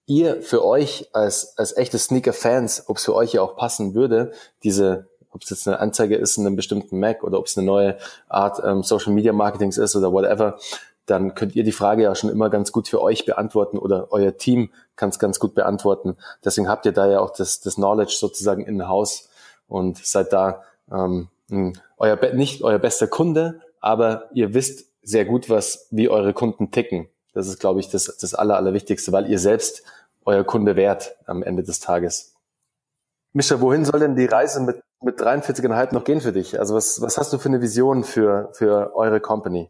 ihr 0.07 0.41
für 0.41 0.63
euch 0.63 1.09
als, 1.13 1.57
als 1.57 1.75
echte 1.75 1.97
Sneaker-Fans, 1.97 2.85
ob 2.87 2.97
es 2.97 3.05
für 3.05 3.15
euch 3.15 3.33
ja 3.33 3.41
auch 3.41 3.55
passen 3.55 3.95
würde, 3.95 4.31
diese, 4.63 5.07
ob 5.31 5.43
es 5.43 5.49
jetzt 5.49 5.67
eine 5.67 5.79
Anzeige 5.79 6.15
ist 6.15 6.37
in 6.37 6.45
einem 6.45 6.55
bestimmten 6.55 6.99
Mac 6.99 7.23
oder 7.23 7.39
ob 7.39 7.47
es 7.47 7.57
eine 7.57 7.65
neue 7.65 7.97
Art 8.27 8.61
ähm, 8.63 8.83
Social 8.83 9.13
Media 9.13 9.33
Marketings 9.33 9.77
ist 9.77 9.95
oder 9.95 10.11
whatever, 10.11 10.57
dann 11.05 11.35
könnt 11.35 11.55
ihr 11.55 11.63
die 11.63 11.71
Frage 11.71 12.03
ja 12.03 12.15
schon 12.15 12.29
immer 12.29 12.49
ganz 12.49 12.71
gut 12.71 12.87
für 12.87 13.01
euch 13.01 13.25
beantworten 13.25 13.77
oder 13.77 14.07
euer 14.11 14.37
Team 14.37 14.71
kann 14.95 15.09
es 15.09 15.19
ganz 15.19 15.39
gut 15.39 15.53
beantworten. 15.53 16.17
Deswegen 16.43 16.67
habt 16.67 16.85
ihr 16.85 16.93
da 16.93 17.07
ja 17.09 17.19
auch 17.19 17.31
das, 17.31 17.61
das 17.61 17.75
Knowledge 17.75 18.15
sozusagen 18.19 18.65
in 18.65 18.87
Haus 18.87 19.29
und 19.67 20.03
seid 20.03 20.33
da 20.33 20.63
ähm, 20.91 21.29
euer 21.97 22.33
nicht 22.33 22.63
euer 22.63 22.79
bester 22.79 23.07
Kunde, 23.07 23.61
aber 23.79 24.29
ihr 24.33 24.53
wisst 24.53 24.87
sehr 25.03 25.25
gut, 25.25 25.49
was 25.49 25.87
wie 25.91 26.09
eure 26.09 26.33
Kunden 26.33 26.71
ticken. 26.71 27.07
Das 27.35 27.47
ist, 27.47 27.59
glaube 27.59 27.79
ich, 27.79 27.89
das, 27.89 28.05
das 28.17 28.33
Aller, 28.33 28.57
Allerwichtigste, 28.57 29.11
weil 29.11 29.29
ihr 29.29 29.37
selbst 29.37 29.83
euer 30.25 30.43
Kunde 30.43 30.75
wärt 30.75 31.15
am 31.27 31.43
Ende 31.43 31.61
des 31.61 31.79
Tages. 31.79 32.33
Mischa, 33.33 33.61
wohin 33.61 33.85
soll 33.85 33.99
denn 33.99 34.15
die 34.15 34.25
Reise 34.25 34.61
mit, 34.61 34.81
mit 35.01 35.19
43,5 35.19 35.93
noch 35.93 36.03
gehen 36.03 36.21
für 36.21 36.31
dich? 36.31 36.57
Also 36.57 36.73
was, 36.73 37.01
was 37.01 37.17
hast 37.17 37.31
du 37.33 37.37
für 37.37 37.49
eine 37.49 37.61
Vision 37.61 38.03
für, 38.03 38.49
für 38.53 38.95
eure 38.95 39.19
Company? 39.19 39.69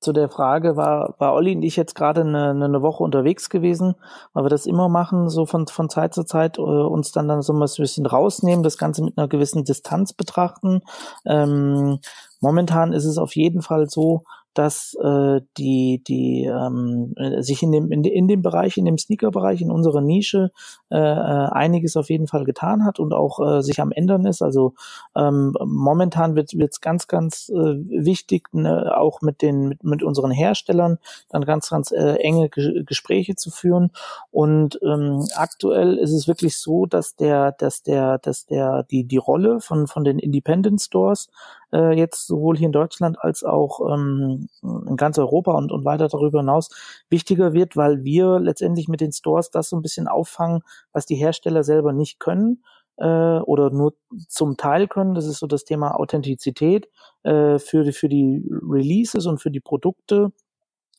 zu 0.00 0.12
der 0.12 0.28
Frage 0.28 0.76
war, 0.76 1.14
war 1.18 1.34
Olli 1.34 1.56
und 1.56 1.62
ich 1.62 1.76
jetzt 1.76 1.94
gerade 1.94 2.20
eine, 2.20 2.50
eine 2.50 2.82
Woche 2.82 3.02
unterwegs 3.02 3.48
gewesen, 3.50 3.94
weil 4.34 4.44
wir 4.44 4.50
das 4.50 4.66
immer 4.66 4.88
machen, 4.88 5.28
so 5.28 5.46
von, 5.46 5.66
von 5.66 5.88
Zeit 5.88 6.14
zu 6.14 6.24
Zeit, 6.24 6.58
äh, 6.58 6.60
uns 6.60 7.12
dann, 7.12 7.28
dann 7.28 7.42
so 7.42 7.52
ein 7.52 7.58
bisschen 7.58 8.06
rausnehmen, 8.06 8.62
das 8.62 8.78
Ganze 8.78 9.02
mit 9.02 9.16
einer 9.16 9.26
gewissen 9.26 9.64
Distanz 9.64 10.12
betrachten. 10.12 10.82
Ähm, 11.24 11.98
momentan 12.40 12.92
ist 12.92 13.04
es 13.04 13.18
auf 13.18 13.34
jeden 13.34 13.62
Fall 13.62 13.88
so, 13.88 14.22
dass 14.56 14.96
äh, 15.02 15.40
die 15.58 16.02
die 16.06 16.44
ähm, 16.44 17.14
sich 17.40 17.62
in 17.62 17.72
dem 17.72 17.92
in, 17.92 18.04
in 18.04 18.26
dem 18.26 18.40
Bereich 18.40 18.78
in 18.78 18.86
dem 18.86 18.96
Sneaker-Bereich 18.96 19.60
in 19.60 19.70
unserer 19.70 20.00
Nische 20.00 20.50
äh, 20.90 20.96
äh, 20.96 21.48
einiges 21.50 21.96
auf 21.96 22.08
jeden 22.08 22.26
Fall 22.26 22.44
getan 22.44 22.84
hat 22.84 22.98
und 22.98 23.12
auch 23.12 23.38
äh, 23.40 23.62
sich 23.62 23.80
am 23.80 23.92
ändern 23.92 24.24
ist. 24.24 24.40
Also 24.40 24.74
ähm, 25.14 25.54
momentan 25.62 26.36
wird 26.36 26.52
es 26.54 26.80
ganz 26.80 27.06
ganz 27.06 27.50
äh, 27.50 27.54
wichtig, 27.54 28.48
ne, 28.52 28.96
auch 28.96 29.20
mit 29.20 29.42
den 29.42 29.68
mit, 29.68 29.84
mit 29.84 30.02
unseren 30.02 30.30
Herstellern 30.30 30.98
dann 31.28 31.44
ganz 31.44 31.68
ganz 31.68 31.92
äh, 31.92 32.14
enge 32.14 32.48
G 32.48 32.82
Gespräche 32.84 33.36
zu 33.36 33.50
führen. 33.50 33.90
Und 34.30 34.78
ähm, 34.82 35.26
aktuell 35.34 35.98
ist 35.98 36.12
es 36.12 36.28
wirklich 36.28 36.56
so, 36.56 36.86
dass 36.86 37.14
der 37.14 37.52
dass 37.52 37.82
der 37.82 38.18
dass 38.18 38.46
der 38.46 38.84
die 38.84 39.04
die 39.04 39.18
Rolle 39.18 39.60
von 39.60 39.86
von 39.86 40.04
den 40.04 40.18
Independent 40.18 40.80
Stores 40.80 41.28
äh, 41.72 41.96
jetzt 41.96 42.26
sowohl 42.26 42.56
hier 42.56 42.66
in 42.66 42.72
Deutschland 42.72 43.18
als 43.20 43.44
auch 43.44 43.80
ähm, 43.92 44.48
in 44.62 44.96
ganz 44.96 45.18
Europa 45.18 45.52
und, 45.52 45.72
und 45.72 45.84
weiter 45.84 46.08
darüber 46.08 46.40
hinaus 46.40 46.70
wichtiger 47.08 47.52
wird, 47.52 47.76
weil 47.76 48.04
wir 48.04 48.38
letztendlich 48.40 48.88
mit 48.88 49.00
den 49.00 49.12
Stores 49.12 49.50
das 49.50 49.68
so 49.68 49.76
ein 49.76 49.82
bisschen 49.82 50.08
auffangen, 50.08 50.62
was 50.92 51.06
die 51.06 51.16
Hersteller 51.16 51.64
selber 51.64 51.92
nicht 51.92 52.20
können 52.20 52.62
äh, 52.96 53.04
oder 53.40 53.70
nur 53.70 53.94
zum 54.28 54.56
Teil 54.56 54.88
können. 54.88 55.14
Das 55.14 55.26
ist 55.26 55.38
so 55.38 55.46
das 55.46 55.64
Thema 55.64 55.98
Authentizität 55.98 56.88
äh, 57.22 57.58
für, 57.58 57.92
für 57.92 58.08
die 58.08 58.48
Releases 58.50 59.26
und 59.26 59.38
für 59.38 59.50
die 59.50 59.60
Produkte 59.60 60.32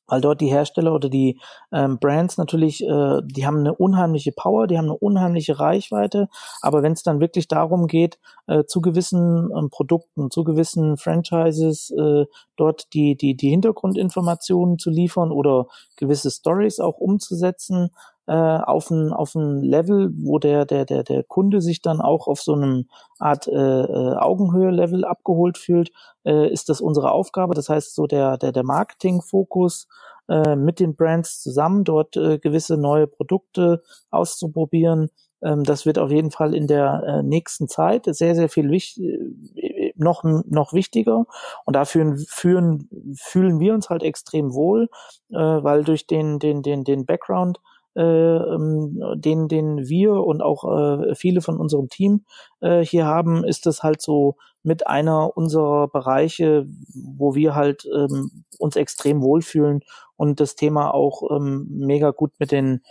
weil 0.08 0.22
dort 0.22 0.42
die 0.42 0.48
Hersteller 0.48 0.94
oder 0.94 1.10
die 1.10 1.40
ähm, 1.72 2.00
Brands 2.00 2.38
natürlich, 2.38 2.84
äh, 2.84 3.22
die 3.24 3.46
haben 3.46 3.60
eine 3.60 3.76
unheimliche 3.76 4.32
Power, 4.32 4.68
die 4.68 4.78
haben 4.78 4.86
eine 4.86 4.98
unheimliche 4.98 5.60
Reichweite, 5.60 6.30
aber 6.62 6.84
wenn 6.84 6.94
es 6.94 7.04
dann 7.04 7.20
wirklich 7.20 7.48
darum 7.48 7.88
geht, 7.88 8.20
äh, 8.48 8.64
zu 8.66 8.82
gewissen 8.82 9.50
ähm, 9.56 9.70
Produkten, 9.70 10.32
zu 10.32 10.44
gewissen 10.44 10.98
Franchises 10.98 11.92
äh, 11.92 12.26
dort 12.56 12.94
die, 12.94 13.16
die, 13.16 13.36
die 13.36 13.50
Hintergrundinformationen 13.50 14.80
zu 14.80 14.90
liefern 14.90 15.32
oder 15.32 15.68
gewisse 15.96 16.32
Stories 16.32 16.80
auch 16.80 16.98
umzusetzen, 16.98 17.90
äh, 18.28 18.34
auf 18.34 18.90
ein 18.92 19.14
auf 19.14 19.36
ein 19.36 19.62
Level, 19.62 20.12
wo 20.18 20.38
der 20.38 20.66
der 20.66 20.86
der 20.86 21.04
der 21.04 21.24
Kunde 21.24 21.62
sich 21.62 21.82
dann 21.82 22.02
auch 22.02 22.28
auf 22.28 22.42
so 22.42 22.54
einem 22.54 22.88
Art 23.20 23.48
äh, 23.48 23.54
äh, 23.54 24.16
Augenhöhe-Level 24.18 25.06
abgeholt 25.06 25.58
fühlt, 25.58 25.92
äh, 26.26 26.52
ist 26.52 26.70
das 26.70 26.82
unsere 26.82 27.12
Aufgabe. 27.12 27.56
Das 27.56 27.70
heißt, 27.70 27.96
so 27.96 28.06
der 28.06 28.38
der 28.38 28.52
der 28.52 28.64
Marketing-Fokus 28.64 29.88
äh, 30.30 30.56
mit 30.56 30.80
den 30.80 30.96
Brands 30.96 31.42
zusammen 31.42 31.84
dort 31.86 32.18
äh, 32.18 32.38
gewisse 32.38 32.78
neue 32.78 33.08
Produkte 33.08 33.82
auszuprobieren. 34.12 35.10
Ähm, 35.42 35.64
das 35.64 35.86
wird 35.86 35.98
auf 35.98 36.12
jeden 36.12 36.32
Fall 36.32 36.54
in 36.54 36.68
der 36.68 37.04
äh, 37.08 37.24
nächsten 37.24 37.68
Zeit 37.68 38.06
sehr 38.06 38.36
sehr 38.36 38.50
viel 38.50 38.70
wichtig 38.70 39.06
äh, 39.56 39.94
noch 39.96 40.24
noch 40.24 40.74
wichtiger 40.74 41.26
und 41.66 41.76
dafür 41.76 42.16
führen 42.28 42.90
fühlen 43.16 43.60
wir 43.60 43.74
uns 43.74 43.90
halt 43.90 44.04
extrem 44.04 44.54
wohl, 44.54 44.90
äh, 45.30 45.38
weil 45.38 45.84
durch 45.84 46.08
den 46.08 46.40
den 46.40 46.62
den 46.62 46.84
den 46.84 47.06
Background 47.06 47.60
den, 47.98 49.48
den 49.48 49.88
wir 49.88 50.14
und 50.14 50.42
auch 50.42 50.64
äh, 50.66 51.16
viele 51.16 51.42
von 51.42 51.58
unserem 51.58 51.90
Team 51.90 52.26
äh, 52.62 52.84
hier 52.86 53.06
haben, 53.06 53.44
ist 53.44 53.66
das 53.66 53.84
halt 53.84 54.02
so 54.02 54.36
mit 54.64 54.86
einer 54.86 55.36
unserer 55.36 55.88
Bereiche, 55.88 56.68
wo 56.94 57.36
wir 57.36 57.56
halt 57.56 57.86
ähm, 57.86 58.44
uns 58.60 58.76
extrem 58.76 59.22
wohlfühlen 59.22 59.82
und 60.18 60.40
das 60.40 60.56
Thema 60.56 60.94
auch 60.94 61.24
ähm, 61.32 61.68
mega 61.70 62.12
gut 62.12 62.32
mit 62.40 62.52
den 62.52 62.82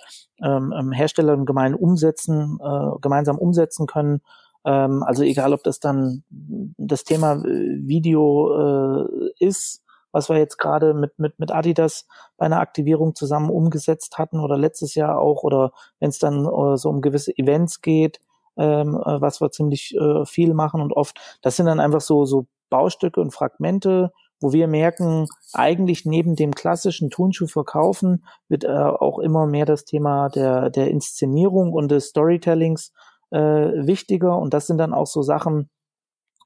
ähm, 0.43 0.73
ähm 0.77 0.93
Herstellern 0.93 1.45
gemein 1.45 1.75
umsetzen, 1.75 2.59
äh, 2.63 2.99
gemeinsam 3.01 3.39
umsetzen 3.39 3.87
können. 3.87 4.23
Ähm, 4.65 5.03
also 5.03 5.23
egal, 5.23 5.53
ob 5.53 5.63
das 5.63 5.79
dann 5.79 6.25
das 6.31 7.05
Thema 7.05 7.35
äh, 7.35 7.45
Video 7.87 9.05
äh, 9.05 9.31
ist, 9.39 9.83
was 10.17 10.31
wir 10.31 10.39
jetzt 10.39 10.57
gerade 10.57 10.95
mit, 10.95 11.19
mit, 11.19 11.39
mit 11.39 11.53
Adidas 11.53 12.07
bei 12.39 12.47
einer 12.47 12.61
Aktivierung 12.61 13.15
zusammen 13.15 13.51
umgesetzt 13.51 14.17
hatten 14.17 14.41
oder 14.41 14.57
letztes 14.57 14.95
Jahr 14.95 15.21
auch 15.21 15.43
oder 15.43 15.73
wenn 16.01 16.09
es 16.09 16.19
dann 16.19 16.47
äh, 16.47 16.79
so 16.79 16.89
um 16.89 17.03
gewisse 17.03 17.37
Events 17.37 17.83
geht, 17.83 18.19
ähm, 18.57 18.95
äh, 18.95 19.21
was 19.21 19.43
wir 19.43 19.51
ziemlich 19.51 19.95
äh, 19.95 20.25
viel 20.25 20.55
machen 20.55 20.81
und 20.81 20.95
oft, 20.95 21.39
das 21.43 21.57
sind 21.57 21.67
dann 21.67 21.81
einfach 21.81 22.01
so, 22.01 22.25
so 22.25 22.47
Baustücke 22.71 23.21
und 23.21 23.35
Fragmente, 23.35 24.11
wo 24.41 24.55
wir 24.55 24.69
merken, 24.69 25.27
eigentlich 25.53 26.07
neben 26.07 26.35
dem 26.35 26.55
klassischen 26.55 27.11
Turnschuh 27.11 27.47
verkaufen 27.47 28.25
wird 28.49 28.65
äh, 28.65 28.69
auch 28.69 29.19
immer 29.19 29.47
mehr 29.47 29.67
das 29.67 29.85
Thema 29.85 30.31
der, 30.31 30.71
der 30.71 30.89
Inszenierung 30.89 31.75
und 31.75 31.91
des 31.91 32.07
Storytellings 32.07 32.93
äh, 33.31 33.39
wichtiger. 33.39 34.39
Und 34.39 34.55
das 34.55 34.67
sind 34.67 34.79
dann 34.79 34.95
auch 34.95 35.07
so 35.07 35.21
Sachen, 35.21 35.69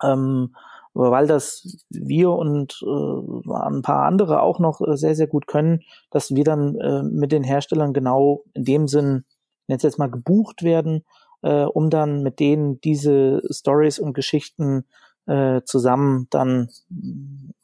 ähm, 0.03 0.57
weil 0.95 1.27
das 1.27 1.79
wir 1.89 2.31
und 2.31 2.81
äh, 2.83 3.53
ein 3.55 3.83
paar 3.83 4.07
andere 4.07 4.43
auch 4.43 4.59
noch 4.59 4.81
äh, 4.81 4.97
sehr, 4.97 5.15
sehr 5.15 5.27
gut 5.27 5.47
können, 5.47 5.83
dass 6.11 6.35
wir 6.35 6.45
dann 6.45 6.77
äh, 6.77 7.03
mit 7.03 7.33
den 7.33 7.45
Herstellern 7.45 7.93
genau 7.93 8.45
in 8.55 8.65
dem 8.65 8.89
Sinn, 8.89 9.25
jetzt 9.69 9.85
jetzt 9.85 9.99
mal 9.99 10.11
gebucht 10.11 10.63
werden, 10.63 11.05
äh, 11.43 11.65
um 11.65 11.91
dann 11.91 12.23
mit 12.23 12.41
denen 12.41 12.81
diese 12.81 13.43
Stories 13.51 13.99
und 13.99 14.15
Geschichten 14.15 14.85
äh, 15.27 15.61
zusammen 15.65 16.27
dann 16.31 16.71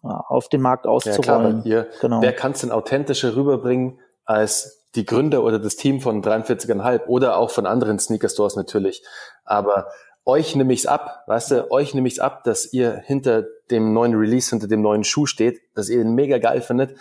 äh, 0.04 0.08
auf 0.08 0.48
den 0.48 0.60
Markt 0.60 0.86
auszurollen. 0.86 1.62
Ja, 1.64 1.82
klar, 1.82 1.86
ihr, 1.86 1.86
genau. 2.00 2.22
Wer 2.22 2.32
kann 2.32 2.52
es 2.52 2.60
denn 2.60 2.70
authentischer 2.70 3.34
rüberbringen 3.34 3.98
als 4.24 4.84
die 4.94 5.04
Gründer 5.04 5.44
oder 5.44 5.58
das 5.58 5.76
Team 5.76 6.00
von 6.00 6.22
43,5 6.22 7.06
oder 7.06 7.36
auch 7.36 7.50
von 7.50 7.66
anderen 7.66 7.98
Sneaker 7.98 8.28
Stores 8.28 8.56
natürlich. 8.56 9.04
Aber 9.44 9.88
euch 10.26 10.56
nehme 10.56 10.72
ich's 10.72 10.86
ab, 10.86 11.22
weißt 11.28 11.50
du, 11.52 11.70
euch 11.70 11.94
nehme 11.94 12.08
ich's 12.08 12.18
ab, 12.18 12.44
dass 12.44 12.72
ihr 12.72 13.00
hinter 13.04 13.46
dem 13.70 13.92
neuen 13.92 14.14
Release, 14.14 14.50
hinter 14.50 14.66
dem 14.66 14.82
neuen 14.82 15.04
Schuh 15.04 15.26
steht, 15.26 15.60
dass 15.74 15.88
ihr 15.88 16.00
ihn 16.00 16.14
mega 16.14 16.38
geil 16.38 16.60
findet. 16.60 16.96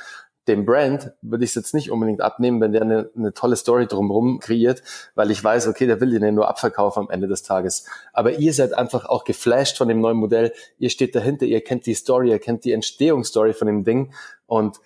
Dem 0.47 0.63
Brand 0.63 1.11
würde 1.23 1.43
ich 1.43 1.49
es 1.49 1.55
jetzt 1.55 1.73
nicht 1.73 1.89
unbedingt 1.89 2.21
abnehmen, 2.21 2.61
wenn 2.61 2.71
der 2.71 2.83
eine, 2.83 3.09
eine 3.15 3.33
tolle 3.33 3.55
Story 3.55 3.87
drumherum 3.87 4.39
kreiert, 4.39 4.83
weil 5.15 5.31
ich 5.31 5.43
weiß, 5.43 5.67
okay, 5.67 5.87
der 5.87 5.99
will 5.99 6.11
den 6.11 6.23
ja 6.23 6.31
nur 6.31 6.47
abverkaufen 6.47 7.01
am 7.01 7.09
Ende 7.09 7.27
des 7.27 7.41
Tages. 7.41 7.85
Aber 8.13 8.33
ihr 8.33 8.53
seid 8.53 8.73
einfach 8.73 9.05
auch 9.05 9.23
geflasht 9.23 9.77
von 9.77 9.87
dem 9.87 10.01
neuen 10.01 10.17
Modell. 10.17 10.53
Ihr 10.77 10.91
steht 10.91 11.15
dahinter, 11.15 11.47
ihr 11.47 11.61
kennt 11.61 11.87
die 11.87 11.95
Story, 11.95 12.29
ihr 12.29 12.37
kennt 12.37 12.63
die 12.63 12.73
Entstehungsstory 12.73 13.53
von 13.53 13.65
dem 13.65 13.83
Ding 13.83 14.13
und 14.45 14.79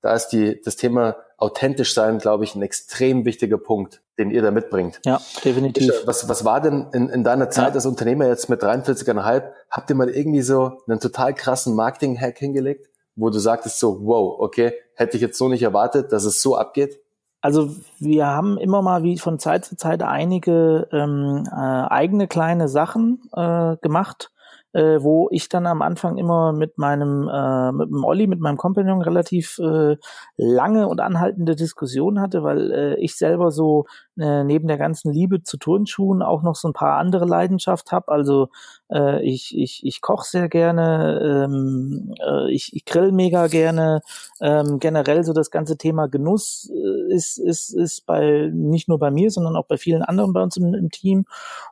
da 0.00 0.14
ist 0.14 0.28
die, 0.28 0.60
das 0.62 0.76
Thema 0.76 1.16
authentisch 1.36 1.94
sein, 1.94 2.18
glaube 2.18 2.44
ich, 2.44 2.54
ein 2.54 2.62
extrem 2.62 3.24
wichtiger 3.24 3.58
Punkt, 3.58 4.01
den 4.18 4.30
ihr 4.30 4.42
da 4.42 4.50
mitbringt. 4.50 5.00
Ja, 5.04 5.20
definitiv. 5.44 5.90
Was, 6.04 6.28
was 6.28 6.44
war 6.44 6.60
denn 6.60 6.88
in, 6.92 7.08
in 7.08 7.24
deiner 7.24 7.50
Zeit 7.50 7.68
ja. 7.68 7.74
als 7.74 7.86
Unternehmer 7.86 8.26
jetzt 8.26 8.48
mit 8.48 8.62
43,5? 8.62 9.44
Habt 9.70 9.90
ihr 9.90 9.96
mal 9.96 10.10
irgendwie 10.10 10.42
so 10.42 10.80
einen 10.86 11.00
total 11.00 11.34
krassen 11.34 11.74
Marketing-Hack 11.74 12.38
hingelegt, 12.38 12.88
wo 13.16 13.30
du 13.30 13.38
sagtest 13.38 13.78
so, 13.78 14.00
wow, 14.02 14.38
okay, 14.38 14.74
hätte 14.94 15.16
ich 15.16 15.22
jetzt 15.22 15.38
so 15.38 15.48
nicht 15.48 15.62
erwartet, 15.62 16.12
dass 16.12 16.24
es 16.24 16.42
so 16.42 16.56
abgeht? 16.56 16.98
Also 17.40 17.70
wir 17.98 18.26
haben 18.26 18.56
immer 18.56 18.82
mal 18.82 19.02
wie 19.02 19.18
von 19.18 19.38
Zeit 19.40 19.64
zu 19.64 19.76
Zeit 19.76 20.02
einige 20.02 20.88
ähm, 20.92 21.44
äh, 21.50 21.56
eigene 21.56 22.28
kleine 22.28 22.68
Sachen 22.68 23.20
äh, 23.32 23.76
gemacht, 23.78 24.30
äh, 24.72 25.02
wo 25.02 25.28
ich 25.30 25.48
dann 25.48 25.66
am 25.66 25.82
Anfang 25.82 26.16
immer 26.16 26.52
mit 26.52 26.78
meinem, 26.78 27.28
äh, 27.28 27.72
mit 27.72 27.90
dem 27.90 28.04
Olli, 28.04 28.26
mit 28.26 28.40
meinem 28.40 28.56
Kompagnon 28.56 29.02
relativ 29.02 29.58
äh, 29.58 29.96
lange 30.36 30.88
und 30.88 31.00
anhaltende 31.00 31.56
Diskussionen 31.56 32.20
hatte, 32.20 32.42
weil 32.42 32.72
äh, 32.72 32.94
ich 33.00 33.16
selber 33.16 33.50
so 33.50 33.86
äh, 34.18 34.44
neben 34.44 34.68
der 34.68 34.78
ganzen 34.78 35.12
Liebe 35.12 35.42
zu 35.42 35.56
Turnschuhen 35.56 36.22
auch 36.22 36.42
noch 36.42 36.54
so 36.54 36.68
ein 36.68 36.74
paar 36.74 36.98
andere 36.98 37.24
Leidenschaft 37.24 37.92
habe. 37.92 38.08
Also 38.08 38.48
äh, 38.90 39.22
ich, 39.22 39.56
ich, 39.56 39.84
ich 39.84 40.00
koche 40.00 40.26
sehr 40.28 40.48
gerne, 40.48 41.44
ähm, 41.44 42.14
äh, 42.20 42.50
ich, 42.52 42.74
ich 42.74 42.84
grill 42.84 43.12
mega 43.12 43.46
gerne. 43.46 44.00
Ähm, 44.40 44.78
generell 44.78 45.24
so 45.24 45.32
das 45.32 45.50
ganze 45.50 45.76
Thema 45.76 46.08
Genuss 46.08 46.70
äh, 46.70 47.14
ist, 47.14 47.38
ist, 47.38 47.70
ist 47.70 48.06
bei 48.06 48.50
nicht 48.52 48.88
nur 48.88 48.98
bei 48.98 49.10
mir, 49.10 49.30
sondern 49.30 49.56
auch 49.56 49.66
bei 49.66 49.78
vielen 49.78 50.02
anderen 50.02 50.32
bei 50.32 50.42
uns 50.42 50.56
im, 50.56 50.74
im 50.74 50.90
Team. 50.90 51.24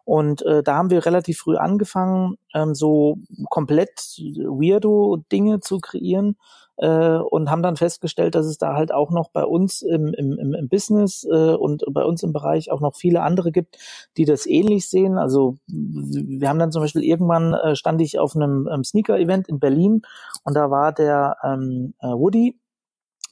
Und 0.04 0.42
äh, 0.42 0.62
da 0.62 0.76
haben 0.76 0.90
wir 0.90 1.04
relativ 1.04 1.40
früh 1.40 1.56
angefangen, 1.56 2.36
ähm, 2.54 2.74
so 2.74 3.18
komplett 3.50 3.90
weirdo 4.18 5.22
Dinge 5.30 5.60
zu 5.60 5.78
kreieren 5.78 6.36
äh, 6.80 7.18
und 7.18 7.50
haben 7.50 7.62
dann 7.62 7.76
festgestellt, 7.76 8.34
dass 8.34 8.46
es 8.46 8.58
da 8.58 8.74
halt 8.74 8.92
auch 8.92 9.10
noch 9.10 9.28
bei 9.30 9.44
uns 9.44 9.82
im, 9.82 10.14
im, 10.14 10.54
im 10.54 10.68
Business 10.68 11.26
äh, 11.30 11.54
und 11.54 11.84
bei 11.90 12.04
uns 12.04 12.22
im 12.22 12.32
Bereich 12.32 12.70
auch 12.70 12.80
noch 12.80 12.96
viele 12.96 13.22
andere 13.22 13.52
gibt, 13.52 13.76
die 14.16 14.24
das 14.24 14.46
ähnlich 14.46 14.88
sehen. 14.88 15.18
Also 15.18 15.56
wir 15.66 16.48
haben 16.48 16.58
dann 16.58 16.72
zum 16.72 16.82
Beispiel 16.82 17.04
irgendwann 17.04 17.52
äh, 17.52 17.76
stand 17.76 18.00
ich 18.00 18.18
auf 18.18 18.34
einem 18.34 18.68
ähm, 18.72 18.82
Sneaker-Event 18.82 19.48
in 19.48 19.60
Berlin 19.60 20.02
und 20.44 20.54
da 20.54 20.70
war 20.70 20.92
der 20.92 21.36
ähm, 21.44 21.94
äh, 22.00 22.08
Woody, 22.08 22.58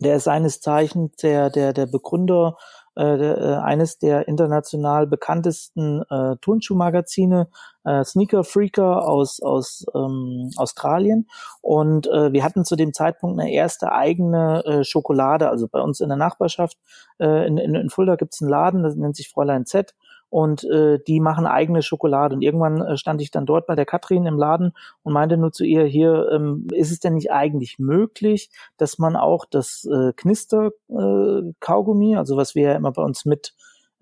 der 0.01 0.17
ist 0.17 0.25
seines 0.25 0.61
Zeichens 0.61 1.17
der, 1.17 1.51
der, 1.51 1.73
der 1.73 1.87
Begründer 1.87 2.57
äh, 2.99 3.03
äh, 3.03 3.57
eines 3.59 3.99
der 3.99 4.27
international 4.27 5.07
bekanntesten 5.07 6.03
äh, 6.11 6.37
Turnschuhmagazine, 6.41 7.49
äh, 7.89 8.05
Sneaker 8.05 8.45
Freaker 8.45 9.09
aus, 9.09 9.41
aus 9.41 9.87
ähm, 9.95 10.51
Australien. 10.57 11.29
Und 11.61 12.07
äh, 12.07 12.33
wir 12.33 12.45
hatten 12.45 12.65
zu 12.65 12.77
dem 12.77 12.93
Zeitpunkt 12.93 13.41
eine 13.41 13.51
erste 13.51 13.93
eigene 13.93 14.65
äh, 14.65 14.85
Schokolade. 14.85 15.49
Also 15.49 15.69
bei 15.69 15.81
uns 15.81 16.01
in 16.01 16.09
der 16.09 16.19
Nachbarschaft 16.19 16.77
äh, 17.19 17.47
in, 17.47 17.57
in, 17.57 17.75
in 17.75 17.91
Fulda 17.91 18.17
gibt 18.17 18.35
es 18.35 18.43
einen 18.43 18.51
Laden, 18.51 18.83
das 18.83 18.97
nennt 18.97 19.17
sich 19.17 19.29
Fräulein 19.29 19.67
Z 19.67 19.95
und 20.31 20.65
äh, 20.65 20.99
die 21.07 21.21
machen 21.21 21.47
eigene 21.47 21.83
Schokolade. 21.83 22.35
Und 22.35 22.43
irgendwann 22.43 22.83
äh, 22.83 22.97
stand 22.97 23.23
ich 23.23 23.31
dann 23.31 23.47
dort 23.47 23.67
bei 23.67 23.75
der 23.75 23.87
Katrin 23.87 24.27
im 24.27 24.37
Laden 24.37 24.73
und 25.03 25.13
meinte 25.13 25.37
nur 25.37 25.53
zu 25.53 25.65
ihr, 25.65 25.85
hier, 25.85 26.29
ähm, 26.33 26.67
ist 26.73 26.91
es 26.91 27.01
denn 27.01 27.15
nicht 27.15 27.33
eigentlich 27.33 27.79
möglich, 27.79 28.51
dass 28.77 28.99
man 28.99 29.17
auch 29.17 29.47
das 29.47 29.89
äh, 29.91 30.13
Knister-Kaugummi, 30.15 32.15
äh, 32.15 32.17
also 32.17 32.37
was 32.37 32.55
wir 32.55 32.65
ja 32.65 32.75
immer 32.75 32.93
bei 32.93 33.03
uns 33.03 33.25
mit 33.25 33.55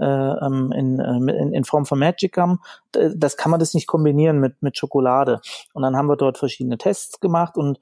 ähm, 0.04 0.72
in, 0.72 1.00
äh, 1.00 1.36
in, 1.36 1.52
in 1.52 1.64
Form 1.64 1.86
von 1.86 1.98
Magic 1.98 2.36
haben, 2.36 2.60
das 2.92 3.36
kann 3.36 3.50
man 3.50 3.60
das 3.60 3.74
nicht 3.74 3.86
kombinieren 3.86 4.38
mit, 4.38 4.62
mit 4.62 4.76
Schokolade. 4.76 5.40
Und 5.74 5.82
dann 5.82 5.96
haben 5.96 6.08
wir 6.08 6.16
dort 6.16 6.38
verschiedene 6.38 6.78
Tests 6.78 7.20
gemacht 7.20 7.56
und 7.56 7.78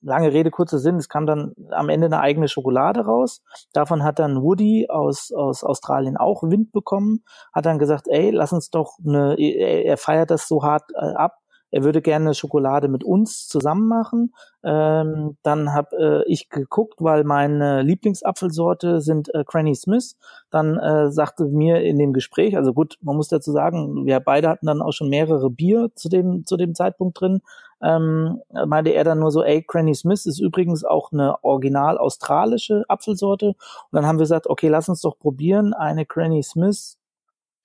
lange 0.00 0.32
Rede, 0.32 0.50
kurzer 0.50 0.78
Sinn, 0.78 0.96
es 0.96 1.08
kam 1.08 1.26
dann 1.26 1.54
am 1.70 1.88
Ende 1.88 2.06
eine 2.06 2.20
eigene 2.20 2.48
Schokolade 2.48 3.04
raus. 3.04 3.42
Davon 3.72 4.02
hat 4.02 4.18
dann 4.18 4.42
Woody 4.42 4.86
aus, 4.88 5.32
aus 5.32 5.62
Australien 5.62 6.16
auch 6.16 6.42
Wind 6.42 6.72
bekommen, 6.72 7.24
hat 7.52 7.66
dann 7.66 7.78
gesagt, 7.78 8.08
ey, 8.08 8.30
lass 8.30 8.52
uns 8.52 8.70
doch 8.70 8.98
eine, 9.06 9.36
er 9.38 9.96
feiert 9.96 10.30
das 10.30 10.48
so 10.48 10.62
hart 10.62 10.90
äh, 10.94 11.14
ab, 11.14 11.38
er 11.72 11.84
würde 11.84 12.02
gerne 12.02 12.34
Schokolade 12.34 12.86
mit 12.86 13.02
uns 13.02 13.48
zusammen 13.48 13.88
machen. 13.88 14.34
Ähm, 14.62 15.38
dann 15.42 15.72
habe 15.72 16.22
äh, 16.26 16.30
ich 16.30 16.50
geguckt, 16.50 17.00
weil 17.00 17.24
meine 17.24 17.80
Lieblingsapfelsorte 17.80 19.00
sind 19.00 19.34
äh, 19.34 19.42
Granny 19.44 19.74
Smith. 19.74 20.16
Dann 20.50 20.76
äh, 20.76 21.10
sagte 21.10 21.46
mir 21.46 21.80
in 21.80 21.98
dem 21.98 22.12
Gespräch, 22.12 22.56
also 22.56 22.74
gut, 22.74 22.98
man 23.00 23.16
muss 23.16 23.28
dazu 23.28 23.52
sagen, 23.52 24.04
wir 24.04 24.20
beide 24.20 24.50
hatten 24.50 24.66
dann 24.66 24.82
auch 24.82 24.92
schon 24.92 25.08
mehrere 25.08 25.48
Bier 25.48 25.90
zu 25.94 26.10
dem 26.10 26.44
zu 26.44 26.58
dem 26.58 26.74
Zeitpunkt 26.74 27.18
drin. 27.20 27.40
Ähm, 27.82 28.42
meinte 28.66 28.90
er 28.90 29.02
dann 29.02 29.18
nur 29.18 29.30
so, 29.30 29.42
ey, 29.42 29.64
Granny 29.66 29.94
Smith 29.94 30.26
ist 30.26 30.40
übrigens 30.40 30.84
auch 30.84 31.10
eine 31.10 31.42
original 31.42 31.96
australische 31.96 32.84
Apfelsorte. 32.86 33.48
Und 33.48 33.56
dann 33.92 34.06
haben 34.06 34.18
wir 34.18 34.24
gesagt, 34.24 34.46
okay, 34.46 34.68
lass 34.68 34.90
uns 34.90 35.00
doch 35.00 35.18
probieren, 35.18 35.72
eine 35.72 36.04
Granny 36.04 36.42
Smith 36.42 36.98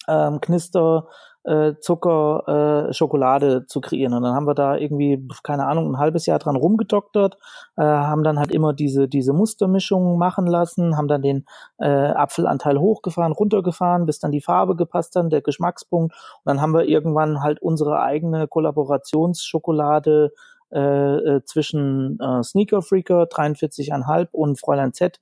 ähm, 0.07 0.39
Knister 0.41 1.07
äh, 1.47 1.79
Zucker, 1.79 2.87
äh, 2.89 2.93
Schokolade 2.93 3.65
zu 3.65 3.79
kreieren. 3.79 4.13
Und 4.13 4.23
dann 4.23 4.35
haben 4.35 4.47
wir 4.47 4.53
da 4.53 4.75
irgendwie, 4.75 5.25
keine 5.43 5.65
Ahnung, 5.65 5.91
ein 5.91 5.97
halbes 5.97 6.25
Jahr 6.25 6.39
dran 6.39 6.57
rumgedoktert, 6.57 7.37
äh, 7.77 7.83
haben 7.83 8.23
dann 8.23 8.37
halt 8.37 8.51
immer 8.51 8.73
diese, 8.73 9.07
diese 9.07 9.33
Mustermischungen 9.33 10.17
machen 10.17 10.45
lassen, 10.45 10.97
haben 10.97 11.07
dann 11.07 11.21
den 11.21 11.45
äh, 11.77 11.87
Apfelanteil 11.87 12.77
hochgefahren, 12.77 13.31
runtergefahren, 13.31 14.05
bis 14.05 14.19
dann 14.19 14.31
die 14.31 14.41
Farbe 14.41 14.75
gepasst 14.75 15.15
hat, 15.15 15.31
der 15.31 15.41
Geschmackspunkt. 15.41 16.13
Und 16.13 16.43
dann 16.45 16.61
haben 16.61 16.73
wir 16.73 16.85
irgendwann 16.85 17.41
halt 17.41 17.61
unsere 17.61 18.01
eigene 18.01 18.47
Kollaborationsschokolade 18.47 20.31
äh, 20.69 20.79
äh, 20.79 21.43
zwischen 21.45 22.19
äh, 22.19 22.43
Sneaker 22.43 22.81
Freaker 22.81 23.23
43,5 23.23 24.27
und 24.31 24.59
Fräulein 24.59 24.91
Z 24.91 25.19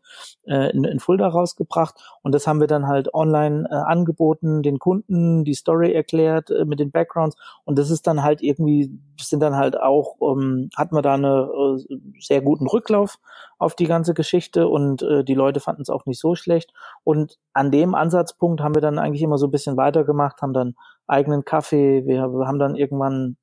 äh, 0.48 0.72
in, 0.72 0.84
in 0.86 1.00
Fulda 1.00 1.28
rausgebracht. 1.28 1.96
Und 2.24 2.34
das 2.34 2.48
haben 2.48 2.60
wir 2.60 2.68
dann 2.68 2.88
halt 2.88 3.14
online 3.14 3.68
äh, 3.70 3.76
angeboten, 3.76 4.64
den 4.64 4.80
Kunden 4.80 5.44
die 5.44 5.54
Story 5.54 5.94
erklärt 5.94 6.50
äh, 6.50 6.66
mit 6.66 6.80
den 6.80 6.90
Backgrounds. 6.90 7.38
Und 7.64 7.78
das 7.78 7.92
ist 7.92 8.08
dann 8.08 8.24
halt 8.24 8.42
irgendwie, 8.42 9.00
sind 9.20 9.40
dann 9.40 9.56
halt 9.56 9.80
auch, 9.80 10.16
ähm, 10.22 10.70
hatten 10.76 10.96
wir 10.96 11.04
da 11.04 11.14
eine 11.14 11.48
äh, 11.48 11.96
sehr 12.20 12.42
guten 12.42 12.66
Rücklauf 12.66 13.20
auf 13.60 13.76
die 13.76 13.86
ganze 13.86 14.16
Geschichte 14.16 14.68
und 14.68 15.04
äh, 15.04 15.24
die 15.24 15.36
Leute 15.36 15.60
fanden 15.60 15.84
es 15.84 15.92
auch 15.92 16.08
nicht 16.08 16.20
so 16.20 16.34
schlecht. 16.34 16.74
Und 17.04 17.38
an 17.54 17.70
dem 17.70 17.94
Ansatzpunkt 17.94 18.62
haben 18.62 18.74
wir 18.74 18.82
dann 18.82 18.98
eigentlich 18.98 19.22
immer 19.22 19.38
so 19.38 19.46
ein 19.46 19.52
bisschen 19.52 19.78
weitergemacht, 19.78 20.42
haben 20.42 20.54
dann 20.54 20.76
eigenen 21.08 21.46
Kaffee, 21.46 22.06
wir 22.08 22.22
haben 22.24 22.58
dann 22.58 22.76
irgendwann 22.76 23.38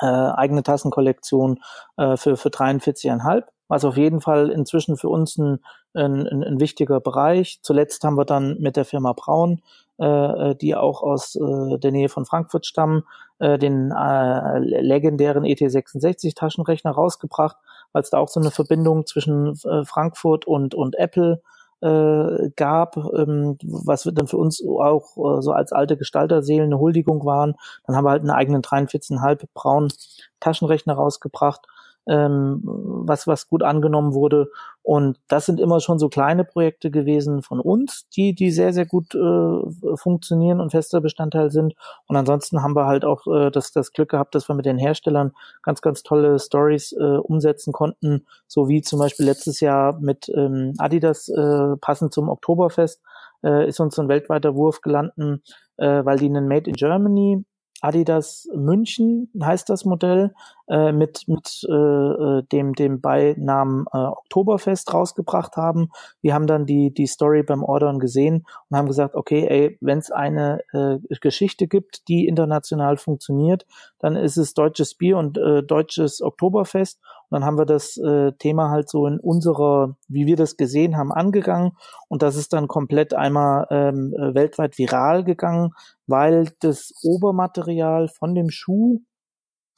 äh, 0.00 0.06
eigene 0.06 0.62
Tassenkollektion 0.62 1.60
äh, 1.96 2.16
für, 2.16 2.36
für 2.36 2.48
43,5, 2.48 3.44
was 3.68 3.84
auf 3.84 3.96
jeden 3.96 4.20
Fall 4.20 4.50
inzwischen 4.50 4.96
für 4.96 5.08
uns 5.08 5.36
ein, 5.38 5.60
ein, 5.94 6.26
ein 6.26 6.60
wichtiger 6.60 7.00
Bereich. 7.00 7.58
Zuletzt 7.62 8.04
haben 8.04 8.16
wir 8.16 8.24
dann 8.24 8.58
mit 8.60 8.76
der 8.76 8.84
Firma 8.84 9.12
Braun, 9.12 9.62
äh, 9.98 10.54
die 10.56 10.74
auch 10.74 11.02
aus 11.02 11.36
äh, 11.36 11.78
der 11.78 11.92
Nähe 11.92 12.08
von 12.08 12.26
Frankfurt 12.26 12.66
stammen, 12.66 13.04
äh, 13.38 13.58
den 13.58 13.90
äh, 13.90 14.58
legendären 14.58 15.44
ET66 15.44 16.36
Taschenrechner 16.36 16.90
rausgebracht, 16.90 17.56
weil 17.92 18.02
es 18.02 18.10
da 18.10 18.18
auch 18.18 18.28
so 18.28 18.40
eine 18.40 18.50
Verbindung 18.50 19.06
zwischen 19.06 19.58
äh, 19.64 19.84
Frankfurt 19.84 20.46
und, 20.46 20.74
und 20.74 20.96
Apple 20.96 21.42
äh, 21.80 22.50
gab, 22.56 22.96
ähm, 22.96 23.58
was 23.62 24.04
wir 24.04 24.12
dann 24.12 24.26
für 24.26 24.38
uns 24.38 24.62
auch 24.64 25.16
äh, 25.16 25.42
so 25.42 25.52
als 25.52 25.72
alte 25.72 25.96
Gestalterseelen 25.96 26.66
eine 26.66 26.78
Huldigung 26.78 27.24
waren. 27.24 27.54
Dann 27.86 27.96
haben 27.96 28.04
wir 28.04 28.10
halt 28.10 28.22
einen 28.22 28.30
eigenen 28.30 28.62
43,5 28.62 29.44
braunen 29.54 29.92
Taschenrechner 30.40 30.94
rausgebracht 30.94 31.66
ähm, 32.08 32.60
was, 32.62 33.26
was 33.26 33.48
gut 33.48 33.62
angenommen 33.62 34.14
wurde. 34.14 34.50
Und 34.82 35.18
das 35.28 35.46
sind 35.46 35.58
immer 35.58 35.80
schon 35.80 35.98
so 35.98 36.08
kleine 36.08 36.44
Projekte 36.44 36.90
gewesen 36.90 37.42
von 37.42 37.60
uns, 37.60 38.08
die, 38.16 38.34
die 38.34 38.50
sehr, 38.50 38.72
sehr 38.72 38.86
gut 38.86 39.14
äh, 39.14 39.96
funktionieren 39.96 40.60
und 40.60 40.70
fester 40.70 41.00
Bestandteil 41.00 41.50
sind. 41.50 41.74
Und 42.06 42.16
ansonsten 42.16 42.62
haben 42.62 42.76
wir 42.76 42.86
halt 42.86 43.04
auch 43.04 43.26
äh, 43.26 43.50
das, 43.50 43.72
das 43.72 43.92
Glück 43.92 44.10
gehabt, 44.10 44.34
dass 44.34 44.48
wir 44.48 44.54
mit 44.54 44.66
den 44.66 44.78
Herstellern 44.78 45.32
ganz, 45.62 45.80
ganz 45.82 46.02
tolle 46.04 46.38
Stories 46.38 46.92
äh, 46.92 47.16
umsetzen 47.16 47.72
konnten, 47.72 48.26
so 48.46 48.68
wie 48.68 48.82
zum 48.82 49.00
Beispiel 49.00 49.26
letztes 49.26 49.60
Jahr 49.60 49.98
mit 50.00 50.30
ähm, 50.34 50.74
Adidas 50.78 51.28
äh, 51.28 51.76
passend 51.80 52.12
zum 52.12 52.28
Oktoberfest 52.28 53.02
äh, 53.42 53.68
ist 53.68 53.80
uns 53.80 53.98
ein 53.98 54.08
weltweiter 54.08 54.54
Wurf 54.54 54.80
gelanden, 54.80 55.42
äh, 55.78 56.04
weil 56.04 56.18
die 56.18 56.26
einen 56.26 56.46
Made 56.46 56.70
in 56.70 56.76
Germany 56.76 57.44
Adidas 57.80 58.48
München 58.54 59.30
heißt 59.40 59.68
das 59.68 59.84
Modell, 59.84 60.34
äh, 60.68 60.92
mit, 60.92 61.28
mit 61.28 61.64
äh, 61.68 61.72
äh, 61.72 62.42
dem, 62.50 62.74
dem 62.74 63.00
Beinamen 63.00 63.86
äh, 63.92 63.98
Oktoberfest 63.98 64.92
rausgebracht 64.92 65.56
haben. 65.56 65.90
Wir 66.22 66.34
haben 66.34 66.46
dann 66.46 66.66
die, 66.66 66.92
die 66.92 67.06
Story 67.06 67.42
beim 67.42 67.62
Ordern 67.62 67.98
gesehen 67.98 68.46
und 68.68 68.76
haben 68.76 68.88
gesagt, 68.88 69.14
okay, 69.14 69.46
ey, 69.48 69.78
wenn 69.80 69.98
es 69.98 70.10
eine 70.10 70.60
äh, 70.72 70.98
Geschichte 71.20 71.68
gibt, 71.68 72.08
die 72.08 72.26
international 72.26 72.96
funktioniert, 72.96 73.66
dann 73.98 74.16
ist 74.16 74.36
es 74.36 74.54
deutsches 74.54 74.94
Bier 74.94 75.18
und 75.18 75.38
äh, 75.38 75.62
deutsches 75.62 76.20
Oktoberfest. 76.20 76.98
Und 77.28 77.40
dann 77.40 77.44
haben 77.44 77.58
wir 77.58 77.66
das 77.66 77.96
äh, 77.96 78.32
Thema 78.32 78.70
halt 78.70 78.88
so 78.88 79.06
in 79.06 79.18
unserer, 79.18 79.96
wie 80.08 80.26
wir 80.26 80.36
das 80.36 80.56
gesehen 80.56 80.96
haben, 80.96 81.12
angegangen. 81.12 81.72
Und 82.08 82.22
das 82.22 82.36
ist 82.36 82.52
dann 82.52 82.68
komplett 82.68 83.14
einmal 83.14 83.66
ähm, 83.70 84.14
äh, 84.14 84.34
weltweit 84.34 84.78
viral 84.78 85.24
gegangen, 85.24 85.70
weil 86.06 86.50
das 86.60 86.92
Obermaterial 87.02 88.08
von 88.08 88.34
dem 88.34 88.50
Schuh 88.50 89.00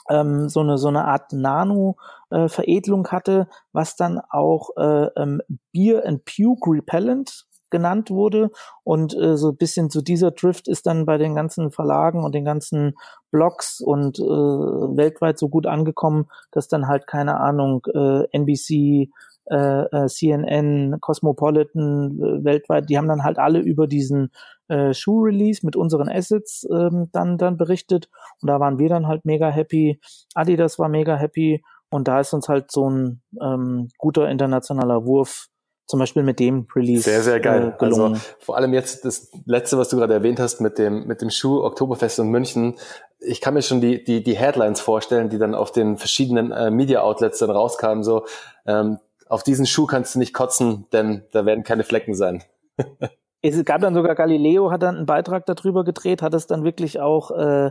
ähm, 0.09 0.49
so 0.49 0.61
eine 0.61 0.79
so 0.79 0.89
eine 0.89 1.05
Art 1.05 1.33
Nano-Veredelung 1.33 3.07
äh, 3.07 3.09
hatte, 3.09 3.49
was 3.73 3.97
dann 3.97 4.21
auch 4.31 4.71
äh, 4.77 5.09
ähm, 5.17 5.41
Beer 5.73 6.07
and 6.07 6.25
Puke 6.25 6.71
Repellent 6.71 7.47
genannt 7.71 8.11
wurde. 8.11 8.51
Und 8.85 9.15
äh, 9.17 9.37
so 9.37 9.51
ein 9.51 9.57
bisschen 9.57 9.91
zu 9.91 10.03
dieser 10.03 10.31
Drift 10.31 10.69
ist 10.69 10.87
dann 10.87 11.07
bei 11.07 11.19
den 11.19 11.35
ganzen 11.35 11.71
Verlagen 11.71 12.25
und 12.25 12.35
den 12.35 12.45
ganzen 12.45 12.95
Blogs 13.31 13.81
und 13.81 14.19
äh, 14.19 14.23
weltweit 14.23 15.39
so 15.39 15.49
gut 15.49 15.67
angekommen, 15.67 16.29
dass 16.51 16.69
dann 16.69 16.89
halt 16.89 17.07
keine 17.07 17.41
Ahnung 17.41 17.87
äh, 17.95 18.25
NBC 18.33 19.11
äh, 19.51 19.84
äh 19.84 20.07
CNN, 20.07 20.99
Cosmopolitan 21.01 22.18
äh, 22.18 22.44
weltweit, 22.44 22.88
die 22.88 22.99
haben 22.99 23.09
dann 23.09 23.24
halt 23.24 23.38
alle 23.38 23.61
über 23.61 23.86
diesen 23.86 24.30
äh, 24.68 24.92
Schuh-Release 24.92 25.64
mit 25.64 25.76
unseren 25.76 26.09
Assets 26.09 26.66
ähm, 26.70 27.09
dann, 27.12 27.38
dann 27.38 27.57
berichtet. 27.57 28.09
Und 28.40 28.49
da 28.49 28.61
waren 28.61 28.78
wir 28.78 28.88
dann 28.88 29.07
halt 29.07 29.24
mega 29.24 29.49
happy. 29.49 30.01
Adidas 30.34 30.78
war 30.78 30.88
mega 30.88 31.16
happy. 31.16 31.62
Und 31.90 32.07
da 32.07 32.20
ist 32.20 32.34
uns 32.34 32.49
halt 32.49 32.70
so 32.70 32.88
ein 32.88 33.22
ähm, 33.40 33.88
guter 33.99 34.28
internationaler 34.28 35.07
Wurf 35.07 35.49
zum 35.88 35.99
Beispiel 36.01 36.22
mit 36.22 36.38
dem 36.38 36.66
Release 36.76 37.03
sehr 37.03 37.22
sehr 37.22 37.40
geil. 37.40 37.72
Äh, 37.74 37.78
gelungen. 37.78 38.12
Also 38.12 38.26
vor 38.40 38.57
allem 38.59 38.74
jetzt 38.74 39.07
das 39.07 39.30
letzte, 39.46 39.78
was 39.78 39.88
du 39.88 39.96
gerade 39.96 40.12
erwähnt 40.12 40.38
hast 40.38 40.61
mit 40.61 40.78
dem 40.78 41.07
mit 41.07 41.22
dem 41.22 41.30
Schuh 41.30 41.64
Oktoberfest 41.64 42.18
in 42.18 42.28
München. 42.28 42.74
Ich 43.20 43.40
kann 43.40 43.55
mir 43.55 43.62
schon 43.62 43.80
die 43.80 44.05
die 44.05 44.22
die 44.22 44.36
Headlines 44.36 44.80
vorstellen, 44.82 45.30
die 45.30 45.38
dann 45.38 45.55
auf 45.55 45.72
den 45.72 45.96
verschiedenen 45.96 46.53
äh, 46.53 46.70
Media 46.70 47.01
Outlets 47.01 47.38
dann 47.38 47.51
rauskamen. 47.51 48.05
So 48.05 48.26
ähm, 48.66 48.99
auf 49.29 49.43
diesen 49.43 49.66
Schuh 49.66 49.87
kannst 49.87 50.14
du 50.14 50.18
nicht 50.18 50.35
kotzen, 50.35 50.87
denn 50.93 51.24
da 51.33 51.47
werden 51.47 51.64
keine 51.64 51.85
Flecken 51.85 52.14
sein. 52.14 52.43
es 53.43 53.64
gab 53.64 53.81
dann 53.81 53.95
sogar 53.95 54.14
Galileo 54.14 54.70
hat 54.70 54.83
dann 54.83 54.97
einen 54.97 55.07
Beitrag 55.07 55.47
darüber 55.47 55.85
gedreht, 55.85 56.22
hat 56.22 56.35
es 56.35 56.47
dann 56.47 56.64
wirklich 56.64 57.01
auch 57.01 57.31
äh, 57.31 57.70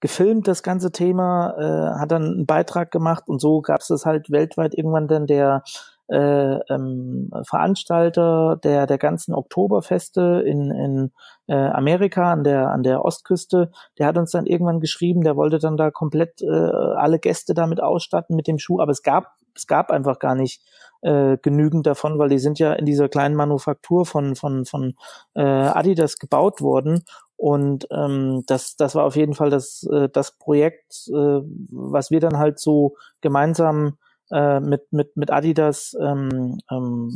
gefilmt, 0.00 0.48
das 0.48 0.62
ganze 0.62 0.92
Thema, 0.92 1.54
äh, 1.58 2.00
hat 2.00 2.10
dann 2.10 2.24
einen 2.24 2.46
Beitrag 2.46 2.90
gemacht 2.90 3.24
und 3.28 3.40
so 3.40 3.60
gab 3.60 3.80
es 3.80 3.88
das 3.88 4.06
halt 4.06 4.30
weltweit 4.30 4.74
irgendwann 4.74 5.08
dann 5.08 5.26
der 5.26 5.62
äh, 6.08 6.58
ähm, 6.68 7.30
Veranstalter 7.48 8.58
der 8.62 8.86
der 8.86 8.98
ganzen 8.98 9.34
Oktoberfeste 9.34 10.42
in, 10.44 10.70
in 10.70 11.12
äh, 11.46 11.54
Amerika 11.54 12.30
an 12.30 12.44
der 12.44 12.70
an 12.70 12.82
der 12.82 13.04
Ostküste, 13.04 13.70
der 13.98 14.06
hat 14.06 14.18
uns 14.18 14.32
dann 14.32 14.46
irgendwann 14.46 14.80
geschrieben, 14.80 15.22
der 15.22 15.36
wollte 15.36 15.58
dann 15.58 15.78
da 15.78 15.90
komplett 15.90 16.42
äh, 16.42 16.46
alle 16.46 17.18
Gäste 17.18 17.54
damit 17.54 17.82
ausstatten 17.82 18.36
mit 18.36 18.46
dem 18.46 18.58
Schuh, 18.58 18.80
aber 18.80 18.92
es 18.92 19.02
gab 19.02 19.32
es 19.54 19.66
gab 19.66 19.90
einfach 19.90 20.18
gar 20.18 20.34
nicht 20.34 20.62
äh, 21.02 21.36
genügend 21.42 21.86
davon, 21.86 22.18
weil 22.18 22.28
die 22.28 22.38
sind 22.38 22.58
ja 22.58 22.72
in 22.72 22.86
dieser 22.86 23.08
kleinen 23.08 23.34
Manufaktur 23.36 24.06
von 24.06 24.36
von 24.36 24.64
von 24.64 24.94
äh, 25.34 25.42
Adidas 25.42 26.18
gebaut 26.18 26.60
worden. 26.60 27.04
Und 27.36 27.86
ähm, 27.90 28.44
das 28.46 28.76
das 28.76 28.94
war 28.94 29.04
auf 29.04 29.16
jeden 29.16 29.34
Fall 29.34 29.50
das 29.50 29.86
äh, 29.92 30.08
das 30.12 30.38
Projekt, 30.38 31.08
äh, 31.08 31.40
was 31.70 32.10
wir 32.10 32.20
dann 32.20 32.38
halt 32.38 32.58
so 32.58 32.96
gemeinsam 33.20 33.98
äh, 34.30 34.60
mit, 34.60 34.92
mit, 34.92 35.16
mit 35.16 35.30
Adidas 35.30 35.96
ähm, 36.00 36.58
ähm, 36.70 37.14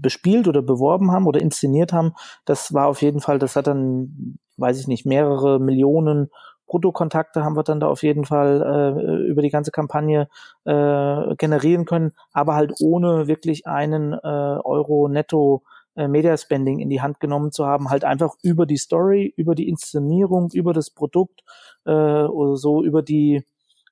bespielt 0.00 0.48
oder 0.48 0.62
beworben 0.62 1.12
haben 1.12 1.26
oder 1.26 1.40
inszeniert 1.40 1.92
haben, 1.92 2.14
das 2.44 2.74
war 2.74 2.88
auf 2.88 3.02
jeden 3.02 3.20
Fall, 3.20 3.38
das 3.38 3.54
hat 3.56 3.68
dann, 3.68 4.38
weiß 4.56 4.80
ich 4.80 4.88
nicht, 4.88 5.06
mehrere 5.06 5.60
Millionen 5.60 6.30
Bruttokontakte 6.72 7.44
haben 7.44 7.54
wir 7.54 7.64
dann 7.64 7.80
da 7.80 7.88
auf 7.88 8.02
jeden 8.02 8.24
Fall 8.24 8.96
äh, 8.96 9.28
über 9.28 9.42
die 9.42 9.50
ganze 9.50 9.70
Kampagne 9.70 10.26
äh, 10.64 11.34
generieren 11.36 11.84
können, 11.84 12.12
aber 12.32 12.54
halt 12.54 12.72
ohne 12.80 13.26
wirklich 13.26 13.66
einen 13.66 14.14
äh, 14.14 14.16
Euro 14.26 15.06
netto 15.08 15.64
äh, 15.96 16.08
Media 16.08 16.34
Spending 16.38 16.78
in 16.78 16.88
die 16.88 17.02
Hand 17.02 17.20
genommen 17.20 17.52
zu 17.52 17.66
haben, 17.66 17.90
halt 17.90 18.04
einfach 18.04 18.36
über 18.42 18.64
die 18.64 18.78
Story, 18.78 19.34
über 19.36 19.54
die 19.54 19.68
Inszenierung, 19.68 20.48
über 20.54 20.72
das 20.72 20.88
Produkt 20.88 21.42
äh, 21.84 21.90
oder 21.90 22.56
so 22.56 22.82
über 22.82 23.02
die 23.02 23.44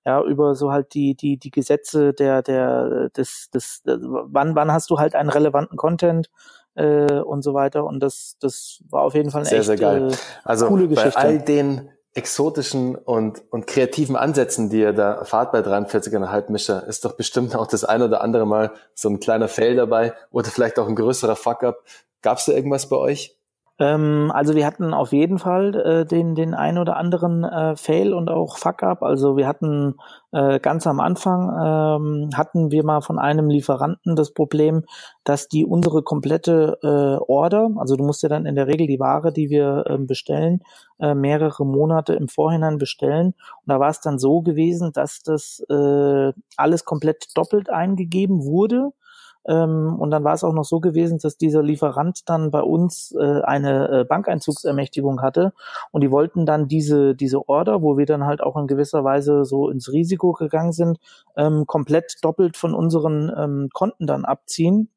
ja, 0.07 0.22
über 0.22 0.55
so 0.55 0.72
halt 0.72 0.95
die, 0.95 1.14
die, 1.14 1.37
die 1.37 1.51
Gesetze 1.51 2.14
der, 2.14 2.41
der, 2.41 3.11
des, 3.11 3.51
des, 3.51 3.83
des 3.83 4.01
wann, 4.01 4.55
wann 4.55 4.72
hast 4.72 4.89
du 4.89 4.99
halt 4.99 5.14
einen 5.14 5.28
relevanten 5.28 5.76
Content 5.76 6.31
äh, 6.74 7.20
und 7.20 7.43
so 7.43 7.53
weiter. 7.53 7.85
Und 7.85 8.01
das, 8.01 8.39
das 8.41 8.83
war 8.89 9.03
auf 9.03 9.14
jeden 9.14 9.31
Fall 9.31 9.43
eine 9.43 9.51
sehr, 9.51 9.59
echt, 9.59 9.66
sehr 9.66 9.76
geil. 9.76 10.09
Äh, 10.11 10.16
also 10.43 10.68
coole 10.68 10.89
Geschichte. 10.89 11.11
Bei 11.12 11.20
all 11.20 11.39
den 11.41 11.91
exotischen 12.15 12.97
und, 12.97 13.43
und 13.51 13.67
kreativen 13.67 14.17
Ansätzen, 14.17 14.69
die 14.69 14.81
ihr 14.81 14.93
da 14.93 15.25
fahrt 15.25 15.53
bei 15.53 15.61
43,5 15.61 16.51
Mischer, 16.51 16.87
ist 16.87 17.05
doch 17.05 17.13
bestimmt 17.13 17.55
auch 17.55 17.67
das 17.67 17.85
ein 17.85 18.03
oder 18.03 18.21
andere 18.21 18.47
Mal 18.47 18.73
so 18.95 19.09
ein 19.09 19.21
kleiner 19.21 19.49
Fail 19.49 19.77
dabei 19.77 20.15
oder 20.31 20.51
vielleicht 20.51 20.79
auch 20.79 20.89
ein 20.89 20.97
größerer 20.97 21.37
Fuck-up. 21.37 21.85
Gab 22.23 22.39
es 22.39 22.47
da 22.47 22.53
irgendwas 22.53 22.89
bei 22.89 22.97
euch? 22.97 23.39
Ähm, 23.81 24.31
also 24.35 24.55
wir 24.55 24.66
hatten 24.66 24.93
auf 24.93 25.12
jeden 25.12 25.39
Fall 25.39 25.74
äh, 25.74 26.05
den, 26.05 26.35
den 26.35 26.53
ein 26.53 26.76
oder 26.76 26.97
anderen 26.99 27.45
äh, 27.45 27.76
Fail 27.76 28.12
und 28.12 28.28
auch 28.28 28.59
Fuck-up. 28.59 29.03
Also 29.03 29.39
wir 29.39 29.49
hatten 29.49 29.95
äh, 30.33 30.61
ganz 30.61 30.87
am 30.87 31.01
Anfang 31.01 31.49
ähm, 31.49 32.31
hatten 32.35 32.70
wir 32.70 32.85
mal 32.85 33.01
von 33.01 33.18
einem 33.18 33.49
Lieferanten 33.49 34.16
das 34.16 34.35
Problem, 34.35 34.85
dass 35.24 35.49
die 35.49 35.64
unsere 35.64 36.03
komplette 36.03 36.78
äh, 36.83 37.24
Order, 37.26 37.70
also 37.76 37.97
du 37.97 38.05
musst 38.05 38.22
ja 38.22 38.28
dann 38.28 38.45
in 38.45 38.55
der 38.55 38.66
Regel 38.66 38.87
die 38.87 39.01
Ware, 39.01 39.33
die 39.33 39.49
wir 39.49 39.85
äh, 39.87 39.97
bestellen, 39.97 40.61
äh, 40.99 41.14
mehrere 41.14 41.64
Monate 41.64 42.12
im 42.12 42.28
Vorhinein 42.28 42.76
bestellen. 42.76 43.28
Und 43.28 43.66
da 43.66 43.81
war 43.81 43.89
es 43.89 44.03
dann 44.03 44.18
so 44.18 44.43
gewesen, 44.43 44.93
dass 44.93 45.22
das 45.22 45.64
äh, 45.70 46.33
alles 46.57 46.85
komplett 46.85 47.28
doppelt 47.35 47.70
eingegeben 47.70 48.45
wurde 48.45 48.93
ähm, 49.47 49.97
und 49.99 50.11
dann 50.11 50.24
war 50.24 50.34
es 50.34 50.45
auch 50.45 50.53
noch 50.53 50.64
so 50.64 50.80
gewesen, 50.80 51.18
dass 51.18 51.36
dieser 51.36 51.62
Lieferant 51.62 52.28
dann 52.28 52.51
bei 52.51 52.62
uns 52.62 53.14
äh, 53.18 53.41
eine 53.43 54.01
äh, 54.01 54.05
Bankeinzugsermächtigung 54.05 55.22
hatte 55.22 55.53
und 55.93 56.03
die 56.03 56.11
wollten 56.11 56.47
dann 56.47 56.68
diese, 56.68 57.14
diese 57.14 57.49
Order, 57.49 57.82
wo 57.82 57.97
wir 57.97 58.07
dann 58.07 58.26
halt 58.26 58.43
auch 58.43 58.57
in 58.57 58.66
gewisser 58.66 59.05
Weise 59.05 59.45
so 59.45 59.70
ins 59.70 59.93
Risiko 59.93 60.32
gegangen 60.32 60.72
sind, 60.72 60.99
ähm, 61.36 61.66
komplett 61.66 62.16
doppelt 62.22 62.57
von 62.57 62.74
unseren 62.74 63.32
ähm, 63.36 63.68
Konten 63.72 64.07
dann 64.07 64.24
abziehen. 64.24 64.91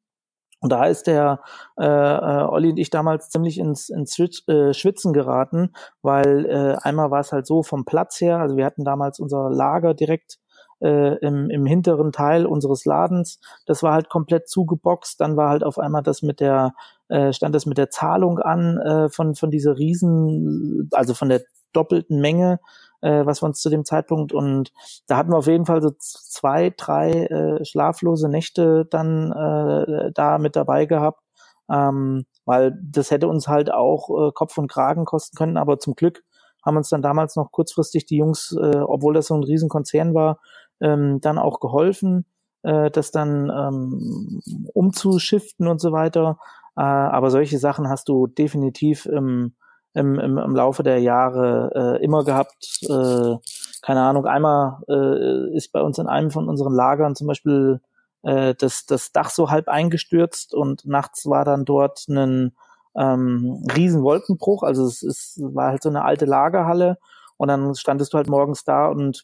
Und 0.60 0.70
da 0.72 0.86
ist 0.86 1.06
der 1.06 1.40
äh, 1.78 1.84
äh, 1.84 2.42
Olli 2.46 2.70
und 2.70 2.78
ich 2.78 2.88
damals 2.88 3.28
ziemlich 3.28 3.58
ins, 3.58 3.90
ins 3.90 4.18
äh, 4.18 4.72
Schwitzen 4.72 5.12
geraten, 5.12 5.74
weil 6.00 6.46
äh, 6.46 6.76
einmal 6.80 7.10
war 7.10 7.20
es 7.20 7.32
halt 7.32 7.46
so 7.46 7.62
vom 7.62 7.84
Platz 7.84 8.18
her, 8.20 8.38
also 8.38 8.56
wir 8.56 8.64
hatten 8.64 8.82
damals 8.82 9.20
unser 9.20 9.50
Lager 9.50 9.92
direkt 9.92 10.38
äh, 10.84 11.16
im, 11.16 11.48
im 11.48 11.64
hinteren 11.64 12.12
Teil 12.12 12.44
unseres 12.46 12.84
Ladens. 12.84 13.40
Das 13.66 13.82
war 13.82 13.94
halt 13.94 14.10
komplett 14.10 14.48
zugeboxt. 14.48 15.20
Dann 15.20 15.36
war 15.36 15.48
halt 15.48 15.64
auf 15.64 15.78
einmal 15.78 16.02
das 16.02 16.22
mit 16.22 16.40
der, 16.40 16.74
äh, 17.08 17.32
stand 17.32 17.54
das 17.54 17.64
mit 17.64 17.78
der 17.78 17.90
Zahlung 17.90 18.38
an 18.38 18.78
äh, 18.78 19.08
von, 19.08 19.34
von 19.34 19.50
dieser 19.50 19.78
Riesen, 19.78 20.90
also 20.92 21.14
von 21.14 21.30
der 21.30 21.42
doppelten 21.72 22.20
Menge, 22.20 22.60
äh, 23.00 23.24
was 23.24 23.42
wir 23.42 23.46
uns 23.46 23.60
zu 23.60 23.70
dem 23.70 23.84
Zeitpunkt 23.84 24.32
und 24.32 24.72
da 25.06 25.16
hatten 25.16 25.32
wir 25.32 25.38
auf 25.38 25.46
jeden 25.46 25.66
Fall 25.66 25.82
so 25.82 25.90
zwei, 25.98 26.72
drei 26.76 27.10
äh, 27.10 27.64
schlaflose 27.64 28.28
Nächte 28.28 28.86
dann 28.86 29.32
äh, 29.32 30.12
da 30.12 30.38
mit 30.38 30.54
dabei 30.54 30.86
gehabt. 30.86 31.20
Ähm, 31.70 32.26
weil 32.44 32.78
das 32.82 33.10
hätte 33.10 33.26
uns 33.26 33.48
halt 33.48 33.72
auch 33.72 34.10
äh, 34.10 34.32
Kopf 34.34 34.58
und 34.58 34.70
Kragen 34.70 35.06
kosten 35.06 35.34
können, 35.34 35.56
aber 35.56 35.78
zum 35.78 35.94
Glück 35.94 36.22
haben 36.64 36.76
uns 36.76 36.88
dann 36.88 37.02
damals 37.02 37.36
noch 37.36 37.52
kurzfristig 37.52 38.06
die 38.06 38.16
Jungs, 38.16 38.56
äh, 38.58 38.78
obwohl 38.78 39.14
das 39.14 39.26
so 39.26 39.34
ein 39.34 39.44
Riesenkonzern 39.44 40.14
war, 40.14 40.38
ähm, 40.80 41.20
dann 41.20 41.38
auch 41.38 41.60
geholfen, 41.60 42.26
äh, 42.62 42.90
das 42.90 43.10
dann 43.10 43.50
ähm, 43.50 44.40
umzuschiften 44.72 45.68
und 45.68 45.80
so 45.80 45.92
weiter. 45.92 46.38
Äh, 46.76 46.82
aber 46.82 47.30
solche 47.30 47.58
Sachen 47.58 47.88
hast 47.88 48.08
du 48.08 48.26
definitiv 48.26 49.06
im, 49.06 49.54
im, 49.94 50.18
im, 50.18 50.38
im 50.38 50.56
Laufe 50.56 50.82
der 50.82 50.98
Jahre 51.00 51.98
äh, 52.00 52.04
immer 52.04 52.24
gehabt. 52.24 52.80
Äh, 52.82 53.36
keine 53.82 54.02
Ahnung, 54.02 54.26
einmal 54.26 54.82
äh, 54.88 55.56
ist 55.56 55.72
bei 55.72 55.80
uns 55.80 55.98
in 55.98 56.08
einem 56.08 56.30
von 56.30 56.48
unseren 56.48 56.72
Lagern 56.72 57.14
zum 57.14 57.26
Beispiel 57.26 57.80
äh, 58.22 58.54
das, 58.54 58.86
das 58.86 59.12
Dach 59.12 59.30
so 59.30 59.50
halb 59.50 59.68
eingestürzt 59.68 60.54
und 60.54 60.86
nachts 60.86 61.26
war 61.26 61.44
dann 61.44 61.64
dort 61.64 62.08
ein 62.08 62.56
ähm, 62.96 63.64
riesen 63.76 64.02
Wolkenbruch. 64.02 64.62
Also 64.62 64.86
es, 64.86 65.02
es 65.02 65.38
war 65.42 65.70
halt 65.70 65.82
so 65.82 65.90
eine 65.90 66.04
alte 66.04 66.24
Lagerhalle 66.24 66.98
und 67.36 67.48
dann 67.48 67.74
standest 67.74 68.12
du 68.12 68.16
halt 68.16 68.28
morgens 68.28 68.64
da 68.64 68.86
und 68.86 69.22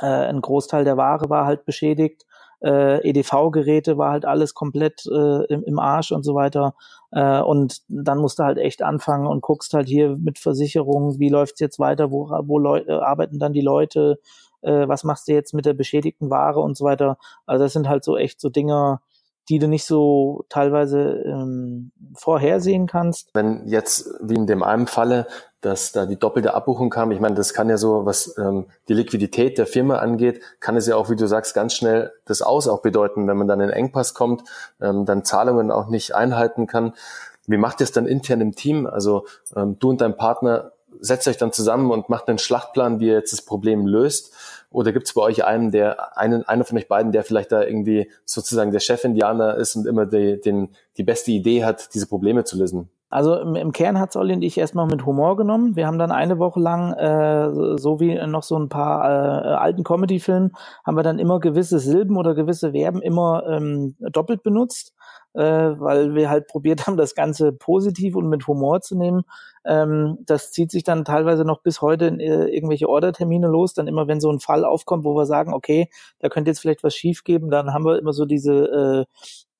äh, 0.00 0.06
ein 0.06 0.40
Großteil 0.40 0.84
der 0.84 0.96
Ware 0.96 1.28
war 1.30 1.46
halt 1.46 1.64
beschädigt. 1.64 2.24
Äh, 2.60 3.08
EDV-Geräte 3.08 3.98
war 3.98 4.12
halt 4.12 4.24
alles 4.24 4.54
komplett 4.54 5.04
äh, 5.06 5.44
im, 5.46 5.64
im 5.64 5.78
Arsch 5.78 6.12
und 6.12 6.22
so 6.22 6.34
weiter. 6.34 6.74
Äh, 7.10 7.40
und 7.40 7.82
dann 7.88 8.18
musst 8.18 8.38
du 8.38 8.44
halt 8.44 8.58
echt 8.58 8.82
anfangen 8.82 9.26
und 9.26 9.42
guckst 9.42 9.74
halt 9.74 9.88
hier 9.88 10.16
mit 10.16 10.38
Versicherungen, 10.38 11.18
wie 11.18 11.28
läuft's 11.28 11.60
jetzt 11.60 11.78
weiter, 11.78 12.12
wo, 12.12 12.28
wo 12.44 12.58
Leu 12.58 12.84
arbeiten 13.00 13.38
dann 13.38 13.52
die 13.52 13.60
Leute, 13.60 14.20
äh, 14.62 14.86
was 14.86 15.02
machst 15.02 15.26
du 15.26 15.32
jetzt 15.32 15.54
mit 15.54 15.66
der 15.66 15.74
beschädigten 15.74 16.30
Ware 16.30 16.60
und 16.60 16.76
so 16.76 16.84
weiter. 16.84 17.18
Also 17.46 17.64
das 17.64 17.72
sind 17.72 17.88
halt 17.88 18.04
so 18.04 18.16
echt 18.16 18.40
so 18.40 18.48
Dinger, 18.48 19.02
die 19.48 19.58
du 19.58 19.66
nicht 19.66 19.84
so 19.84 20.44
teilweise 20.48 21.22
ähm, 21.26 21.90
vorhersehen 22.14 22.86
kannst. 22.86 23.30
Wenn 23.34 23.66
jetzt, 23.66 24.08
wie 24.22 24.34
in 24.34 24.46
dem 24.46 24.62
einen 24.62 24.86
Falle, 24.86 25.26
dass 25.62 25.92
da 25.92 26.06
die 26.06 26.18
doppelte 26.18 26.54
Abbuchung 26.54 26.90
kam, 26.90 27.10
ich 27.12 27.20
meine, 27.20 27.34
das 27.34 27.54
kann 27.54 27.70
ja 27.70 27.78
so, 27.78 28.04
was 28.04 28.36
ähm, 28.36 28.66
die 28.88 28.94
Liquidität 28.94 29.56
der 29.58 29.66
Firma 29.66 29.96
angeht, 29.98 30.42
kann 30.60 30.76
es 30.76 30.86
ja 30.86 30.96
auch, 30.96 31.08
wie 31.08 31.16
du 31.16 31.26
sagst, 31.26 31.54
ganz 31.54 31.74
schnell 31.74 32.12
das 32.26 32.42
Aus 32.42 32.68
auch 32.68 32.82
bedeuten, 32.82 33.26
wenn 33.26 33.36
man 33.36 33.48
dann 33.48 33.60
in 33.60 33.70
Engpass 33.70 34.12
kommt, 34.12 34.42
ähm, 34.80 35.06
dann 35.06 35.24
Zahlungen 35.24 35.70
auch 35.70 35.88
nicht 35.88 36.14
einhalten 36.14 36.66
kann. 36.66 36.92
Wie 37.46 37.56
macht 37.56 37.80
ihr 37.80 37.84
es 37.84 37.92
dann 37.92 38.06
intern 38.06 38.40
im 38.40 38.54
Team? 38.54 38.86
Also 38.86 39.24
ähm, 39.56 39.78
du 39.78 39.90
und 39.90 40.00
dein 40.00 40.16
Partner 40.16 40.72
setzt 41.00 41.26
euch 41.26 41.38
dann 41.38 41.52
zusammen 41.52 41.90
und 41.90 42.08
macht 42.08 42.28
einen 42.28 42.38
Schlachtplan, 42.38 43.00
wie 43.00 43.08
ihr 43.08 43.14
jetzt 43.14 43.32
das 43.32 43.42
Problem 43.42 43.86
löst 43.86 44.34
oder 44.72 44.92
gibt 44.92 45.06
es 45.06 45.14
bei 45.14 45.22
euch 45.22 45.44
einen, 45.44 45.70
der, 45.70 46.16
einen, 46.16 46.44
einer 46.44 46.64
von 46.64 46.78
euch 46.78 46.88
beiden, 46.88 47.12
der 47.12 47.24
vielleicht 47.24 47.52
da 47.52 47.62
irgendwie 47.62 48.10
sozusagen 48.24 48.72
der 48.72 48.80
Chef-Indianer 48.80 49.56
ist 49.56 49.76
und 49.76 49.86
immer 49.86 50.06
die, 50.06 50.40
den, 50.40 50.74
die 50.96 51.02
beste 51.02 51.30
Idee 51.30 51.64
hat, 51.64 51.94
diese 51.94 52.06
Probleme 52.06 52.44
zu 52.44 52.58
lösen? 52.58 52.88
Also 53.12 53.36
im, 53.36 53.54
im 53.54 53.72
Kern 53.72 54.00
hat 54.00 54.16
Olli 54.16 54.34
und 54.34 54.42
ich 54.42 54.58
erstmal 54.58 54.86
mit 54.86 55.04
Humor 55.06 55.36
genommen. 55.36 55.76
Wir 55.76 55.86
haben 55.86 55.98
dann 55.98 56.12
eine 56.12 56.38
Woche 56.38 56.60
lang, 56.60 56.92
äh, 56.94 57.78
so 57.78 58.00
wie 58.00 58.14
noch 58.26 58.42
so 58.42 58.58
ein 58.58 58.68
paar 58.68 59.04
äh, 59.04 59.54
alten 59.54 59.84
Comedy-Filmen, 59.84 60.52
haben 60.84 60.96
wir 60.96 61.02
dann 61.02 61.18
immer 61.18 61.38
gewisse 61.38 61.78
Silben 61.78 62.16
oder 62.16 62.34
gewisse 62.34 62.72
Verben 62.72 63.02
immer 63.02 63.44
ähm, 63.46 63.96
doppelt 64.00 64.42
benutzt 64.42 64.94
äh, 65.34 65.40
weil 65.40 66.14
wir 66.14 66.30
halt 66.30 66.46
probiert 66.48 66.86
haben, 66.86 66.96
das 66.96 67.14
Ganze 67.14 67.52
positiv 67.52 68.16
und 68.16 68.28
mit 68.28 68.46
Humor 68.46 68.80
zu 68.80 68.96
nehmen. 68.96 69.22
Ähm, 69.64 70.18
das 70.26 70.50
zieht 70.50 70.70
sich 70.70 70.84
dann 70.84 71.04
teilweise 71.04 71.44
noch 71.44 71.62
bis 71.62 71.80
heute 71.80 72.06
in 72.06 72.20
äh, 72.20 72.46
irgendwelche 72.46 72.88
Ordertermine 72.88 73.46
los. 73.46 73.74
Dann 73.74 73.86
immer, 73.88 74.08
wenn 74.08 74.20
so 74.20 74.30
ein 74.30 74.40
Fall 74.40 74.64
aufkommt, 74.64 75.04
wo 75.04 75.14
wir 75.14 75.26
sagen, 75.26 75.54
okay, 75.54 75.88
da 76.18 76.28
könnte 76.28 76.50
jetzt 76.50 76.60
vielleicht 76.60 76.84
was 76.84 76.94
schief 76.94 77.24
geben, 77.24 77.50
dann 77.50 77.72
haben 77.72 77.84
wir 77.84 77.98
immer 77.98 78.12
so 78.12 78.24
diese 78.24 78.52
äh, 78.52 79.04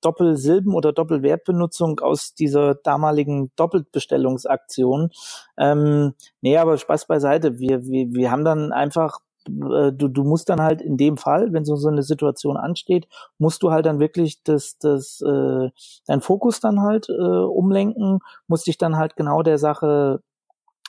Doppelsilben- 0.03 0.73
oder 0.73 0.93
Doppelwertbenutzung 0.93 1.99
aus 1.99 2.33
dieser 2.33 2.75
damaligen 2.75 3.51
Doppelbestellungsaktion. 3.55 5.09
Ähm, 5.57 6.13
nee, 6.41 6.57
aber 6.57 6.77
Spaß 6.77 7.07
beiseite. 7.07 7.59
Wir, 7.59 7.85
wir, 7.85 8.07
wir 8.11 8.31
haben 8.31 8.45
dann 8.45 8.71
einfach 8.71 9.19
äh, 9.47 9.91
du, 9.91 10.07
du 10.07 10.23
musst 10.23 10.49
dann 10.49 10.61
halt 10.61 10.81
in 10.81 10.97
dem 10.97 11.17
Fall, 11.17 11.53
wenn 11.53 11.65
so, 11.65 11.75
so 11.75 11.89
eine 11.89 12.03
Situation 12.03 12.57
ansteht, 12.57 13.07
musst 13.37 13.63
du 13.63 13.71
halt 13.71 13.85
dann 13.85 13.99
wirklich 13.99 14.41
das, 14.43 14.77
das, 14.77 15.21
äh, 15.21 15.69
dein 16.07 16.21
Fokus 16.21 16.59
dann 16.59 16.81
halt 16.81 17.09
äh, 17.09 17.13
umlenken, 17.13 18.19
musst 18.47 18.67
dich 18.67 18.77
dann 18.77 18.97
halt 18.97 19.15
genau 19.15 19.41
der 19.43 19.57
Sache 19.57 20.21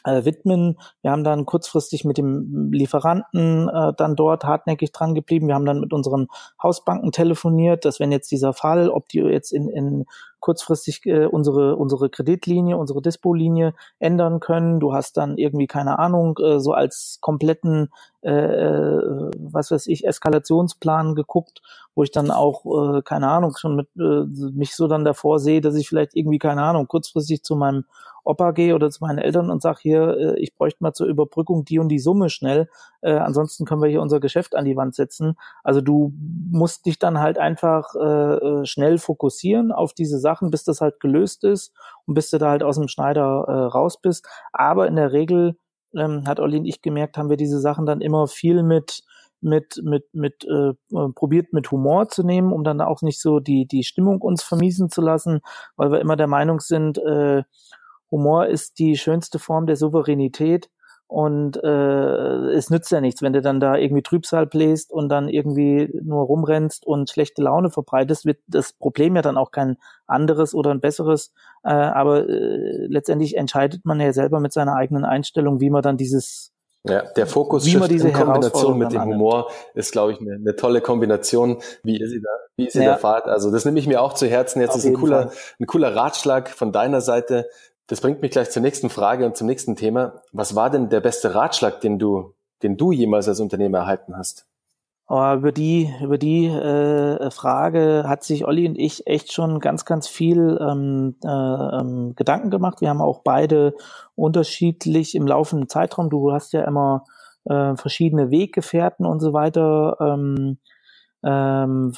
äh, 0.04 0.24
widmen. 0.24 0.78
Wir 1.02 1.10
haben 1.10 1.24
dann 1.24 1.46
kurzfristig 1.46 2.04
mit 2.04 2.18
dem 2.18 2.70
Lieferanten 2.72 3.68
äh, 3.68 3.92
dann 3.96 4.16
dort 4.16 4.44
hartnäckig 4.44 4.92
dran 4.92 5.14
geblieben. 5.14 5.48
Wir 5.48 5.54
haben 5.54 5.66
dann 5.66 5.80
mit 5.80 5.92
unseren 5.92 6.28
Hausbanken 6.62 7.12
telefoniert, 7.12 7.84
dass 7.84 8.00
wenn 8.00 8.12
jetzt 8.12 8.30
dieser 8.30 8.52
Fall, 8.52 8.88
ob 8.88 9.08
die 9.08 9.18
jetzt 9.18 9.52
in, 9.52 9.68
in 9.68 10.04
kurzfristig 10.44 11.06
äh, 11.06 11.24
unsere 11.24 11.76
unsere 11.76 12.10
Kreditlinie, 12.10 12.76
unsere 12.76 13.00
Dispo-Linie 13.00 13.72
ändern 13.98 14.40
können. 14.40 14.78
Du 14.78 14.92
hast 14.92 15.16
dann 15.16 15.38
irgendwie 15.38 15.66
keine 15.66 15.98
Ahnung 15.98 16.38
äh, 16.38 16.60
so 16.60 16.72
als 16.72 17.16
kompletten 17.22 17.88
äh, 18.24 18.30
äh, 18.30 19.30
was 19.38 19.70
weiß 19.70 19.86
ich 19.86 20.06
Eskalationsplan 20.06 21.14
geguckt, 21.14 21.60
wo 21.94 22.02
ich 22.02 22.10
dann 22.10 22.30
auch 22.30 22.64
äh, 22.96 23.02
keine 23.02 23.28
Ahnung 23.28 23.54
schon 23.56 23.76
mit 23.76 23.88
äh, 23.98 24.24
mich 24.52 24.74
so 24.74 24.88
dann 24.88 25.04
davor 25.04 25.38
sehe, 25.38 25.60
dass 25.60 25.74
ich 25.74 25.88
vielleicht 25.88 26.16
irgendwie 26.16 26.38
keine 26.38 26.62
Ahnung 26.62 26.88
kurzfristig 26.88 27.42
zu 27.42 27.54
meinem 27.54 27.84
Opa 28.24 28.52
gehe 28.52 28.74
oder 28.74 28.90
zu 28.90 29.04
meinen 29.04 29.18
Eltern 29.18 29.50
und 29.50 29.60
sage 29.60 29.80
hier, 29.82 30.16
äh, 30.16 30.40
ich 30.40 30.54
bräuchte 30.54 30.82
mal 30.82 30.94
zur 30.94 31.06
Überbrückung 31.06 31.66
die 31.66 31.78
und 31.78 31.88
die 31.88 31.98
Summe 31.98 32.30
schnell. 32.30 32.68
Äh, 33.02 33.12
ansonsten 33.12 33.66
können 33.66 33.82
wir 33.82 33.90
hier 33.90 34.00
unser 34.00 34.20
Geschäft 34.20 34.56
an 34.56 34.64
die 34.64 34.76
Wand 34.76 34.94
setzen. 34.94 35.36
Also 35.62 35.82
du 35.82 36.14
musst 36.50 36.86
dich 36.86 36.98
dann 36.98 37.20
halt 37.20 37.38
einfach 37.38 37.94
äh, 37.94 38.34
äh 38.62 38.64
schnell 38.64 38.96
fokussieren 38.96 39.70
auf 39.70 39.92
diese 39.92 40.18
Sachen, 40.18 40.50
bis 40.50 40.64
das 40.64 40.80
halt 40.80 41.00
gelöst 41.00 41.44
ist 41.44 41.74
und 42.06 42.14
bis 42.14 42.30
du 42.30 42.38
da 42.38 42.48
halt 42.48 42.62
aus 42.62 42.76
dem 42.76 42.88
Schneider 42.88 43.44
äh, 43.46 43.52
raus 43.52 44.00
bist. 44.00 44.26
Aber 44.52 44.88
in 44.88 44.96
der 44.96 45.12
Regel 45.12 45.58
ähm, 45.96 46.24
hat 46.26 46.40
Olli 46.40 46.58
und 46.58 46.64
ich 46.64 46.82
gemerkt, 46.82 47.16
haben 47.16 47.30
wir 47.30 47.36
diese 47.36 47.60
Sachen 47.60 47.86
dann 47.86 48.00
immer 48.00 48.26
viel 48.28 48.62
mit 48.62 49.02
mit 49.40 49.80
mit 49.82 50.06
mit 50.12 50.44
äh, 50.44 50.72
probiert 51.14 51.52
mit 51.52 51.70
Humor 51.70 52.08
zu 52.08 52.22
nehmen, 52.22 52.52
um 52.52 52.64
dann 52.64 52.80
auch 52.80 53.02
nicht 53.02 53.20
so 53.20 53.40
die 53.40 53.66
die 53.66 53.84
Stimmung 53.84 54.20
uns 54.20 54.42
vermiesen 54.42 54.88
zu 54.90 55.02
lassen, 55.02 55.40
weil 55.76 55.92
wir 55.92 56.00
immer 56.00 56.16
der 56.16 56.28
Meinung 56.28 56.60
sind, 56.60 56.98
äh, 56.98 57.42
Humor 58.10 58.46
ist 58.46 58.78
die 58.78 58.96
schönste 58.96 59.38
Form 59.38 59.66
der 59.66 59.76
Souveränität 59.76 60.70
und 61.14 61.62
äh, 61.62 62.50
es 62.56 62.70
nützt 62.70 62.90
ja 62.90 63.00
nichts, 63.00 63.22
wenn 63.22 63.32
du 63.32 63.40
dann 63.40 63.60
da 63.60 63.76
irgendwie 63.76 64.02
Trübsal 64.02 64.46
bläst 64.46 64.92
und 64.92 65.08
dann 65.08 65.28
irgendwie 65.28 65.88
nur 66.02 66.24
rumrennst 66.24 66.84
und 66.84 67.08
schlechte 67.08 67.40
Laune 67.40 67.70
verbreitest, 67.70 68.26
wird 68.26 68.38
das 68.48 68.72
Problem 68.72 69.14
ja 69.14 69.22
dann 69.22 69.36
auch 69.36 69.52
kein 69.52 69.76
anderes 70.08 70.56
oder 70.56 70.72
ein 70.72 70.80
besseres. 70.80 71.32
Äh, 71.62 71.68
aber 71.68 72.28
äh, 72.28 72.86
letztendlich 72.88 73.36
entscheidet 73.36 73.84
man 73.84 74.00
ja 74.00 74.12
selber 74.12 74.40
mit 74.40 74.52
seiner 74.52 74.74
eigenen 74.74 75.04
Einstellung, 75.04 75.60
wie 75.60 75.70
man 75.70 75.82
dann 75.82 75.96
dieses 75.96 76.50
ja, 76.82 77.02
der 77.12 77.28
Fokus 77.28 77.64
in 77.64 77.78
Kombination 78.12 78.76
mit 78.76 78.92
dem 78.92 79.04
Humor 79.04 79.52
ist, 79.74 79.92
glaube 79.92 80.12
ich, 80.12 80.20
eine, 80.20 80.34
eine, 80.34 80.56
tolle 80.56 80.80
Kombination, 80.80 81.62
wie 81.84 81.96
ihr 81.96 82.08
sie 82.08 82.20
da, 82.20 82.28
wie 82.56 82.64
ihr 82.64 82.70
sie 82.72 82.82
ja. 82.82 82.94
da 82.94 82.96
fahrt. 82.96 83.26
Also 83.26 83.52
das 83.52 83.64
nehme 83.64 83.78
ich 83.78 83.86
mir 83.86 84.02
auch 84.02 84.14
zu 84.14 84.26
Herzen. 84.26 84.60
Jetzt 84.60 84.72
Auf 84.72 84.78
ist 84.78 84.86
ein 84.86 84.94
cooler, 84.94 85.30
ein 85.60 85.66
cooler 85.68 85.94
Ratschlag 85.94 86.50
von 86.50 86.72
deiner 86.72 87.00
Seite. 87.00 87.48
Das 87.86 88.00
bringt 88.00 88.22
mich 88.22 88.30
gleich 88.30 88.50
zur 88.50 88.62
nächsten 88.62 88.88
Frage 88.88 89.26
und 89.26 89.36
zum 89.36 89.46
nächsten 89.46 89.76
Thema. 89.76 90.22
Was 90.32 90.54
war 90.54 90.70
denn 90.70 90.88
der 90.88 91.00
beste 91.00 91.34
Ratschlag, 91.34 91.80
den 91.80 91.98
du, 91.98 92.34
den 92.62 92.76
du 92.76 92.92
jemals 92.92 93.28
als 93.28 93.40
Unternehmer 93.40 93.78
erhalten 93.78 94.16
hast? 94.16 94.46
Aber 95.06 95.34
über 95.34 95.52
die, 95.52 95.92
über 96.02 96.16
die 96.16 96.46
äh, 96.46 97.30
Frage 97.30 98.04
hat 98.06 98.24
sich 98.24 98.46
Olli 98.46 98.66
und 98.66 98.78
ich 98.78 99.06
echt 99.06 99.34
schon 99.34 99.60
ganz, 99.60 99.84
ganz 99.84 100.08
viel 100.08 100.58
ähm, 100.60 101.16
äh, 101.22 101.28
ähm, 101.28 102.14
Gedanken 102.16 102.50
gemacht. 102.50 102.80
Wir 102.80 102.88
haben 102.88 103.02
auch 103.02 103.20
beide 103.22 103.74
unterschiedlich 104.14 105.14
im 105.14 105.26
laufenden 105.26 105.68
Zeitraum. 105.68 106.08
Du 106.08 106.32
hast 106.32 106.54
ja 106.54 106.64
immer 106.64 107.04
äh, 107.44 107.76
verschiedene 107.76 108.30
Weggefährten 108.30 109.04
und 109.04 109.20
so 109.20 109.34
weiter. 109.34 109.98
Ähm, 110.00 110.56
ähm, 111.24 111.92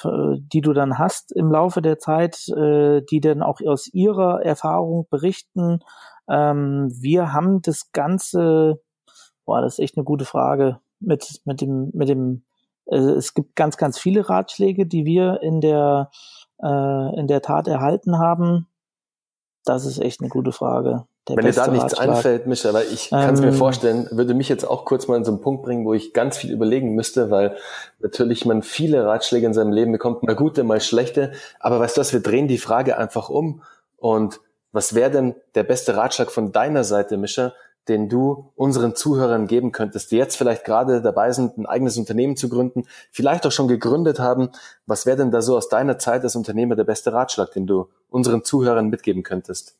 die 0.52 0.60
du 0.60 0.72
dann 0.72 0.98
hast 0.98 1.32
im 1.32 1.50
Laufe 1.50 1.82
der 1.82 1.98
Zeit, 1.98 2.48
äh, 2.48 3.02
die 3.02 3.20
dann 3.20 3.42
auch 3.42 3.60
aus 3.66 3.88
ihrer 3.92 4.44
Erfahrung 4.44 5.06
berichten. 5.10 5.80
Ähm, 6.28 6.88
wir 6.92 7.32
haben 7.32 7.60
das 7.62 7.92
Ganze, 7.92 8.80
boah, 9.44 9.60
das 9.60 9.74
ist 9.74 9.78
echt 9.80 9.96
eine 9.96 10.04
gute 10.04 10.24
Frage, 10.24 10.80
mit, 11.00 11.40
mit 11.44 11.60
dem, 11.60 11.90
mit 11.92 12.08
dem, 12.08 12.44
äh, 12.86 12.96
es 12.96 13.34
gibt 13.34 13.56
ganz, 13.56 13.76
ganz 13.76 13.98
viele 13.98 14.28
Ratschläge, 14.28 14.86
die 14.86 15.04
wir 15.04 15.40
in 15.42 15.60
der, 15.60 16.10
äh, 16.62 17.18
in 17.18 17.26
der 17.26 17.42
Tat 17.42 17.66
erhalten 17.68 18.18
haben. 18.18 18.68
Das 19.64 19.84
ist 19.84 19.98
echt 19.98 20.20
eine 20.20 20.28
gute 20.28 20.52
Frage. 20.52 21.06
Wenn 21.28 21.44
dir 21.44 21.52
da 21.52 21.66
nichts 21.66 21.98
Ratschlag. 21.98 22.08
einfällt, 22.08 22.46
Micha, 22.46 22.72
weil 22.72 22.86
ich 22.92 23.10
ähm, 23.10 23.18
kann 23.18 23.34
es 23.34 23.40
mir 23.40 23.52
vorstellen, 23.52 24.08
würde 24.12 24.34
mich 24.34 24.48
jetzt 24.48 24.64
auch 24.64 24.84
kurz 24.84 25.08
mal 25.08 25.16
in 25.16 25.24
so 25.24 25.32
einen 25.32 25.40
Punkt 25.40 25.64
bringen, 25.64 25.84
wo 25.84 25.92
ich 25.92 26.12
ganz 26.12 26.36
viel 26.36 26.52
überlegen 26.52 26.94
müsste, 26.94 27.30
weil 27.30 27.56
natürlich 27.98 28.44
man 28.44 28.62
viele 28.62 29.04
Ratschläge 29.04 29.46
in 29.46 29.54
seinem 29.54 29.72
Leben 29.72 29.90
bekommt, 29.90 30.22
mal 30.22 30.36
gute, 30.36 30.62
mal 30.62 30.80
schlechte. 30.80 31.32
Aber 31.58 31.80
weißt 31.80 31.96
du 31.96 32.00
was, 32.00 32.12
wir 32.12 32.20
drehen 32.20 32.46
die 32.46 32.58
Frage 32.58 32.96
einfach 32.96 33.28
um. 33.28 33.62
Und 33.96 34.40
was 34.70 34.94
wäre 34.94 35.10
denn 35.10 35.34
der 35.54 35.64
beste 35.64 35.96
Ratschlag 35.96 36.30
von 36.30 36.52
deiner 36.52 36.84
Seite, 36.84 37.16
Mischa, 37.16 37.54
den 37.88 38.08
du 38.08 38.52
unseren 38.56 38.94
Zuhörern 38.94 39.46
geben 39.46 39.72
könntest, 39.72 40.10
die 40.10 40.16
jetzt 40.16 40.36
vielleicht 40.36 40.64
gerade 40.64 41.02
dabei 41.02 41.32
sind, 41.32 41.56
ein 41.56 41.66
eigenes 41.66 41.96
Unternehmen 41.98 42.36
zu 42.36 42.48
gründen, 42.48 42.84
vielleicht 43.10 43.46
auch 43.46 43.52
schon 43.52 43.68
gegründet 43.68 44.18
haben. 44.18 44.50
Was 44.86 45.06
wäre 45.06 45.16
denn 45.16 45.30
da 45.30 45.40
so 45.40 45.56
aus 45.56 45.68
deiner 45.68 45.98
Zeit 45.98 46.22
als 46.22 46.36
Unternehmer 46.36 46.74
der 46.76 46.84
beste 46.84 47.12
Ratschlag, 47.12 47.52
den 47.52 47.66
du 47.66 47.88
unseren 48.10 48.44
Zuhörern 48.44 48.88
mitgeben 48.88 49.22
könntest? 49.22 49.76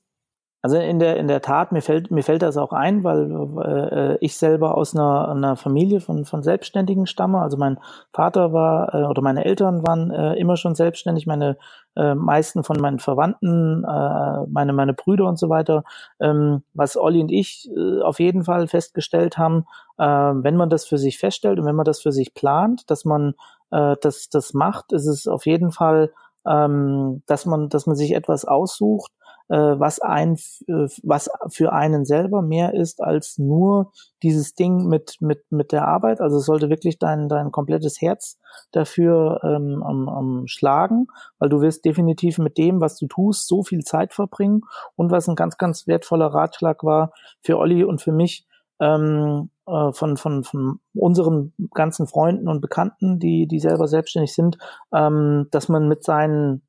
Also 0.63 0.79
in 0.79 0.99
der 0.99 1.17
in 1.19 1.29
der 1.29 1.43
Tat 1.43 1.71
mir 1.71 1.83
fällt 1.83 2.11
mir 2.11 2.23
fällt 2.25 2.43
das 2.43 2.57
auch 2.57 2.73
ein, 2.73 3.05
weil 3.05 3.31
äh, 3.63 4.17
ich 4.21 4.37
selber 4.37 4.77
aus 4.77 4.97
einer, 4.97 5.29
einer 5.29 5.55
Familie 5.57 6.01
von 6.01 6.25
von 6.25 6.43
Selbstständigen 6.43 7.07
stamme. 7.07 7.41
Also 7.41 7.57
mein 7.57 7.79
Vater 8.13 8.53
war 8.53 8.93
äh, 8.95 9.05
oder 9.05 9.23
meine 9.23 9.45
Eltern 9.45 9.87
waren 9.87 10.11
äh, 10.11 10.35
immer 10.35 10.57
schon 10.57 10.75
selbstständig. 10.75 11.27
Meine 11.27 11.57
äh, 11.95 12.15
meisten 12.15 12.65
von 12.65 12.81
meinen 12.81 12.99
Verwandten, 12.99 13.85
äh, 13.85 14.47
meine 14.49 14.73
meine 14.73 14.95
Brüder 14.95 15.27
und 15.29 15.39
so 15.39 15.49
weiter. 15.49 15.85
Ähm, 16.21 16.65
was 16.75 16.97
Olli 16.97 17.21
und 17.21 17.31
ich 17.31 17.69
äh, 17.77 18.03
auf 18.03 18.19
jeden 18.19 18.43
Fall 18.45 18.67
festgestellt 18.67 19.39
haben, 19.39 19.67
äh, 19.99 20.05
wenn 20.05 20.57
man 20.57 20.71
das 20.71 20.85
für 20.87 20.99
sich 20.99 21.19
feststellt 21.19 21.59
und 21.61 21.67
wenn 21.67 21.77
man 21.77 21.85
das 21.85 22.01
für 22.01 22.13
sich 22.13 22.35
plant, 22.35 22.91
dass 22.91 23.05
man 23.05 23.35
äh, 23.71 23.95
das 24.01 24.31
das 24.31 24.55
macht, 24.55 24.93
ist 24.93 25.07
es 25.07 25.29
auf 25.29 25.47
jeden 25.47 25.71
Fall, 25.71 26.13
ähm, 26.47 27.23
dass 27.27 27.47
man 27.47 27.69
dass 27.69 27.87
man 27.87 27.95
sich 27.95 28.15
etwas 28.15 28.45
aussucht 28.47 29.13
äh, 29.13 29.26
was 29.55 30.01
ein, 30.01 30.35
äh, 30.67 30.89
was 31.03 31.31
für 31.49 31.73
einen 31.73 32.05
selber 32.05 32.43
mehr 32.43 32.75
ist 32.75 33.03
als 33.03 33.39
nur 33.39 33.93
dieses 34.23 34.55
Ding 34.55 34.87
mit 34.89 35.17
mit 35.21 35.45
mit 35.51 35.73
der 35.73 35.87
Arbeit. 35.87 36.21
Also 36.21 36.39
es 36.39 36.47
sollte 36.47 36.69
wirklich 36.69 36.99
dein 36.99 37.29
dein 37.29 37.53
komplettes 37.53 38.01
Herz 38.01 38.39
dafür 38.73 39.41
ähm, 39.45 39.83
am, 39.83 40.09
am 40.09 40.47
schlagen, 40.47 41.07
weil 41.39 41.49
du 41.49 41.61
wirst 41.61 41.85
definitiv 41.85 42.39
mit 42.39 42.59
dem, 42.59 42.81
was 42.81 42.97
du 42.97 43.07
tust, 43.07 43.47
so 43.47 43.63
viel 43.63 43.83
Zeit 43.85 44.15
verbringen. 44.15 44.63
Und 44.97 45.11
was 45.11 45.29
ein 45.29 45.37
ganz 45.37 45.59
ganz 45.59 45.87
wertvoller 45.87 46.27
Ratschlag 46.27 46.83
war 46.83 47.13
für 47.43 47.59
Olli 47.59 47.85
und 47.85 48.01
für 48.01 48.13
mich. 48.13 48.47
Ähm, 48.79 49.51
äh, 49.67 49.93
von, 49.93 50.17
von, 50.17 50.45
von 50.45 50.81
unseren 50.95 51.53
ganzen 51.75 52.07
Freunden 52.07 52.47
und 52.47 52.61
Bekannten, 52.61 53.19
die, 53.19 53.49
die 53.49 53.59
selber 53.59 53.89
selbstständig 53.89 54.35
sind, 54.35 54.59
ähm, 54.93 55.49
dass 55.51 55.69
man 55.69 55.89
mit 55.89 56.05
seinen 56.05 56.66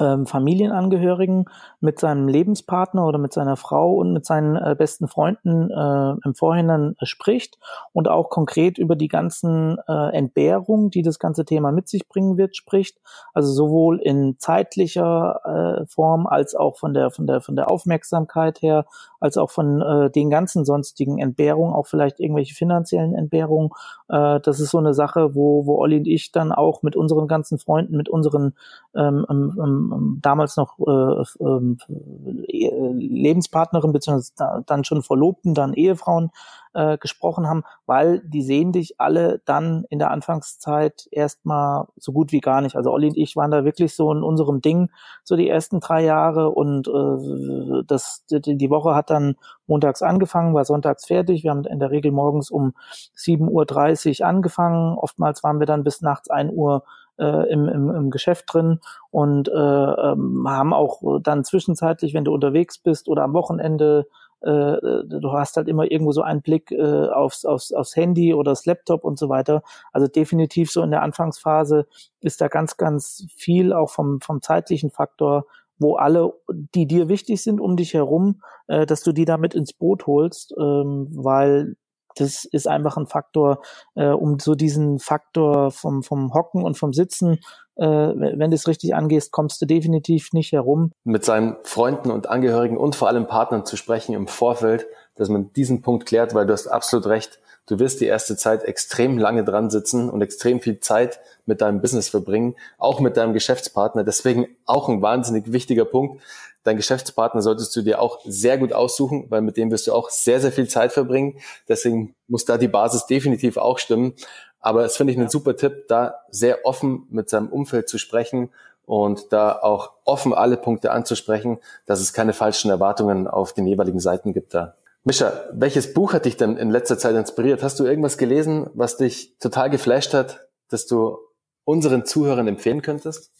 ähm, 0.00 0.26
Familienangehörigen 0.26 1.46
mit 1.80 1.98
seinem 1.98 2.28
Lebenspartner 2.28 3.06
oder 3.06 3.18
mit 3.18 3.32
seiner 3.32 3.56
Frau 3.56 3.94
und 3.94 4.12
mit 4.12 4.26
seinen 4.26 4.56
äh, 4.56 4.74
besten 4.76 5.08
Freunden 5.08 5.70
äh, 5.70 6.14
im 6.24 6.34
Vorhinein 6.34 6.96
äh, 6.98 7.06
spricht 7.06 7.58
und 7.92 8.08
auch 8.08 8.30
konkret 8.30 8.78
über 8.78 8.96
die 8.96 9.08
ganzen 9.08 9.78
äh, 9.88 10.16
Entbehrungen, 10.16 10.90
die 10.90 11.02
das 11.02 11.18
ganze 11.18 11.44
Thema 11.44 11.72
mit 11.72 11.88
sich 11.88 12.08
bringen 12.08 12.36
wird, 12.36 12.56
spricht. 12.56 12.98
Also 13.34 13.52
sowohl 13.52 14.00
in 14.00 14.36
zeitlicher 14.38 15.82
äh, 15.82 15.86
Form 15.86 16.26
als 16.26 16.54
auch 16.54 16.76
von 16.78 16.94
der 16.94 17.10
von 17.10 17.26
der 17.26 17.40
von 17.40 17.56
der 17.56 17.70
Aufmerksamkeit 17.70 18.62
her, 18.62 18.86
als 19.20 19.36
auch 19.36 19.50
von 19.50 19.80
äh, 19.80 20.10
den 20.10 20.30
ganzen 20.30 20.64
sonstigen 20.64 21.18
Entbehrungen, 21.18 21.74
auch 21.74 21.86
vielleicht 21.86 22.20
irgendwelche 22.20 22.54
finanziellen 22.54 23.14
Entbehrungen. 23.14 23.70
Äh, 24.08 24.40
das 24.40 24.60
ist 24.60 24.70
so 24.70 24.78
eine 24.78 24.94
Sache, 24.94 25.34
wo 25.34 25.66
wo 25.66 25.78
Olli 25.78 25.98
und 25.98 26.06
ich 26.06 26.32
dann 26.32 26.52
auch 26.52 26.82
mit 26.82 26.96
unseren 26.96 27.28
ganzen 27.28 27.58
Freunden, 27.58 27.96
mit 27.96 28.08
unseren 28.08 28.54
ähm, 28.94 29.26
ähm, 29.30 29.87
ähm, 29.92 30.18
damals 30.22 30.56
noch 30.56 30.78
äh, 30.78 31.22
äh, 31.44 32.92
Lebenspartnerin 32.92 33.92
beziehungsweise 33.92 34.64
dann 34.66 34.84
schon 34.84 35.02
Verlobten, 35.02 35.54
dann 35.54 35.74
Ehefrauen 35.74 36.30
äh, 36.74 36.98
gesprochen 36.98 37.48
haben, 37.48 37.64
weil 37.86 38.20
die 38.20 38.42
sehen 38.42 38.72
dich 38.72 39.00
alle 39.00 39.40
dann 39.44 39.84
in 39.90 39.98
der 39.98 40.10
Anfangszeit 40.10 41.08
erstmal 41.10 41.86
so 41.96 42.12
gut 42.12 42.32
wie 42.32 42.40
gar 42.40 42.60
nicht. 42.60 42.76
Also 42.76 42.92
Olli 42.92 43.08
und 43.08 43.16
ich 43.16 43.36
waren 43.36 43.50
da 43.50 43.64
wirklich 43.64 43.94
so 43.94 44.12
in 44.12 44.22
unserem 44.22 44.60
Ding 44.60 44.90
so 45.24 45.36
die 45.36 45.48
ersten 45.48 45.80
drei 45.80 46.04
Jahre 46.04 46.50
und 46.50 46.88
äh, 46.88 47.82
das 47.86 48.24
die 48.28 48.70
Woche 48.70 48.94
hat 48.94 49.10
dann 49.10 49.36
montags 49.66 50.02
angefangen, 50.02 50.54
war 50.54 50.64
sonntags 50.64 51.06
fertig. 51.06 51.42
Wir 51.42 51.50
haben 51.50 51.64
in 51.64 51.80
der 51.80 51.90
Regel 51.90 52.12
morgens 52.12 52.50
um 52.50 52.74
7.30 53.16 54.20
Uhr 54.20 54.26
angefangen. 54.26 54.96
Oftmals 54.98 55.42
waren 55.42 55.60
wir 55.60 55.66
dann 55.66 55.84
bis 55.84 56.00
nachts 56.00 56.30
1 56.30 56.52
Uhr 56.52 56.84
äh, 57.18 57.52
im, 57.52 57.68
im, 57.68 57.90
im 57.90 58.10
Geschäft 58.10 58.52
drin 58.52 58.80
und 59.10 59.48
äh, 59.48 59.52
ähm, 59.52 60.44
haben 60.48 60.72
auch 60.72 61.20
dann 61.22 61.44
zwischenzeitlich, 61.44 62.14
wenn 62.14 62.24
du 62.24 62.32
unterwegs 62.32 62.78
bist 62.78 63.08
oder 63.08 63.22
am 63.22 63.34
Wochenende 63.34 64.06
äh, 64.40 64.76
du 65.04 65.32
hast 65.32 65.56
halt 65.56 65.68
immer 65.68 65.90
irgendwo 65.90 66.12
so 66.12 66.22
einen 66.22 66.42
Blick 66.42 66.70
äh, 66.70 67.08
aufs, 67.08 67.44
aufs, 67.44 67.72
aufs 67.72 67.96
Handy 67.96 68.34
oder 68.34 68.52
das 68.52 68.66
Laptop 68.66 69.04
und 69.04 69.18
so 69.18 69.28
weiter. 69.28 69.62
Also 69.92 70.06
definitiv 70.06 70.70
so 70.70 70.82
in 70.82 70.90
der 70.90 71.02
Anfangsphase 71.02 71.86
ist 72.20 72.40
da 72.40 72.48
ganz, 72.48 72.76
ganz 72.76 73.26
viel 73.36 73.72
auch 73.72 73.90
vom, 73.90 74.20
vom 74.20 74.40
zeitlichen 74.40 74.90
Faktor, 74.90 75.46
wo 75.78 75.96
alle, 75.96 76.34
die 76.48 76.86
dir 76.86 77.08
wichtig 77.08 77.42
sind, 77.42 77.60
um 77.60 77.76
dich 77.76 77.94
herum, 77.94 78.42
äh, 78.68 78.86
dass 78.86 79.02
du 79.02 79.12
die 79.12 79.24
damit 79.24 79.54
ins 79.54 79.72
Boot 79.72 80.06
holst, 80.06 80.54
ähm, 80.58 81.08
weil 81.12 81.76
das 82.20 82.44
ist 82.44 82.68
einfach 82.68 82.96
ein 82.96 83.06
Faktor, 83.06 83.62
äh, 83.94 84.08
um 84.08 84.38
so 84.38 84.54
diesen 84.54 84.98
Faktor 84.98 85.70
vom, 85.70 86.02
vom 86.02 86.34
Hocken 86.34 86.62
und 86.62 86.76
vom 86.76 86.92
Sitzen, 86.92 87.38
äh, 87.76 87.86
wenn 87.86 88.50
du 88.50 88.54
es 88.54 88.66
richtig 88.66 88.94
angehst, 88.94 89.30
kommst 89.30 89.62
du 89.62 89.66
definitiv 89.66 90.32
nicht 90.32 90.52
herum. 90.52 90.92
Mit 91.04 91.24
seinen 91.24 91.56
Freunden 91.62 92.10
und 92.10 92.28
Angehörigen 92.28 92.76
und 92.76 92.96
vor 92.96 93.08
allem 93.08 93.26
Partnern 93.26 93.64
zu 93.64 93.76
sprechen 93.76 94.14
im 94.14 94.26
Vorfeld, 94.26 94.86
dass 95.14 95.28
man 95.28 95.52
diesen 95.52 95.82
Punkt 95.82 96.06
klärt, 96.06 96.34
weil 96.34 96.46
du 96.46 96.52
hast 96.52 96.66
absolut 96.66 97.06
recht. 97.06 97.38
Du 97.66 97.78
wirst 97.78 98.00
die 98.00 98.06
erste 98.06 98.36
Zeit 98.36 98.64
extrem 98.64 99.18
lange 99.18 99.44
dran 99.44 99.68
sitzen 99.68 100.08
und 100.08 100.22
extrem 100.22 100.60
viel 100.60 100.80
Zeit 100.80 101.20
mit 101.44 101.60
deinem 101.60 101.82
Business 101.82 102.08
verbringen, 102.08 102.56
auch 102.78 102.98
mit 102.98 103.16
deinem 103.16 103.34
Geschäftspartner. 103.34 104.04
Deswegen 104.04 104.48
auch 104.64 104.88
ein 104.88 105.02
wahnsinnig 105.02 105.52
wichtiger 105.52 105.84
Punkt. 105.84 106.22
Dein 106.64 106.76
Geschäftspartner 106.76 107.40
solltest 107.40 107.74
du 107.76 107.82
dir 107.82 108.00
auch 108.00 108.20
sehr 108.24 108.58
gut 108.58 108.72
aussuchen, 108.72 109.26
weil 109.30 109.40
mit 109.40 109.56
dem 109.56 109.70
wirst 109.70 109.86
du 109.86 109.92
auch 109.92 110.10
sehr, 110.10 110.40
sehr 110.40 110.52
viel 110.52 110.68
Zeit 110.68 110.92
verbringen. 110.92 111.38
Deswegen 111.68 112.14
muss 112.26 112.44
da 112.44 112.58
die 112.58 112.68
Basis 112.68 113.06
definitiv 113.06 113.56
auch 113.56 113.78
stimmen. 113.78 114.14
Aber 114.60 114.84
es 114.84 114.96
finde 114.96 115.12
ich 115.12 115.18
einen 115.18 115.30
super 115.30 115.56
Tipp, 115.56 115.86
da 115.88 116.16
sehr 116.30 116.66
offen 116.66 117.06
mit 117.10 117.30
seinem 117.30 117.48
Umfeld 117.48 117.88
zu 117.88 117.96
sprechen 117.96 118.50
und 118.84 119.32
da 119.32 119.52
auch 119.52 119.92
offen 120.04 120.34
alle 120.34 120.56
Punkte 120.56 120.90
anzusprechen, 120.90 121.58
dass 121.86 122.00
es 122.00 122.12
keine 122.12 122.32
falschen 122.32 122.70
Erwartungen 122.70 123.28
auf 123.28 123.52
den 123.52 123.66
jeweiligen 123.66 124.00
Seiten 124.00 124.32
gibt 124.32 124.54
da. 124.54 124.74
Mischa, 125.04 125.32
welches 125.52 125.94
Buch 125.94 126.12
hat 126.12 126.24
dich 126.24 126.36
denn 126.36 126.56
in 126.56 126.70
letzter 126.70 126.98
Zeit 126.98 127.14
inspiriert? 127.14 127.62
Hast 127.62 127.78
du 127.78 127.84
irgendwas 127.84 128.18
gelesen, 128.18 128.68
was 128.74 128.96
dich 128.96 129.36
total 129.38 129.70
geflasht 129.70 130.12
hat, 130.12 130.48
dass 130.68 130.86
du 130.86 131.18
unseren 131.64 132.04
Zuhörern 132.04 132.48
empfehlen 132.48 132.82
könntest? 132.82 133.30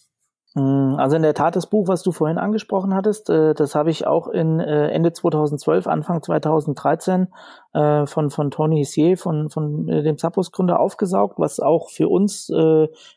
Mm, 0.55 0.95
also 0.97 1.17
in 1.17 1.23
der 1.23 1.35
Tat 1.35 1.57
das 1.57 1.69
Buch, 1.69 1.89
was 1.89 2.03
du 2.03 2.11
vorhin 2.11 2.39
angesprochen 2.39 2.95
hattest, 2.95 3.29
äh, 3.29 3.55
das 3.55 3.75
habe 3.75 3.91
ich 3.91 4.07
auch 4.07 4.29
in 4.29 4.61
äh, 4.61 4.89
Ende 4.89 5.13
2012, 5.13 5.87
Anfang 5.87 6.23
2013 6.23 7.29
äh, 7.75 8.07
von 8.07 8.31
von 8.31 8.51
Tony 8.51 8.79
Hissier, 8.79 9.19
von 9.19 9.51
von 9.51 9.87
dem 9.87 10.17
Zappos 10.17 10.51
Gründer 10.51 10.81
aufgesaugt, 10.81 11.39
was 11.39 11.61
auch 11.61 11.91
für 11.91 12.09
uns 12.09 12.51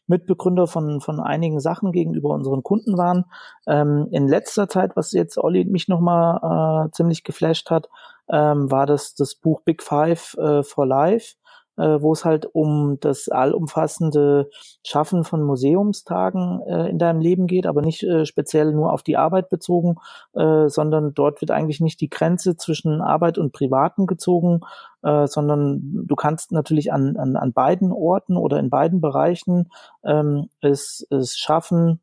Mitbegründer 0.07 0.67
von 0.67 0.99
von 0.99 1.19
einigen 1.19 1.59
Sachen 1.59 1.91
gegenüber 1.91 2.29
unseren 2.29 2.63
Kunden 2.63 2.97
waren. 2.97 3.25
Ähm, 3.67 4.07
in 4.11 4.27
letzter 4.27 4.67
Zeit, 4.67 4.95
was 4.95 5.13
jetzt 5.13 5.37
Olli 5.37 5.65
mich 5.65 5.87
nochmal 5.87 6.89
ziemlich 6.91 7.23
geflasht 7.23 7.69
hat, 7.69 7.89
ähm, 8.29 8.69
war 8.71 8.85
das 8.85 9.15
das 9.15 9.35
Buch 9.35 9.61
Big 9.61 9.81
Five 9.83 10.35
for 10.63 10.85
Life 10.85 11.35
wo 11.81 12.13
es 12.13 12.25
halt 12.25 12.47
um 12.53 12.97
das 12.99 13.29
allumfassende 13.29 14.49
Schaffen 14.83 15.23
von 15.23 15.43
Museumstagen 15.43 16.61
äh, 16.67 16.89
in 16.89 16.97
deinem 16.97 17.21
Leben 17.21 17.47
geht, 17.47 17.65
aber 17.65 17.81
nicht 17.81 18.03
äh, 18.03 18.25
speziell 18.25 18.73
nur 18.73 18.93
auf 18.93 19.03
die 19.03 19.17
Arbeit 19.17 19.49
bezogen, 19.49 19.95
äh, 20.33 20.67
sondern 20.67 21.13
dort 21.13 21.41
wird 21.41 21.51
eigentlich 21.51 21.81
nicht 21.81 22.01
die 22.01 22.09
Grenze 22.09 22.57
zwischen 22.57 23.01
Arbeit 23.01 23.37
und 23.37 23.51
Privaten 23.51 24.07
gezogen, 24.07 24.61
äh, 25.03 25.27
sondern 25.27 26.05
du 26.05 26.15
kannst 26.15 26.51
natürlich 26.51 26.91
an, 26.91 27.17
an, 27.17 27.35
an 27.35 27.53
beiden 27.53 27.91
Orten 27.91 28.37
oder 28.37 28.59
in 28.59 28.69
beiden 28.69 29.01
Bereichen 29.01 29.71
ähm, 30.03 30.49
es, 30.61 31.05
es 31.09 31.37
schaffen, 31.37 32.01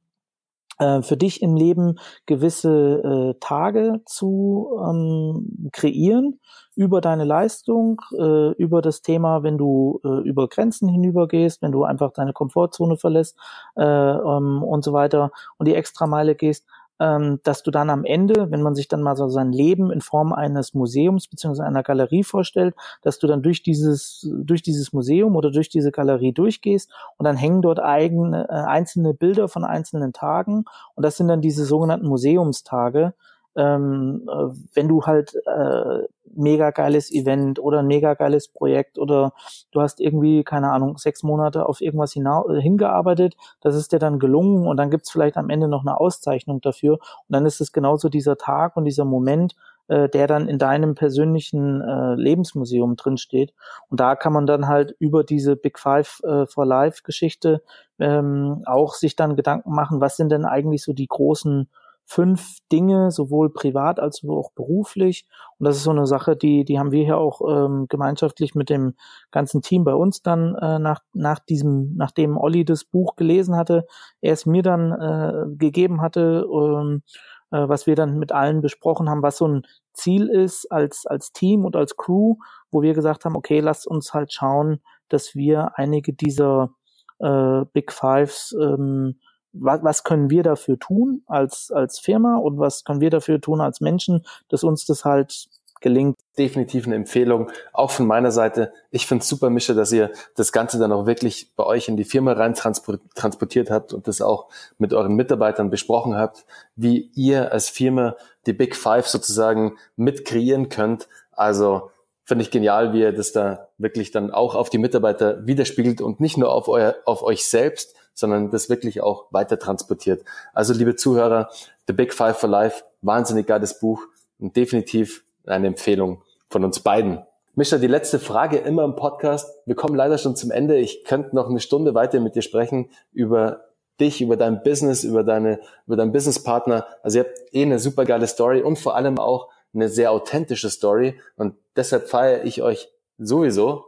äh, 0.78 1.02
für 1.02 1.16
dich 1.16 1.42
im 1.42 1.56
Leben 1.56 1.98
gewisse 2.26 3.34
äh, 3.34 3.38
Tage 3.40 4.00
zu 4.06 4.78
ähm, 4.84 5.70
kreieren 5.72 6.40
über 6.76 7.00
deine 7.00 7.24
Leistung, 7.24 8.00
äh, 8.16 8.52
über 8.52 8.80
das 8.82 9.02
Thema, 9.02 9.42
wenn 9.42 9.58
du 9.58 10.00
äh, 10.04 10.28
über 10.28 10.48
Grenzen 10.48 10.88
hinübergehst, 10.88 11.60
wenn 11.60 11.72
du 11.72 11.82
einfach 11.82 12.12
deine 12.12 12.32
Komfortzone 12.32 12.96
verlässt 12.96 13.36
äh, 13.76 13.82
ähm, 13.82 14.62
und 14.62 14.84
so 14.84 14.92
weiter 14.92 15.32
und 15.56 15.66
die 15.66 15.74
Extrameile 15.74 16.36
gehst, 16.36 16.64
ähm, 17.00 17.40
dass 17.44 17.62
du 17.62 17.70
dann 17.70 17.90
am 17.90 18.04
Ende, 18.04 18.50
wenn 18.50 18.62
man 18.62 18.74
sich 18.74 18.88
dann 18.88 19.02
mal 19.02 19.16
so 19.16 19.28
sein 19.28 19.52
Leben 19.52 19.90
in 19.90 20.00
Form 20.00 20.32
eines 20.32 20.74
Museums 20.74 21.28
beziehungsweise 21.28 21.66
einer 21.66 21.82
Galerie 21.82 22.24
vorstellt, 22.24 22.74
dass 23.02 23.18
du 23.18 23.26
dann 23.26 23.42
durch 23.42 23.62
dieses, 23.62 24.28
durch 24.30 24.62
dieses 24.62 24.92
Museum 24.92 25.36
oder 25.36 25.50
durch 25.50 25.68
diese 25.68 25.90
Galerie 25.90 26.32
durchgehst 26.32 26.90
und 27.16 27.24
dann 27.24 27.36
hängen 27.36 27.62
dort 27.62 27.80
eigene, 27.80 28.48
äh, 28.48 28.52
einzelne 28.52 29.14
Bilder 29.14 29.48
von 29.48 29.64
einzelnen 29.64 30.12
Tagen 30.12 30.64
und 30.94 31.04
das 31.04 31.16
sind 31.16 31.28
dann 31.28 31.40
diese 31.40 31.64
sogenannten 31.64 32.06
Museumstage, 32.06 33.14
ähm, 33.56 34.28
äh, 34.28 34.54
wenn 34.74 34.88
du 34.88 35.02
halt 35.04 35.34
äh, 35.46 36.04
mega 36.34 36.70
geiles 36.70 37.12
Event 37.12 37.58
oder 37.58 37.80
ein 37.80 37.86
mega 37.86 38.14
geiles 38.14 38.48
Projekt 38.48 38.98
oder 38.98 39.32
du 39.72 39.80
hast 39.80 40.00
irgendwie, 40.00 40.44
keine 40.44 40.70
Ahnung, 40.70 40.98
sechs 40.98 41.22
Monate 41.22 41.66
auf 41.66 41.80
irgendwas 41.80 42.14
äh, 42.16 42.60
hingearbeitet, 42.60 43.36
das 43.60 43.74
ist 43.74 43.92
dir 43.92 43.98
dann 43.98 44.18
gelungen 44.18 44.66
und 44.66 44.76
dann 44.76 44.90
gibt's 44.90 45.10
vielleicht 45.10 45.36
am 45.36 45.50
Ende 45.50 45.68
noch 45.68 45.82
eine 45.82 45.98
Auszeichnung 45.98 46.60
dafür 46.60 46.94
und 46.94 47.00
dann 47.28 47.46
ist 47.46 47.60
es 47.60 47.72
genauso 47.72 48.08
dieser 48.08 48.36
Tag 48.36 48.76
und 48.76 48.84
dieser 48.84 49.04
Moment, 49.04 49.56
äh, 49.88 50.08
der 50.08 50.26
dann 50.26 50.48
in 50.48 50.58
deinem 50.58 50.94
persönlichen 50.94 51.80
äh, 51.80 52.14
Lebensmuseum 52.14 52.96
drinsteht. 52.96 53.54
Und 53.88 54.00
da 54.00 54.16
kann 54.16 54.34
man 54.34 54.46
dann 54.46 54.68
halt 54.68 54.94
über 54.98 55.24
diese 55.24 55.56
Big 55.56 55.78
Five 55.78 56.20
äh, 56.24 56.46
for 56.46 56.66
Life 56.66 57.02
Geschichte 57.04 57.62
ähm, 57.98 58.62
auch 58.66 58.94
sich 58.94 59.16
dann 59.16 59.34
Gedanken 59.34 59.72
machen, 59.74 60.00
was 60.00 60.16
sind 60.16 60.30
denn 60.30 60.44
eigentlich 60.44 60.82
so 60.82 60.92
die 60.92 61.08
großen 61.08 61.68
fünf 62.10 62.56
Dinge, 62.72 63.10
sowohl 63.10 63.52
privat 63.52 64.00
als 64.00 64.22
auch 64.26 64.50
beruflich. 64.52 65.26
Und 65.58 65.66
das 65.66 65.76
ist 65.76 65.82
so 65.82 65.90
eine 65.90 66.06
Sache, 66.06 66.36
die, 66.36 66.64
die 66.64 66.78
haben 66.78 66.90
wir 66.90 67.04
hier 67.04 67.18
auch 67.18 67.42
ähm, 67.46 67.86
gemeinschaftlich 67.86 68.54
mit 68.54 68.70
dem 68.70 68.94
ganzen 69.30 69.60
Team 69.60 69.84
bei 69.84 69.94
uns 69.94 70.22
dann 70.22 70.54
äh, 70.54 70.78
nach, 70.78 71.00
nach 71.12 71.38
diesem, 71.38 71.94
nachdem 71.96 72.38
Olli 72.38 72.64
das 72.64 72.84
Buch 72.84 73.14
gelesen 73.16 73.56
hatte, 73.56 73.86
er 74.22 74.32
es 74.32 74.46
mir 74.46 74.62
dann 74.62 74.90
äh, 74.92 75.54
gegeben 75.58 76.00
hatte, 76.00 76.46
ähm, 76.50 77.02
äh, 77.50 77.68
was 77.68 77.86
wir 77.86 77.94
dann 77.94 78.18
mit 78.18 78.32
allen 78.32 78.62
besprochen 78.62 79.10
haben, 79.10 79.22
was 79.22 79.36
so 79.36 79.46
ein 79.46 79.66
Ziel 79.92 80.28
ist 80.28 80.72
als, 80.72 81.04
als 81.04 81.32
Team 81.32 81.66
und 81.66 81.76
als 81.76 81.98
Crew, 81.98 82.36
wo 82.70 82.80
wir 82.80 82.94
gesagt 82.94 83.26
haben, 83.26 83.36
okay, 83.36 83.60
lasst 83.60 83.86
uns 83.86 84.14
halt 84.14 84.32
schauen, 84.32 84.80
dass 85.10 85.34
wir 85.34 85.72
einige 85.74 86.14
dieser 86.14 86.70
äh, 87.18 87.66
Big 87.74 87.92
Fives 87.92 88.56
ähm, 88.58 89.20
was, 89.52 89.82
was 89.82 90.04
können 90.04 90.30
wir 90.30 90.42
dafür 90.42 90.78
tun 90.78 91.22
als, 91.26 91.70
als 91.70 91.98
Firma 91.98 92.36
und 92.36 92.58
was 92.58 92.84
können 92.84 93.00
wir 93.00 93.10
dafür 93.10 93.40
tun 93.40 93.60
als 93.60 93.80
Menschen, 93.80 94.24
dass 94.48 94.64
uns 94.64 94.86
das 94.86 95.04
halt 95.04 95.48
gelingt. 95.80 96.16
Definitiv 96.36 96.86
eine 96.86 96.96
Empfehlung, 96.96 97.50
auch 97.72 97.90
von 97.90 98.06
meiner 98.06 98.30
Seite. 98.30 98.72
Ich 98.90 99.06
finde 99.06 99.22
es 99.22 99.28
super, 99.28 99.50
Mische, 99.50 99.74
dass 99.74 99.92
ihr 99.92 100.10
das 100.36 100.52
Ganze 100.52 100.78
dann 100.78 100.92
auch 100.92 101.06
wirklich 101.06 101.52
bei 101.56 101.64
euch 101.64 101.88
in 101.88 101.96
die 101.96 102.04
Firma 102.04 102.32
rein 102.32 102.54
transportiert 102.54 103.70
habt 103.70 103.92
und 103.92 104.08
das 104.08 104.20
auch 104.20 104.48
mit 104.78 104.92
euren 104.92 105.14
Mitarbeitern 105.14 105.70
besprochen 105.70 106.16
habt, 106.16 106.44
wie 106.76 107.10
ihr 107.14 107.52
als 107.52 107.68
Firma 107.68 108.16
die 108.46 108.52
Big 108.52 108.76
Five 108.76 109.06
sozusagen 109.06 109.76
mit 109.96 110.24
kreieren 110.24 110.68
könnt. 110.68 111.08
Also 111.32 111.90
finde 112.24 112.42
ich 112.42 112.50
genial, 112.50 112.92
wie 112.92 113.00
ihr 113.00 113.12
das 113.12 113.32
da 113.32 113.68
wirklich 113.78 114.10
dann 114.10 114.30
auch 114.30 114.54
auf 114.54 114.70
die 114.70 114.78
Mitarbeiter 114.78 115.46
widerspiegelt 115.46 116.00
und 116.00 116.20
nicht 116.20 116.36
nur 116.36 116.52
auf, 116.52 116.68
euer, 116.68 116.96
auf 117.04 117.22
euch 117.22 117.46
selbst, 117.46 117.94
sondern 118.18 118.50
das 118.50 118.68
wirklich 118.68 119.00
auch 119.00 119.26
weiter 119.30 119.60
transportiert. 119.60 120.24
Also 120.52 120.74
liebe 120.74 120.96
Zuhörer, 120.96 121.50
The 121.86 121.92
Big 121.92 122.12
Five 122.12 122.36
for 122.36 122.48
Life, 122.48 122.82
wahnsinnig 123.00 123.46
geiles 123.46 123.78
Buch 123.78 124.02
und 124.40 124.56
definitiv 124.56 125.22
eine 125.46 125.68
Empfehlung 125.68 126.22
von 126.50 126.64
uns 126.64 126.80
beiden. 126.80 127.22
Mischa, 127.54 127.78
die 127.78 127.86
letzte 127.86 128.18
Frage 128.18 128.58
immer 128.58 128.82
im 128.82 128.96
Podcast. 128.96 129.48
Wir 129.66 129.76
kommen 129.76 129.94
leider 129.94 130.18
schon 130.18 130.34
zum 130.34 130.50
Ende. 130.50 130.78
Ich 130.78 131.04
könnte 131.04 131.36
noch 131.36 131.48
eine 131.48 131.60
Stunde 131.60 131.94
weiter 131.94 132.18
mit 132.18 132.34
dir 132.34 132.42
sprechen 132.42 132.90
über 133.12 133.66
dich, 134.00 134.20
über 134.20 134.36
dein 134.36 134.64
Business, 134.64 135.04
über 135.04 135.22
deine, 135.22 135.60
über 135.86 135.96
deinen 135.96 136.10
Businesspartner. 136.10 136.86
Also 137.04 137.18
ihr 137.18 137.24
habt 137.24 137.38
eh 137.52 137.62
eine 137.62 137.78
super 137.78 138.04
geile 138.04 138.26
Story 138.26 138.62
und 138.62 138.80
vor 138.80 138.96
allem 138.96 139.18
auch 139.18 139.48
eine 139.72 139.88
sehr 139.88 140.10
authentische 140.10 140.70
Story 140.70 141.20
und 141.36 141.54
deshalb 141.76 142.08
feiere 142.08 142.44
ich 142.44 142.62
euch 142.62 142.88
sowieso. 143.18 143.84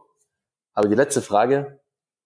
Aber 0.72 0.89
die 0.89 0.95
letzte 0.95 1.20
Frage, 1.20 1.80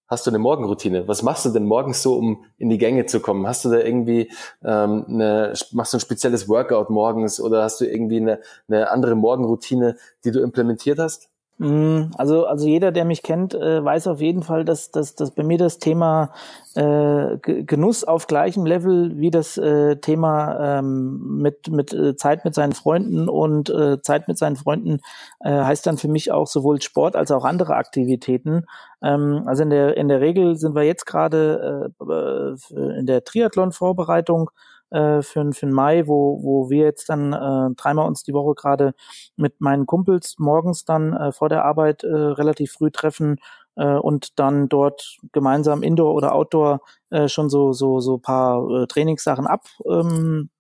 Hast 0.07 0.27
du 0.27 0.31
eine 0.31 0.39
Morgenroutine? 0.39 1.09
Was 1.09 1.23
machst 1.23 1.47
du 1.47 1.51
denn 1.51 1.65
morgens 1.65 2.03
so, 2.03 2.17
um 2.17 2.45
in 2.59 2.69
die 2.69 2.77
Gänge 2.79 3.07
zu 3.07 3.21
kommen? 3.21 3.47
Hast 3.47 3.65
du 3.65 3.71
da 3.71 3.79
irgendwie 3.79 4.31
ähm, 4.63 5.07
eine, 5.09 5.55
machst 5.73 5.95
du 5.95 5.97
ein 5.97 6.01
spezielles 6.01 6.47
Workout 6.49 6.91
morgens 6.91 7.41
oder 7.41 7.63
hast 7.63 7.81
du 7.81 7.87
irgendwie 7.87 8.19
eine, 8.19 8.41
eine 8.69 8.91
andere 8.91 9.15
Morgenroutine, 9.15 9.97
die 10.25 10.31
du 10.31 10.41
implementiert 10.43 10.99
hast? 10.99 11.31
Mm, 11.59 12.11
also, 12.19 12.47
also 12.47 12.67
jeder, 12.67 12.91
der 12.91 13.05
mich 13.05 13.23
kennt, 13.23 13.55
äh, 13.55 13.85
weiß 13.85 14.09
auf 14.09 14.21
jeden 14.21 14.43
Fall, 14.43 14.65
dass, 14.65 14.91
dass, 14.91 15.15
dass 15.15 15.31
bei 15.31 15.45
mir 15.45 15.57
das 15.57 15.79
Thema 15.79 16.33
äh, 16.75 17.37
Genuss 17.39 18.03
auf 18.03 18.27
gleichem 18.27 18.67
Level 18.67 19.17
wie 19.19 19.31
das 19.31 19.57
äh, 19.57 19.97
Thema 19.97 20.79
ähm, 20.79 21.39
mit, 21.39 21.69
mit 21.71 21.93
äh, 21.93 22.17
Zeit 22.17 22.45
mit 22.45 22.55
seinen 22.55 22.73
Freunden 22.73 23.29
und 23.29 23.71
äh, 23.71 24.03
Zeit 24.03 24.27
mit 24.27 24.37
seinen 24.37 24.57
Freunden 24.57 24.99
äh, 25.41 25.51
heißt 25.51 25.87
dann 25.87 25.97
für 25.97 26.09
mich 26.09 26.33
auch 26.33 26.49
sowohl 26.49 26.83
Sport 26.83 27.15
als 27.15 27.31
auch 27.31 27.45
andere 27.45 27.77
Aktivitäten. 27.77 28.65
Ähm, 29.01 29.45
also 29.47 29.63
in 29.63 29.71
der, 29.71 29.97
in 29.97 30.09
der 30.09 30.21
Regel 30.21 30.57
sind 30.57 30.75
wir 30.75 30.83
jetzt 30.83 31.07
gerade 31.07 31.93
äh, 32.01 32.99
in 32.99 33.07
der 33.07 33.23
Triathlon-Vorbereitung 33.23 34.51
äh, 34.95 35.23
für, 35.23 35.53
für 35.53 35.67
den 35.67 35.73
Mai, 35.73 36.07
wo, 36.07 36.41
wo 36.43 36.71
wir 36.71 36.85
jetzt 36.85 37.09
dann 37.09 37.33
äh, 37.33 37.75
dreimal 37.77 38.07
uns 38.07 38.23
die 38.23 38.33
Woche 38.33 38.55
gerade 38.55 38.95
mit 39.37 39.61
meinen 39.61 39.87
Kumpels 39.87 40.37
morgens 40.39 40.85
dann 40.85 41.13
äh, 41.13 41.33
vor 41.33 41.49
der 41.49 41.65
Arbeit 41.65 42.05
äh, 42.05 42.09
relativ 42.09 42.73
früh 42.73 42.91
treffen 42.91 43.41
äh, 43.77 43.97
und 43.97 44.39
dann 44.39 44.69
dort 44.69 45.19
gemeinsam 45.33 45.83
Indoor 45.83 46.15
oder 46.15 46.35
Outdoor 46.35 46.81
äh, 47.11 47.29
schon 47.29 47.51
so 47.51 47.73
so 47.73 48.01
so 48.01 48.19
paar 48.19 48.69
äh, 48.71 48.87
Trainingssachen 48.87 49.47
ab 49.47 49.67
ähm, 49.89 50.51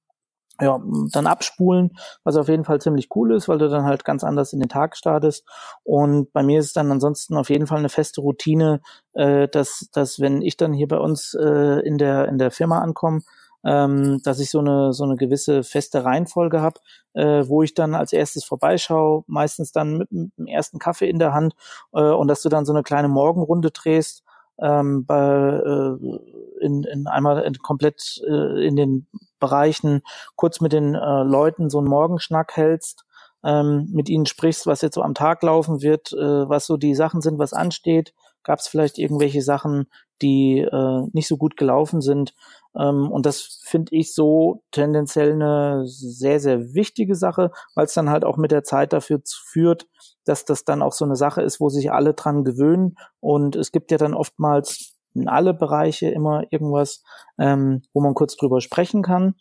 ja, 0.60 0.80
dann 1.12 1.26
abspulen, 1.26 1.90
was 2.22 2.36
auf 2.36 2.48
jeden 2.48 2.64
Fall 2.64 2.80
ziemlich 2.80 3.08
cool 3.16 3.34
ist, 3.34 3.48
weil 3.48 3.58
du 3.58 3.68
dann 3.68 3.84
halt 3.84 4.04
ganz 4.04 4.22
anders 4.22 4.52
in 4.52 4.60
den 4.60 4.68
Tag 4.68 4.96
startest. 4.96 5.44
Und 5.82 6.32
bei 6.32 6.44
mir 6.44 6.60
ist 6.60 6.66
es 6.66 6.72
dann 6.72 6.92
ansonsten 6.92 7.36
auf 7.36 7.50
jeden 7.50 7.66
Fall 7.66 7.78
eine 7.78 7.88
feste 7.88 8.20
Routine, 8.20 8.80
äh, 9.14 9.48
dass, 9.48 9.88
dass 9.92 10.20
wenn 10.20 10.42
ich 10.42 10.56
dann 10.56 10.72
hier 10.72 10.86
bei 10.86 10.98
uns 10.98 11.34
äh, 11.34 11.80
in 11.80 11.98
der 11.98 12.28
in 12.28 12.38
der 12.38 12.52
Firma 12.52 12.78
ankomme, 12.80 13.22
ähm, 13.64 14.20
dass 14.22 14.40
ich 14.40 14.50
so 14.50 14.60
eine, 14.60 14.92
so 14.92 15.04
eine 15.04 15.16
gewisse 15.16 15.62
feste 15.62 16.04
Reihenfolge 16.04 16.60
habe, 16.60 16.80
äh, 17.14 17.44
wo 17.46 17.62
ich 17.62 17.74
dann 17.74 17.94
als 17.94 18.12
erstes 18.12 18.44
vorbeischaue, 18.44 19.24
meistens 19.26 19.72
dann 19.72 19.98
mit, 19.98 20.12
mit 20.12 20.32
dem 20.38 20.46
ersten 20.46 20.78
Kaffee 20.78 21.08
in 21.08 21.18
der 21.18 21.32
Hand 21.32 21.54
äh, 21.92 22.02
und 22.02 22.28
dass 22.28 22.42
du 22.42 22.48
dann 22.48 22.64
so 22.64 22.72
eine 22.72 22.82
kleine 22.82 23.08
Morgenrunde 23.08 23.70
drehst, 23.70 24.22
ähm, 24.60 25.04
bei, 25.04 25.16
äh, 25.16 26.64
in, 26.64 26.84
in 26.84 27.06
einmal 27.06 27.42
in, 27.42 27.54
komplett 27.58 28.22
äh, 28.26 28.66
in 28.66 28.76
den 28.76 29.06
Bereichen 29.40 30.02
kurz 30.36 30.60
mit 30.60 30.72
den 30.72 30.94
äh, 30.94 31.22
Leuten 31.22 31.70
so 31.70 31.78
einen 31.78 31.88
Morgenschnack 31.88 32.56
hältst, 32.56 33.04
ähm, 33.44 33.88
mit 33.92 34.08
ihnen 34.08 34.26
sprichst, 34.26 34.66
was 34.66 34.80
jetzt 34.80 34.94
so 34.94 35.02
am 35.02 35.14
Tag 35.14 35.42
laufen 35.42 35.82
wird, 35.82 36.12
äh, 36.12 36.48
was 36.48 36.66
so 36.66 36.76
die 36.76 36.94
Sachen 36.94 37.20
sind, 37.20 37.38
was 37.38 37.52
ansteht. 37.52 38.14
Gab 38.42 38.58
es 38.58 38.68
vielleicht 38.68 38.98
irgendwelche 38.98 39.42
Sachen, 39.42 39.86
die 40.22 40.60
äh, 40.60 41.02
nicht 41.12 41.28
so 41.28 41.36
gut 41.36 41.56
gelaufen 41.56 42.00
sind? 42.00 42.34
Ähm, 42.76 43.10
und 43.10 43.26
das 43.26 43.60
finde 43.64 43.94
ich 43.94 44.14
so 44.14 44.62
tendenziell 44.70 45.32
eine 45.32 45.82
sehr, 45.86 46.40
sehr 46.40 46.74
wichtige 46.74 47.14
Sache, 47.14 47.50
weil 47.74 47.86
es 47.86 47.94
dann 47.94 48.10
halt 48.10 48.24
auch 48.24 48.36
mit 48.36 48.50
der 48.50 48.64
Zeit 48.64 48.92
dafür 48.92 49.20
führt, 49.24 49.86
dass 50.24 50.44
das 50.44 50.64
dann 50.64 50.82
auch 50.82 50.92
so 50.92 51.04
eine 51.04 51.16
Sache 51.16 51.42
ist, 51.42 51.60
wo 51.60 51.68
sich 51.68 51.92
alle 51.92 52.14
dran 52.14 52.44
gewöhnen. 52.44 52.96
Und 53.20 53.56
es 53.56 53.72
gibt 53.72 53.90
ja 53.90 53.98
dann 53.98 54.14
oftmals 54.14 54.94
in 55.14 55.28
alle 55.28 55.54
Bereiche 55.54 56.08
immer 56.08 56.42
irgendwas, 56.50 57.02
ähm, 57.38 57.82
wo 57.92 58.00
man 58.00 58.14
kurz 58.14 58.36
drüber 58.36 58.60
sprechen 58.60 59.02
kann. 59.02 59.34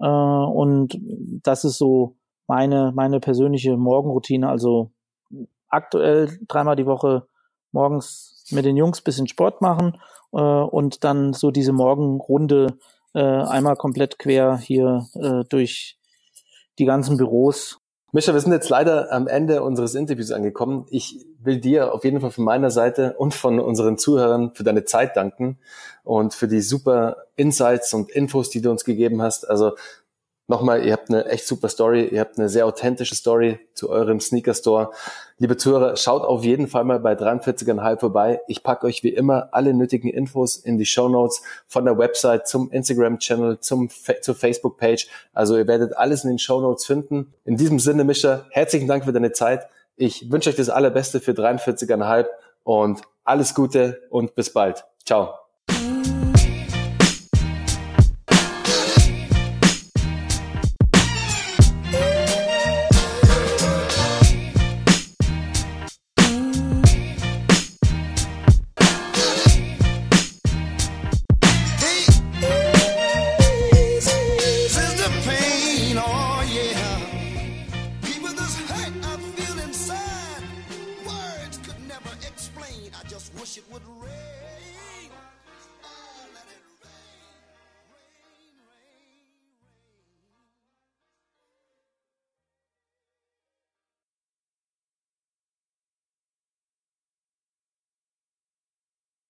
Äh, 0.00 0.06
und 0.06 0.98
das 1.42 1.64
ist 1.64 1.76
so 1.76 2.16
meine, 2.46 2.92
meine 2.94 3.20
persönliche 3.20 3.76
Morgenroutine. 3.76 4.48
Also 4.48 4.92
aktuell 5.68 6.38
dreimal 6.48 6.76
die 6.76 6.86
Woche 6.86 7.26
morgens 7.72 8.46
mit 8.50 8.64
den 8.64 8.78
Jungs 8.78 9.02
bisschen 9.02 9.28
Sport 9.28 9.60
machen 9.60 9.98
äh, 10.32 10.38
und 10.38 11.04
dann 11.04 11.32
so 11.32 11.50
diese 11.50 11.72
Morgenrunde 11.72 12.78
äh, 13.14 13.20
einmal 13.20 13.76
komplett 13.76 14.18
quer 14.18 14.58
hier 14.58 15.06
äh, 15.14 15.44
durch 15.48 15.98
die 16.78 16.84
ganzen 16.84 17.16
Büros. 17.16 17.80
Mischa, 18.10 18.32
wir 18.32 18.40
sind 18.40 18.52
jetzt 18.52 18.70
leider 18.70 19.12
am 19.12 19.26
Ende 19.26 19.62
unseres 19.62 19.94
Interviews 19.94 20.32
angekommen. 20.32 20.86
Ich 20.88 21.26
will 21.40 21.60
dir 21.60 21.92
auf 21.92 22.04
jeden 22.04 22.20
Fall 22.20 22.30
von 22.30 22.44
meiner 22.44 22.70
Seite 22.70 23.14
und 23.18 23.34
von 23.34 23.60
unseren 23.60 23.98
Zuhörern 23.98 24.54
für 24.54 24.64
deine 24.64 24.84
Zeit 24.84 25.14
danken 25.16 25.58
und 26.04 26.32
für 26.32 26.48
die 26.48 26.62
super 26.62 27.24
Insights 27.36 27.92
und 27.92 28.10
Infos, 28.10 28.48
die 28.48 28.62
du 28.62 28.70
uns 28.70 28.84
gegeben 28.84 29.20
hast. 29.20 29.48
Also 29.48 29.72
Nochmal, 30.50 30.86
ihr 30.86 30.94
habt 30.94 31.10
eine 31.10 31.26
echt 31.26 31.46
super 31.46 31.68
Story, 31.68 32.06
ihr 32.06 32.20
habt 32.20 32.38
eine 32.38 32.48
sehr 32.48 32.64
authentische 32.64 33.14
Story 33.14 33.58
zu 33.74 33.90
eurem 33.90 34.18
Sneaker 34.18 34.54
Store. 34.54 34.90
Liebe 35.36 35.58
Zuhörer, 35.58 35.94
schaut 35.96 36.22
auf 36.22 36.42
jeden 36.42 36.68
Fall 36.68 36.84
mal 36.84 36.98
bei 37.00 37.12
43,5 37.12 38.00
vorbei. 38.00 38.40
Ich 38.48 38.62
packe 38.62 38.86
euch 38.86 39.02
wie 39.02 39.10
immer 39.10 39.50
alle 39.52 39.74
nötigen 39.74 40.08
Infos 40.08 40.56
in 40.56 40.78
die 40.78 40.86
Show 40.86 41.10
Notes 41.10 41.42
von 41.66 41.84
der 41.84 41.98
Website 41.98 42.48
zum 42.48 42.70
Instagram-Channel, 42.70 43.60
zum 43.60 43.90
zur 44.22 44.34
Facebook-Page. 44.34 45.06
Also 45.34 45.58
ihr 45.58 45.66
werdet 45.66 45.94
alles 45.94 46.24
in 46.24 46.30
den 46.30 46.38
Show 46.38 46.62
Notes 46.62 46.86
finden. 46.86 47.34
In 47.44 47.58
diesem 47.58 47.78
Sinne, 47.78 48.04
Mischa, 48.04 48.46
herzlichen 48.48 48.88
Dank 48.88 49.04
für 49.04 49.12
deine 49.12 49.32
Zeit. 49.32 49.68
Ich 49.96 50.30
wünsche 50.30 50.48
euch 50.48 50.56
das 50.56 50.70
Allerbeste 50.70 51.20
für 51.20 51.32
43,5 51.32 52.24
und 52.64 53.02
alles 53.22 53.54
Gute 53.54 54.00
und 54.08 54.34
bis 54.34 54.50
bald. 54.50 54.86
Ciao. 55.04 55.47